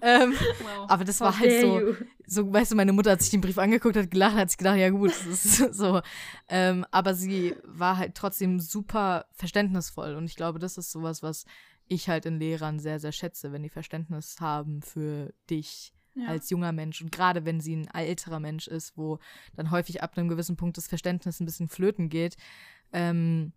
[0.00, 0.86] Ähm, wow.
[0.88, 1.94] Aber das war halt so,
[2.26, 4.76] so, weißt du, meine Mutter hat sich den Brief angeguckt, hat gelacht, hat sich gedacht,
[4.76, 6.00] ja gut, das ist so.
[6.48, 11.44] Ähm, aber sie war halt trotzdem super verständnisvoll und ich glaube, das ist sowas, was
[11.88, 16.28] ich halt in Lehrern sehr, sehr schätze, wenn die Verständnis haben für dich ja.
[16.28, 19.18] als junger Mensch und gerade wenn sie ein älterer Mensch ist, wo
[19.56, 22.36] dann häufig ab einem gewissen Punkt das Verständnis ein bisschen flöten geht.
[22.92, 23.52] Ähm,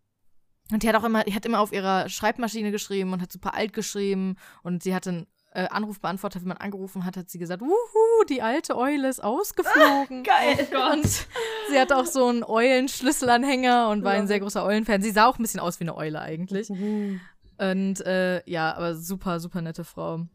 [0.72, 3.54] und die hat auch immer, die hat immer auf ihrer Schreibmaschine geschrieben und hat super
[3.54, 7.62] alt geschrieben und sie hatte ein äh, Anrufbeantworter, wenn man angerufen hat, hat sie gesagt,
[7.62, 10.24] wuhu, die alte Eule ist ausgeflogen.
[10.24, 10.68] Geil.
[10.74, 11.06] Oh und
[11.70, 15.02] sie hatte auch so einen Eulenschlüsselanhänger und war ein sehr großer Eulenfan.
[15.02, 16.70] Sie sah auch ein bisschen aus wie eine Eule eigentlich.
[16.70, 20.26] Und äh, ja, aber super, super nette Frau.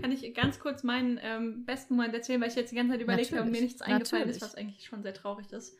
[0.00, 3.02] Kann ich ganz kurz meinen ähm, besten Moment erzählen, weil ich jetzt die ganze Zeit
[3.02, 4.36] überlegt habe und mir nichts eingefallen Natürlich.
[4.36, 5.76] ist, was eigentlich schon sehr traurig ist.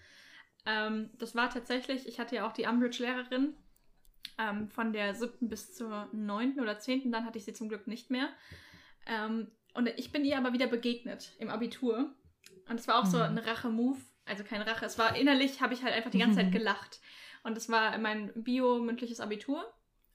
[0.66, 3.54] Ähm, das war tatsächlich, ich hatte ja auch die Umbridge-Lehrerin
[4.40, 7.86] ähm, von der siebten bis zur neunten oder zehnten, dann hatte ich sie zum Glück
[7.86, 8.28] nicht mehr.
[9.06, 12.12] Ähm, und ich bin ihr aber wieder begegnet im Abitur.
[12.68, 13.22] Und es war auch so Mhm.
[13.24, 16.52] ein Rache-Move, also kein Rache, es war innerlich, habe ich halt einfach die ganze Zeit
[16.52, 17.00] gelacht.
[17.42, 19.64] Und es war mein bio-mündliches Abitur.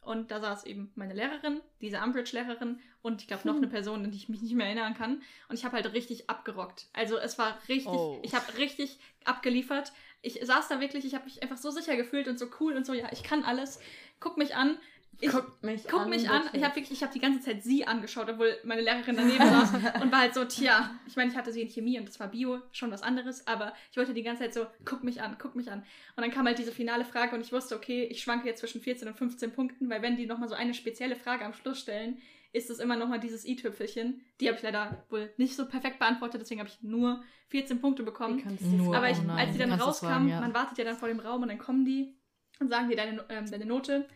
[0.02, 4.12] Und da saß eben meine Lehrerin, diese Umbridge-Lehrerin und ich glaube noch eine Person, an
[4.12, 5.24] die ich mich nicht mehr erinnern kann.
[5.50, 6.88] Und ich habe halt richtig abgerockt.
[6.94, 8.20] Also es war richtig, Oh.
[8.24, 9.92] ich habe richtig abgeliefert.
[10.22, 12.86] Ich saß da wirklich, ich habe mich einfach so sicher gefühlt und so cool und
[12.86, 13.80] so, ja, ich kann alles.
[14.26, 14.80] Guck mich an.
[15.22, 16.10] Ich, Guckt mich Guck an.
[16.10, 16.42] mich an.
[16.52, 19.74] Ich habe wirklich, ich habe die ganze Zeit sie angeschaut, obwohl meine Lehrerin daneben saß
[20.02, 22.28] und war halt so, tja, ich meine, ich hatte sie in Chemie und das war
[22.28, 25.56] Bio, schon was anderes, aber ich wollte die ganze Zeit so, guck mich an, guck
[25.56, 25.86] mich an.
[26.16, 28.82] Und dann kam halt diese finale Frage und ich wusste, okay, ich schwanke jetzt zwischen
[28.82, 32.18] 14 und 15 Punkten, weil wenn die nochmal so eine spezielle Frage am Schluss stellen,
[32.52, 34.22] ist es immer nochmal dieses i-Tüpfelchen.
[34.42, 38.04] Die habe ich leider wohl nicht so perfekt beantwortet, deswegen habe ich nur 14 Punkte
[38.04, 38.42] bekommen.
[38.62, 40.42] Nur, Aber ich, als die dann kannst du rauskam, sagen, ja.
[40.42, 42.16] man wartet ja dann vor dem Raum und dann kommen die
[42.60, 44.08] und sagen dir deine, ähm, deine Note.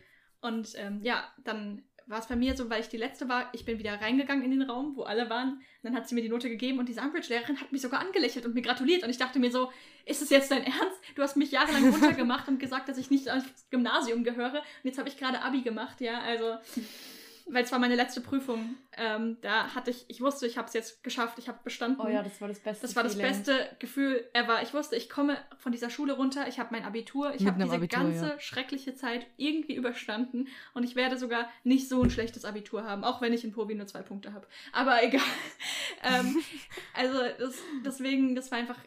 [0.41, 3.65] Und ähm, ja, dann war es bei mir so, weil ich die letzte war, ich
[3.65, 5.53] bin wieder reingegangen in den Raum, wo alle waren.
[5.53, 8.47] Und dann hat sie mir die Note gegeben und diese Umbridge-Lehrerin hat mich sogar angelächelt
[8.47, 9.03] und mir gratuliert.
[9.03, 9.71] Und ich dachte mir so,
[10.05, 10.99] ist es jetzt dein Ernst?
[11.15, 14.57] Du hast mich jahrelang runtergemacht und gesagt, dass ich nicht ans Gymnasium gehöre.
[14.57, 16.19] Und jetzt habe ich gerade Abi gemacht, ja.
[16.21, 16.57] Also,
[17.51, 18.75] weil es war meine letzte Prüfung.
[18.97, 22.01] Ähm, da hatte ich, ich wusste, ich habe es jetzt geschafft, ich habe bestanden.
[22.01, 22.81] Oh ja, das war das beste.
[22.81, 23.31] Das war das Feeling.
[23.31, 24.61] beste Gefühl ever.
[24.61, 27.75] Ich wusste, ich komme von dieser Schule runter, ich habe mein Abitur, ich habe diese
[27.75, 28.39] Abitur, ganze ja.
[28.39, 33.21] schreckliche Zeit irgendwie überstanden und ich werde sogar nicht so ein schlechtes Abitur haben, auch
[33.21, 34.47] wenn ich in Povi nur zwei Punkte habe.
[34.71, 35.21] Aber egal.
[36.03, 36.37] ähm,
[36.93, 38.79] also das, deswegen, das war einfach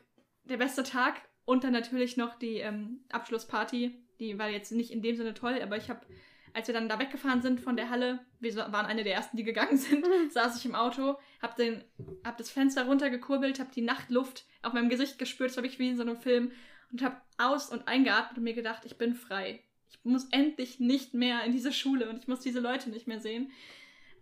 [0.44, 3.98] der beste Tag und dann natürlich noch die ähm, Abschlussparty.
[4.20, 6.06] Die war jetzt nicht in dem Sinne toll, aber ich habe
[6.54, 9.44] als wir dann da weggefahren sind von der Halle, wir waren eine der ersten, die
[9.44, 11.82] gegangen sind, saß ich im Auto, hab, den,
[12.24, 15.88] hab das Fenster runtergekurbelt, hab die Nachtluft auf meinem Gesicht gespürt, so habe ich wie
[15.88, 16.52] in so einem Film
[16.90, 19.62] und hab aus- und eingeatmet und mir gedacht, ich bin frei.
[19.90, 23.20] Ich muss endlich nicht mehr in diese Schule und ich muss diese Leute nicht mehr
[23.20, 23.50] sehen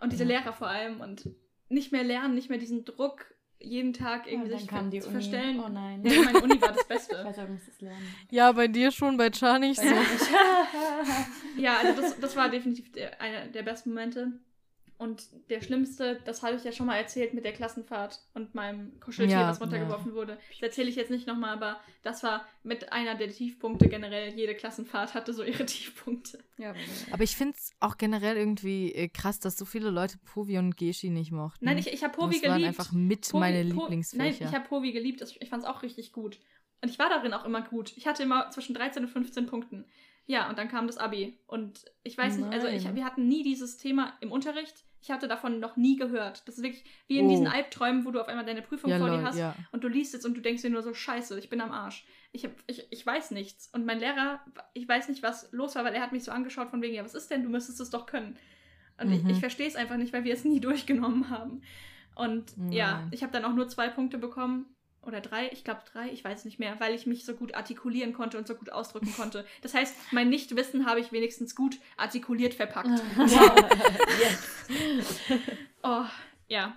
[0.01, 0.25] und diese.
[0.25, 1.29] Lehrer vor allem und
[1.69, 4.91] nicht mehr lernen, nicht mehr diesen Druck, jeden Tag Ja, irgendwie dann sich kam ver
[4.91, 5.13] die zu Uni.
[5.15, 5.63] verstellen.
[5.65, 6.03] Oh nein.
[6.05, 7.25] Ja, meine Uni war das Ich Beste.
[7.25, 8.15] weiß auch, ich muss das lernen.
[8.31, 9.87] Ja, bei dir schon, bei Char nicht so.
[11.57, 14.33] Ja, also das, das war definitiv der, einer der besten Momente.
[15.01, 19.01] Und der schlimmste, das habe ich ja schon mal erzählt mit der Klassenfahrt und meinem
[19.01, 20.37] Kuscheltier, Ja, was runtergeworfen wurde.
[20.51, 24.35] Das erzähle ich jetzt nicht nochmal, aber das war mit einer der Tiefpunkte generell.
[24.35, 26.45] Jede Klassenfahrt hatte so ihre Tiefpunkte.
[26.59, 26.75] ja,
[27.13, 30.77] Aber ich finde es auch generell irgendwie äh, krass, dass so viele Leute Povi und
[30.77, 31.65] Geshi nicht mochten.
[31.65, 32.79] Nein, ich, ich habe Povi das waren geliebt.
[32.79, 34.23] einfach mit Povi- meine Po- Lieblingsfächer.
[34.23, 35.23] Nein, ich habe Povi geliebt.
[35.23, 36.39] Das- Ich fand es auch richtig gut.
[36.83, 37.95] Und ich war darin auch immer gut.
[37.97, 39.87] Ich hatte immer zwischen 13 und 15 Punkten.
[40.27, 41.39] Ja, und dann kam das Abi.
[41.47, 42.97] Und ich weiß nicht, also ich, Nein.
[42.97, 44.85] wir hatten nie dieses Thema im Unterricht.
[45.03, 46.47] Ich hatte davon noch nie gehört.
[46.47, 47.51] Das ist wirklich wie in diesen Oh.
[47.51, 49.55] Albträumen, wo du auf einmal deine Prüfung ja, vor dir hast ja.
[49.73, 52.05] und du liest es und du denkst dir nur so, scheiße, ich bin am Arsch.
[52.33, 53.69] Ich, hab, ich, ich weiß nichts.
[53.73, 54.41] Und mein Lehrer,
[54.75, 57.05] ich weiß nicht, was los war, weil er hat mich so angeschaut von wegen, ja,
[57.05, 58.37] was ist denn, du müsstest es doch können.
[58.99, 59.31] Und ich, Mhm.
[59.31, 61.63] ich verstehe es einfach nicht, weil wir es nie durchgenommen haben.
[62.15, 63.09] Und ja, Nein.
[63.13, 64.67] ich habe dann auch nur zwei Punkte bekommen.
[65.03, 68.13] Oder drei, ich glaube drei, ich weiß nicht mehr, weil ich mich so gut artikulieren
[68.13, 69.47] konnte und so gut ausdrücken konnte.
[69.63, 73.03] Das heißt, mein Nichtwissen habe ich wenigstens gut artikuliert verpackt.
[74.19, 75.21] yes.
[75.83, 76.05] Oh,
[76.47, 76.77] ja.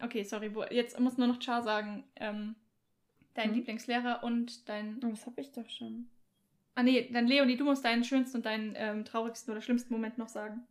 [0.00, 2.56] Okay, sorry, jetzt muss nur noch Char sagen, ähm,
[3.34, 3.56] dein Hm?
[3.56, 4.98] Lieblingslehrer und dein.
[5.00, 6.08] Das habe ich doch schon.
[6.74, 10.16] Ah, nee, dann Leonie, du musst deinen schönsten und deinen ähm, traurigsten oder schlimmsten Moment
[10.16, 10.66] noch sagen.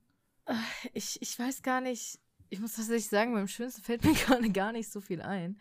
[0.94, 4.72] Ich, ich weiß gar nicht, ich muss tatsächlich sagen, beim Schönsten fällt mir gerade gar
[4.72, 5.60] nicht so viel ein.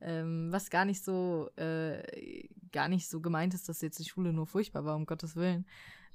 [0.00, 4.32] Ähm, was gar nicht so, äh, gar nicht so gemeint ist, dass jetzt die Schule
[4.32, 5.66] nur furchtbar war, um Gottes Willen.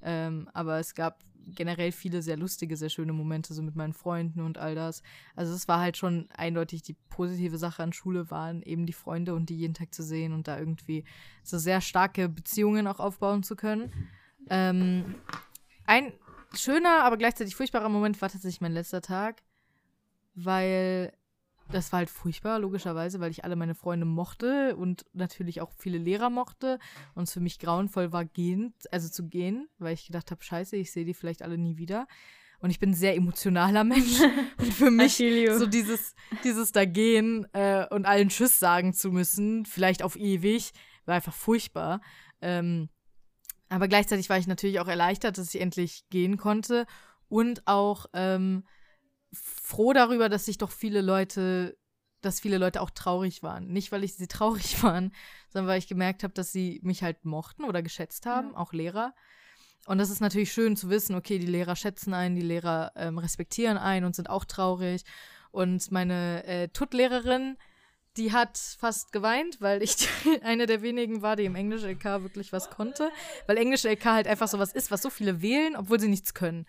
[0.01, 4.41] Ähm, aber es gab generell viele sehr lustige, sehr schöne Momente, so mit meinen Freunden
[4.41, 5.03] und all das.
[5.35, 9.33] Also es war halt schon eindeutig die positive Sache an Schule waren eben die Freunde
[9.33, 11.03] und die jeden Tag zu sehen und da irgendwie
[11.43, 13.91] so sehr starke Beziehungen auch aufbauen zu können.
[14.49, 15.15] Ähm,
[15.85, 16.13] ein
[16.53, 19.41] schöner, aber gleichzeitig furchtbarer Moment war tatsächlich mein letzter Tag,
[20.35, 21.13] weil
[21.73, 25.97] das war halt furchtbar, logischerweise, weil ich alle meine Freunde mochte und natürlich auch viele
[25.97, 26.79] Lehrer mochte
[27.15, 30.75] und es für mich grauenvoll war, gehen, also zu gehen, weil ich gedacht habe, scheiße,
[30.75, 32.07] ich sehe die vielleicht alle nie wieder.
[32.59, 34.21] Und ich bin ein sehr emotionaler Mensch.
[34.57, 36.15] Und für mich so dieses,
[36.45, 40.71] dieses da gehen äh, und allen Tschüss sagen zu müssen, vielleicht auf ewig,
[41.05, 41.99] war einfach furchtbar.
[42.39, 42.87] Ähm,
[43.67, 46.85] aber gleichzeitig war ich natürlich auch erleichtert, dass ich endlich gehen konnte
[47.27, 48.63] und auch ähm,
[49.33, 51.77] froh darüber, dass sich doch viele Leute,
[52.21, 53.67] dass viele Leute auch traurig waren.
[53.67, 55.13] Nicht, weil ich sie traurig waren,
[55.49, 58.57] sondern weil ich gemerkt habe, dass sie mich halt mochten oder geschätzt haben, Ja.
[58.57, 59.13] auch Lehrer.
[59.85, 63.17] Und das ist natürlich schön zu wissen, okay, die Lehrer schätzen einen, die Lehrer ähm,
[63.17, 65.03] respektieren einen und sind auch traurig.
[65.51, 67.57] Und meine äh, Tut-Lehrerin,
[68.15, 70.07] die hat fast geweint, weil ich
[70.43, 73.11] eine der wenigen war, die im Englisch-LK wirklich was konnte.
[73.45, 76.65] Weil Englisch-LK halt einfach sowas ist, was so viele wählen, obwohl sie nichts können.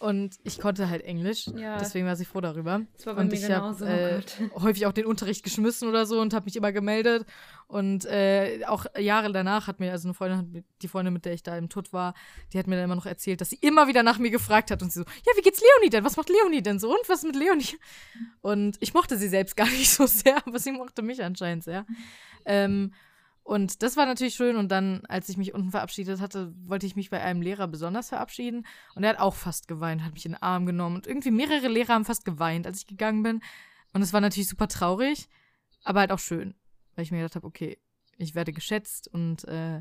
[0.00, 1.76] Und ich konnte halt Englisch, Ja.
[1.78, 2.82] deswegen war sie froh darüber.
[2.96, 4.62] Das war bei und mir ich genauso, oh habe äh, Gott.
[4.62, 7.26] häufig auch den Unterricht geschmissen oder so und habe mich immer gemeldet.
[7.66, 11.42] Und äh, auch Jahre danach hat mir, also eine Freundin, die Freundin, mit der ich
[11.42, 12.14] da im Tut war,
[12.52, 14.82] die hat mir dann immer noch erzählt, dass sie immer wieder nach mir gefragt hat
[14.82, 16.04] und sie so, ja, wie geht's Leonie denn?
[16.04, 16.90] Was macht Leonie denn so?
[16.90, 17.76] Und was ist mit Leonie?
[18.40, 21.84] Und ich mochte sie selbst gar nicht so sehr, aber sie mochte mich anscheinend sehr.
[22.44, 22.92] Ähm,
[23.48, 24.56] und das war natürlich schön.
[24.56, 28.10] Und dann, als ich mich unten verabschiedet hatte, wollte ich mich bei einem Lehrer besonders
[28.10, 28.66] verabschieden.
[28.94, 30.96] Und er hat auch fast geweint, hat mich in den Arm genommen.
[30.96, 33.40] Und irgendwie mehrere Lehrer haben fast geweint, als ich gegangen bin.
[33.94, 35.30] Und es war natürlich super traurig,
[35.82, 36.56] aber halt auch schön.
[36.94, 37.78] Weil ich mir gedacht habe, okay,
[38.18, 39.80] ich werde geschätzt und äh,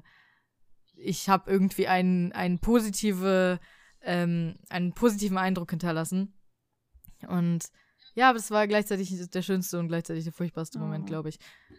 [0.96, 3.60] ich habe irgendwie einen, einen, positive,
[4.00, 6.34] ähm, einen positiven Eindruck hinterlassen.
[7.28, 7.66] Und
[8.18, 11.08] ja, aber es war gleichzeitig der schönste und gleichzeitig der furchtbarste Moment, Oh.
[11.08, 11.38] glaube ich.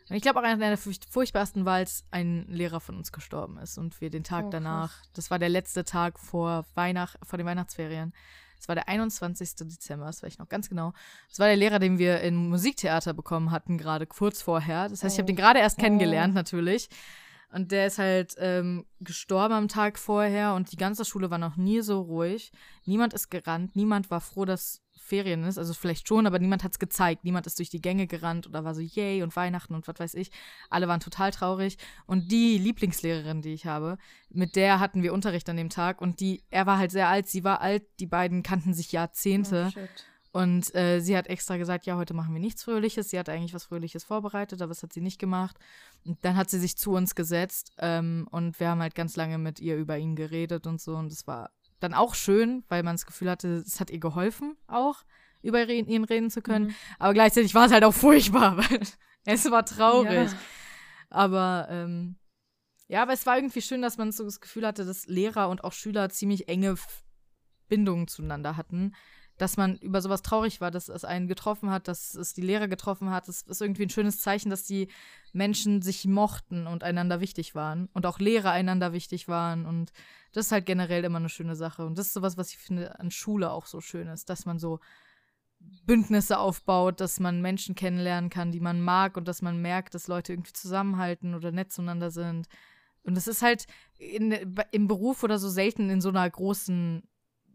[0.09, 3.59] Und ich glaube auch einer der furcht- furchtbarsten war, als ein Lehrer von uns gestorben
[3.59, 7.37] ist und wir den Tag Oh, danach, das war der letzte Tag vor Weihnacht, vor
[7.37, 8.13] den Weihnachtsferien.
[8.61, 9.55] Es war der 21.
[9.69, 10.93] Dezember, das weiß ich noch ganz genau.
[11.29, 14.89] Das war der Lehrer, den wir im Musiktheater bekommen hatten, gerade kurz vorher.
[14.89, 15.35] Das heißt, ich habe Oh.
[15.35, 15.83] den gerade erst Oh.
[15.83, 16.89] kennengelernt, natürlich.
[17.51, 21.57] Und der ist halt ähm, gestorben am Tag vorher und die ganze Schule war noch
[21.57, 22.53] nie so ruhig.
[22.85, 25.59] Niemand ist gerannt, niemand war froh, dass Ferien ist.
[25.59, 27.25] Also vielleicht schon, aber niemand hat es gezeigt.
[27.25, 30.15] Niemand ist durch die Gänge gerannt oder war so yay und Weihnachten und was weiß
[30.15, 30.31] ich.
[30.69, 31.79] Alle waren total traurig.
[32.07, 33.97] Und die Lieblingslehrerin, die ich habe,
[34.29, 37.29] mit der hatten wir Unterricht an dem Tag und die, er war halt sehr alt,
[37.29, 39.71] sie war alt, die beiden kannten sich Jahrzehnte.
[39.75, 39.81] Oh.
[40.31, 43.09] Und äh, sie hat extra gesagt, ja, heute machen wir nichts Fröhliches.
[43.09, 45.59] Sie hat eigentlich was Fröhliches vorbereitet, aber das hat sie nicht gemacht.
[46.05, 49.39] Und dann hat sie sich zu uns gesetzt ähm, und wir haben halt ganz lange
[49.39, 50.97] mit ihr über ihn geredet und so.
[50.97, 54.57] Und es war dann auch schön, weil man das Gefühl hatte, es hat ihr geholfen,
[54.67, 55.05] auch
[55.43, 56.69] über ihn, reden zu können.
[56.69, 56.75] Mhm.
[56.99, 58.81] Aber gleichzeitig war es halt auch furchtbar, weil
[59.25, 60.31] es war traurig.
[60.31, 60.39] Ja.
[61.11, 62.17] Aber ähm,
[62.89, 65.63] ja, aber es war irgendwie schön, dass man so das Gefühl hatte, dass Lehrer und
[65.63, 66.75] auch Schüler ziemlich enge
[67.69, 68.95] Bindungen zueinander hatten.
[69.39, 72.69] Dass man über sowas traurig war, dass es einen getroffen hat, dass es die Lehrer
[72.69, 73.29] getroffen hat.
[73.29, 74.89] Das ist irgendwie ein schönes Zeichen, dass die
[75.33, 77.89] Menschen sich mochten und einander wichtig waren.
[77.93, 79.65] Und auch Lehrer einander wichtig waren.
[79.65, 79.93] Und
[80.33, 81.87] das ist halt generell immer eine schöne Sache.
[81.87, 84.59] Und das ist sowas, was ich finde an Schule auch so schön ist, dass man
[84.59, 84.81] so
[85.61, 90.09] Bündnisse aufbaut, dass man Menschen kennenlernen kann, die man mag und dass man merkt, dass
[90.09, 92.49] Leute irgendwie zusammenhalten oder nett zueinander sind.
[93.03, 93.67] Und das ist halt
[93.99, 94.33] in,
[94.71, 97.03] im Beruf oder so selten in so einer großen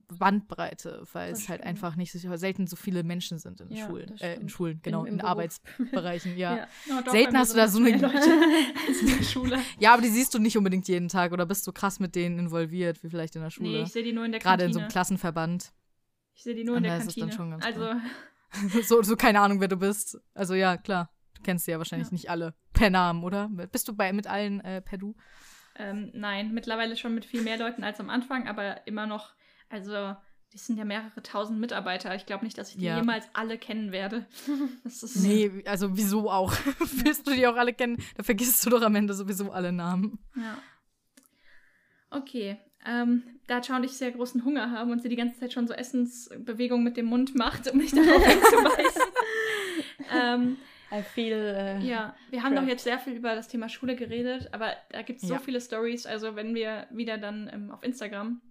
[0.07, 1.69] Bandbreite, weil Das es halt stimmt.
[1.69, 4.49] einfach nicht so selten so viele Menschen sind in Ja, Schulen, äh, in.
[4.49, 5.29] Schulen, genau, in, Beruf.
[5.31, 6.67] Arbeitsbereichen, ja.
[6.87, 7.01] Ja.
[7.01, 8.15] Doch, Selten hast du da so eine- Leute
[9.01, 9.59] in der Schule.
[9.79, 12.39] Ja, aber die siehst du nicht unbedingt jeden Tag oder bist du krass mit denen
[12.39, 13.69] involviert, wie vielleicht in der Schule.
[13.69, 14.67] Nee, ich sehe die nur in der Gerade Kantine.
[14.69, 15.71] in so einem Klassenverband.
[16.35, 17.31] ich sehe die nur in der Kantine.
[17.31, 17.89] schon ganz also,
[18.83, 20.19] so, so keine Ahnung, wer du bist.
[20.33, 21.09] Also ja, klar.
[21.35, 22.13] Du kennst sie ja wahrscheinlich Ja.
[22.13, 23.49] nicht alle per Namen, oder?
[23.71, 25.15] Bist du bei mit allen äh, per Du?
[25.75, 29.33] ähm, nein, mittlerweile schon mit viel mehr Leuten als am Anfang, aber immer noch,
[29.73, 30.15] also,
[30.53, 32.13] die sind ja mehrere tausend Mitarbeiter.
[32.15, 32.97] Ich glaube nicht, dass ich die Ja.
[32.97, 34.25] jemals alle kennen werde.
[34.83, 36.53] Das Nee, also wieso auch?
[37.03, 37.97] Willst du die auch alle kennen?
[38.15, 40.19] Da vergisst du doch am Ende sowieso alle Namen.
[40.35, 40.57] Ja.
[42.11, 42.57] Okay.
[42.85, 45.67] Ähm, da Cha und ich sehr großen Hunger haben und sie die ganze Zeit schon
[45.67, 49.01] so Essensbewegungen mit dem Mund macht, um mich darauf hinzuweisen.
[50.13, 50.57] ähm,
[50.91, 51.33] I feel.
[51.33, 55.01] Äh, ja, wir haben doch jetzt sehr viel über das Thema Schule geredet, aber da
[55.01, 55.39] gibt es so Ja.
[55.39, 56.05] viele Stories.
[56.05, 58.41] Also, wenn wir wieder dann ähm, auf Instagram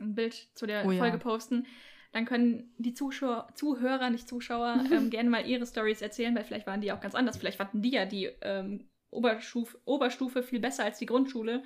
[0.00, 0.98] ein Bild zu der Oh ja.
[0.98, 1.66] Folge posten,
[2.12, 6.66] dann können die Zuschauer, Zuhörer, nicht Zuschauer, ähm, gerne mal ihre Stories erzählen, weil vielleicht
[6.66, 7.36] waren die auch ganz anders.
[7.36, 11.62] Vielleicht fanden die ja die ähm, Oberstuf Oberstufe viel besser als die Grundschule.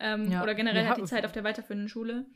[0.00, 0.42] Ähm, Ja.
[0.42, 0.88] Oder generell Ja.
[0.90, 2.26] halt die Zeit auf der weiterführenden Schule.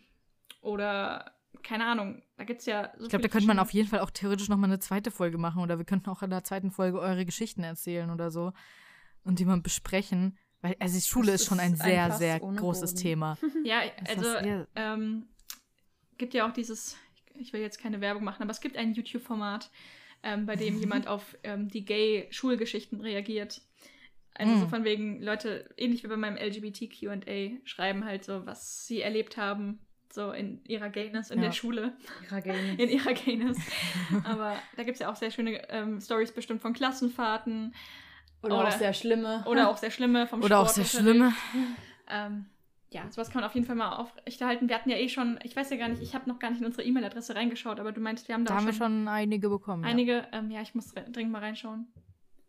[0.60, 3.88] Oder keine Ahnung, da gibt es ja so Ich glaube, da könnte man auf jeden
[3.88, 6.44] Fall auch theoretisch noch mal eine zweite Folge machen oder wir könnten auch in der
[6.44, 8.52] zweiten Folge eure Geschichten erzählen oder so
[9.24, 10.38] und die mal besprechen.
[10.62, 13.02] Weil, also die Schule Das ist schon ist ein sehr, sehr großes Boden.
[13.02, 13.38] Thema.
[13.64, 15.26] Ja, also ist- ähm,
[16.18, 16.96] gibt ja auch dieses,
[17.34, 19.70] ich will jetzt keine Werbung machen, aber es gibt ein YouTube-Format,
[20.22, 23.60] ähm, bei dem jemand auf ähm, die Gay-Schulgeschichten reagiert.
[24.34, 24.70] Also so Mm.
[24.70, 29.80] von wegen Leute, ähnlich wie bei meinem LGBTQ&A, schreiben halt so, was sie erlebt haben,
[30.10, 31.46] so in ihrer Gayness in Ja.
[31.46, 31.96] der Schule,
[32.30, 32.78] Ihrer Gayness.
[32.78, 33.58] in ihrer Gayness.
[34.24, 37.74] aber da gibt es ja auch sehr schöne ähm, Stories bestimmt von Klassenfahrten
[38.42, 39.44] Oder, Oder- auch sehr schlimme.
[39.46, 41.32] oder auch sehr schlimme vom Oder auch sehr schlimme.
[42.08, 42.46] Ähm,
[42.90, 44.68] ja, sowas kann man auf jeden Fall mal aufrechterhalten.
[44.68, 46.60] Wir hatten ja eh schon, ich weiß ja gar nicht, ich habe noch gar nicht
[46.60, 49.08] in unsere E-Mail-Adresse reingeschaut, aber du meinst, wir haben da, Da haben wir schon schon
[49.08, 49.84] einige bekommen.
[49.84, 50.26] einige, ja.
[50.32, 51.86] Ähm, ja, ich muss dringend mal reinschauen.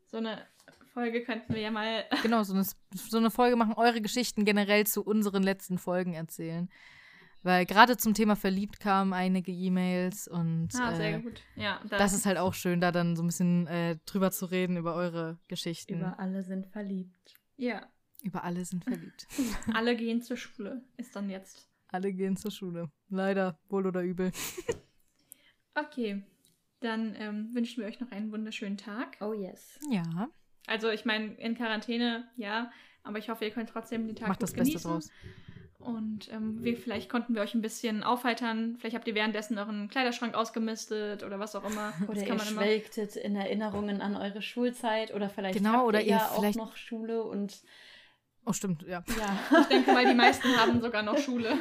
[0.07, 0.45] So eine
[0.93, 2.03] Folge könnten wir ja mal.
[2.23, 6.69] Genau, so eine, so eine Folge machen, eure Geschichten generell zu unseren letzten Folgen erzählen.
[7.43, 11.41] Weil gerade zum Thema verliebt kamen einige E-Mails und ah, sehr äh, gut.
[11.55, 14.45] Ja, da, das ist halt auch schön, da dann so ein bisschen äh, drüber zu
[14.45, 15.99] reden über eure Geschichten.
[15.99, 17.35] Über alle sind verliebt.
[17.57, 17.85] Ja,
[18.23, 19.27] über alle sind verliebt.
[19.73, 21.69] alle gehen zur Schule, ist dann jetzt.
[21.89, 22.89] alle gehen zur Schule.
[23.09, 24.31] Leider, wohl oder übel.
[25.75, 26.23] Okay,
[26.81, 29.17] dann ähm, wünschen wir euch noch einen wunderschönen Tag.
[29.21, 29.79] Oh yes.
[29.89, 30.29] Ja,
[30.67, 32.71] Also, ich meine, in Quarantäne, ja,
[33.01, 34.91] aber ich hoffe, ihr könnt trotzdem den Tag macht gut das Beste genießen.
[34.91, 35.09] draus.
[35.85, 38.75] Und ähm, wir, vielleicht konnten wir euch ein bisschen aufheitern.
[38.79, 41.93] Vielleicht habt ihr währenddessen euren Kleiderschrank ausgemistet oder was auch immer.
[42.03, 42.61] Oder das ihr kann man immer.
[42.61, 46.39] schwelgtet in Erinnerungen an eure Schulzeit oder vielleicht Genau, habt oder ihr ihr ja auch
[46.39, 47.61] vielleicht- noch Schule und
[48.45, 49.01] Oh, stimmt, ja.
[49.07, 49.57] ja.
[49.61, 51.55] Ich denke mal, die meisten haben sogar noch Schule.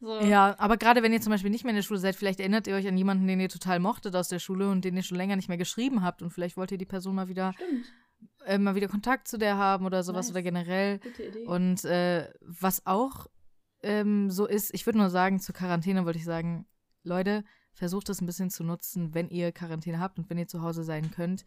[0.00, 0.18] So.
[0.22, 2.66] Ja, aber gerade wenn ihr zum Beispiel nicht mehr in der Schule seid, vielleicht erinnert
[2.66, 5.16] ihr euch an jemanden, den ihr total mochtet aus der Schule und den ihr schon
[5.16, 7.86] länger nicht mehr geschrieben habt und vielleicht wollt ihr die Person mal wieder, Stimmt.
[8.46, 10.32] äh, mal wieder Kontakt zu der haben oder sowas Nice.
[10.32, 10.98] oder generell.
[10.98, 11.44] Gute Idee.
[11.46, 13.28] Und äh, was auch
[13.84, 16.66] ähm, so ist, ich würde nur sagen, zur Quarantäne wollte ich sagen,
[17.02, 20.62] Leute, versucht es ein bisschen zu nutzen, wenn ihr Quarantäne habt und wenn ihr zu
[20.62, 21.44] Hause sein könnt,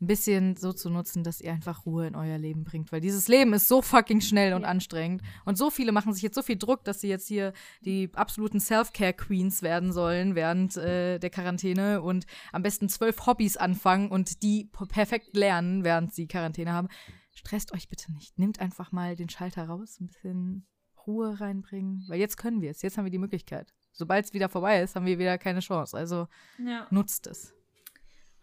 [0.00, 2.92] ein bisschen so zu nutzen, dass ihr einfach Ruhe in euer Leben bringt.
[2.92, 5.22] Weil dieses Leben ist so fucking schnell und anstrengend.
[5.46, 8.60] Und so viele machen sich jetzt so viel Druck, dass sie jetzt hier die absoluten
[8.60, 14.70] Self-Care-Queens werden sollen während äh, der Quarantäne und am besten zwölf Hobbys anfangen und die
[14.88, 16.88] perfekt lernen, während sie Quarantäne haben.
[17.34, 18.38] Stresst euch bitte nicht.
[18.38, 20.66] Nehmt einfach mal den Schalter raus, ein bisschen
[21.06, 22.04] Ruhe reinbringen.
[22.08, 22.82] Weil jetzt können wir es.
[22.82, 23.72] Jetzt haben wir die Möglichkeit.
[23.92, 25.96] Sobald es wieder vorbei ist, haben wir wieder keine Chance.
[25.96, 26.28] Also
[26.58, 26.86] ja.
[26.90, 27.54] nutzt es.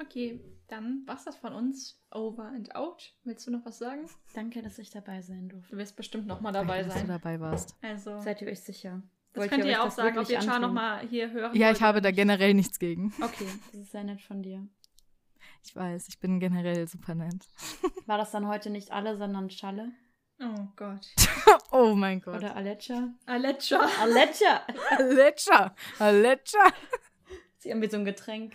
[0.01, 1.99] Okay, dann war's das von uns.
[2.11, 3.13] Over and out.
[3.23, 4.07] Willst du noch was sagen?
[4.33, 5.71] Danke, dass ich dabei sein durfte.
[5.71, 7.07] Du wirst bestimmt noch mal dabei Danke, dass du sein.
[7.07, 7.75] dabei warst.
[7.81, 9.01] Also, Seid ihr euch sicher?
[9.33, 11.71] das Wollt könnt ihr ja auch sagen, ob ihr Char noch mal hier hören Ja,
[11.71, 13.13] ich habe da generell nichts gegen.
[13.21, 14.67] Okay, das ist sehr nett von dir.
[15.63, 17.47] Ich weiß, ich bin generell super nett.
[18.05, 19.91] War das dann heute nicht alle, sondern Schalle?
[20.43, 21.07] Oh Gott.
[21.71, 22.35] Oh mein Gott.
[22.35, 23.09] Oder Alecha?
[23.25, 23.79] Alecha.
[23.99, 24.61] Alecha!
[24.91, 25.75] Alecha.
[25.97, 26.67] Alecha.
[27.57, 28.53] ist irgendwie so ein Getränk.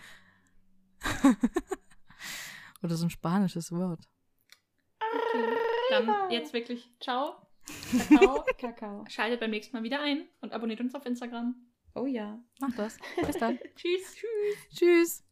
[2.81, 4.07] Oder so ein spanisches Wort.
[4.99, 5.57] Okay,
[5.89, 7.35] dann jetzt wirklich ciao.
[8.09, 8.45] Kakao?
[8.57, 9.05] Kakao.
[9.09, 11.55] Schaltet beim nächsten Mal wieder ein und abonniert uns auf Instagram.
[11.95, 12.39] Oh ja.
[12.59, 12.97] Mach das.
[13.25, 13.59] Bis dann.
[13.75, 14.15] Tschüss.
[14.15, 14.69] Tschüss.
[14.73, 15.28] Tschüss.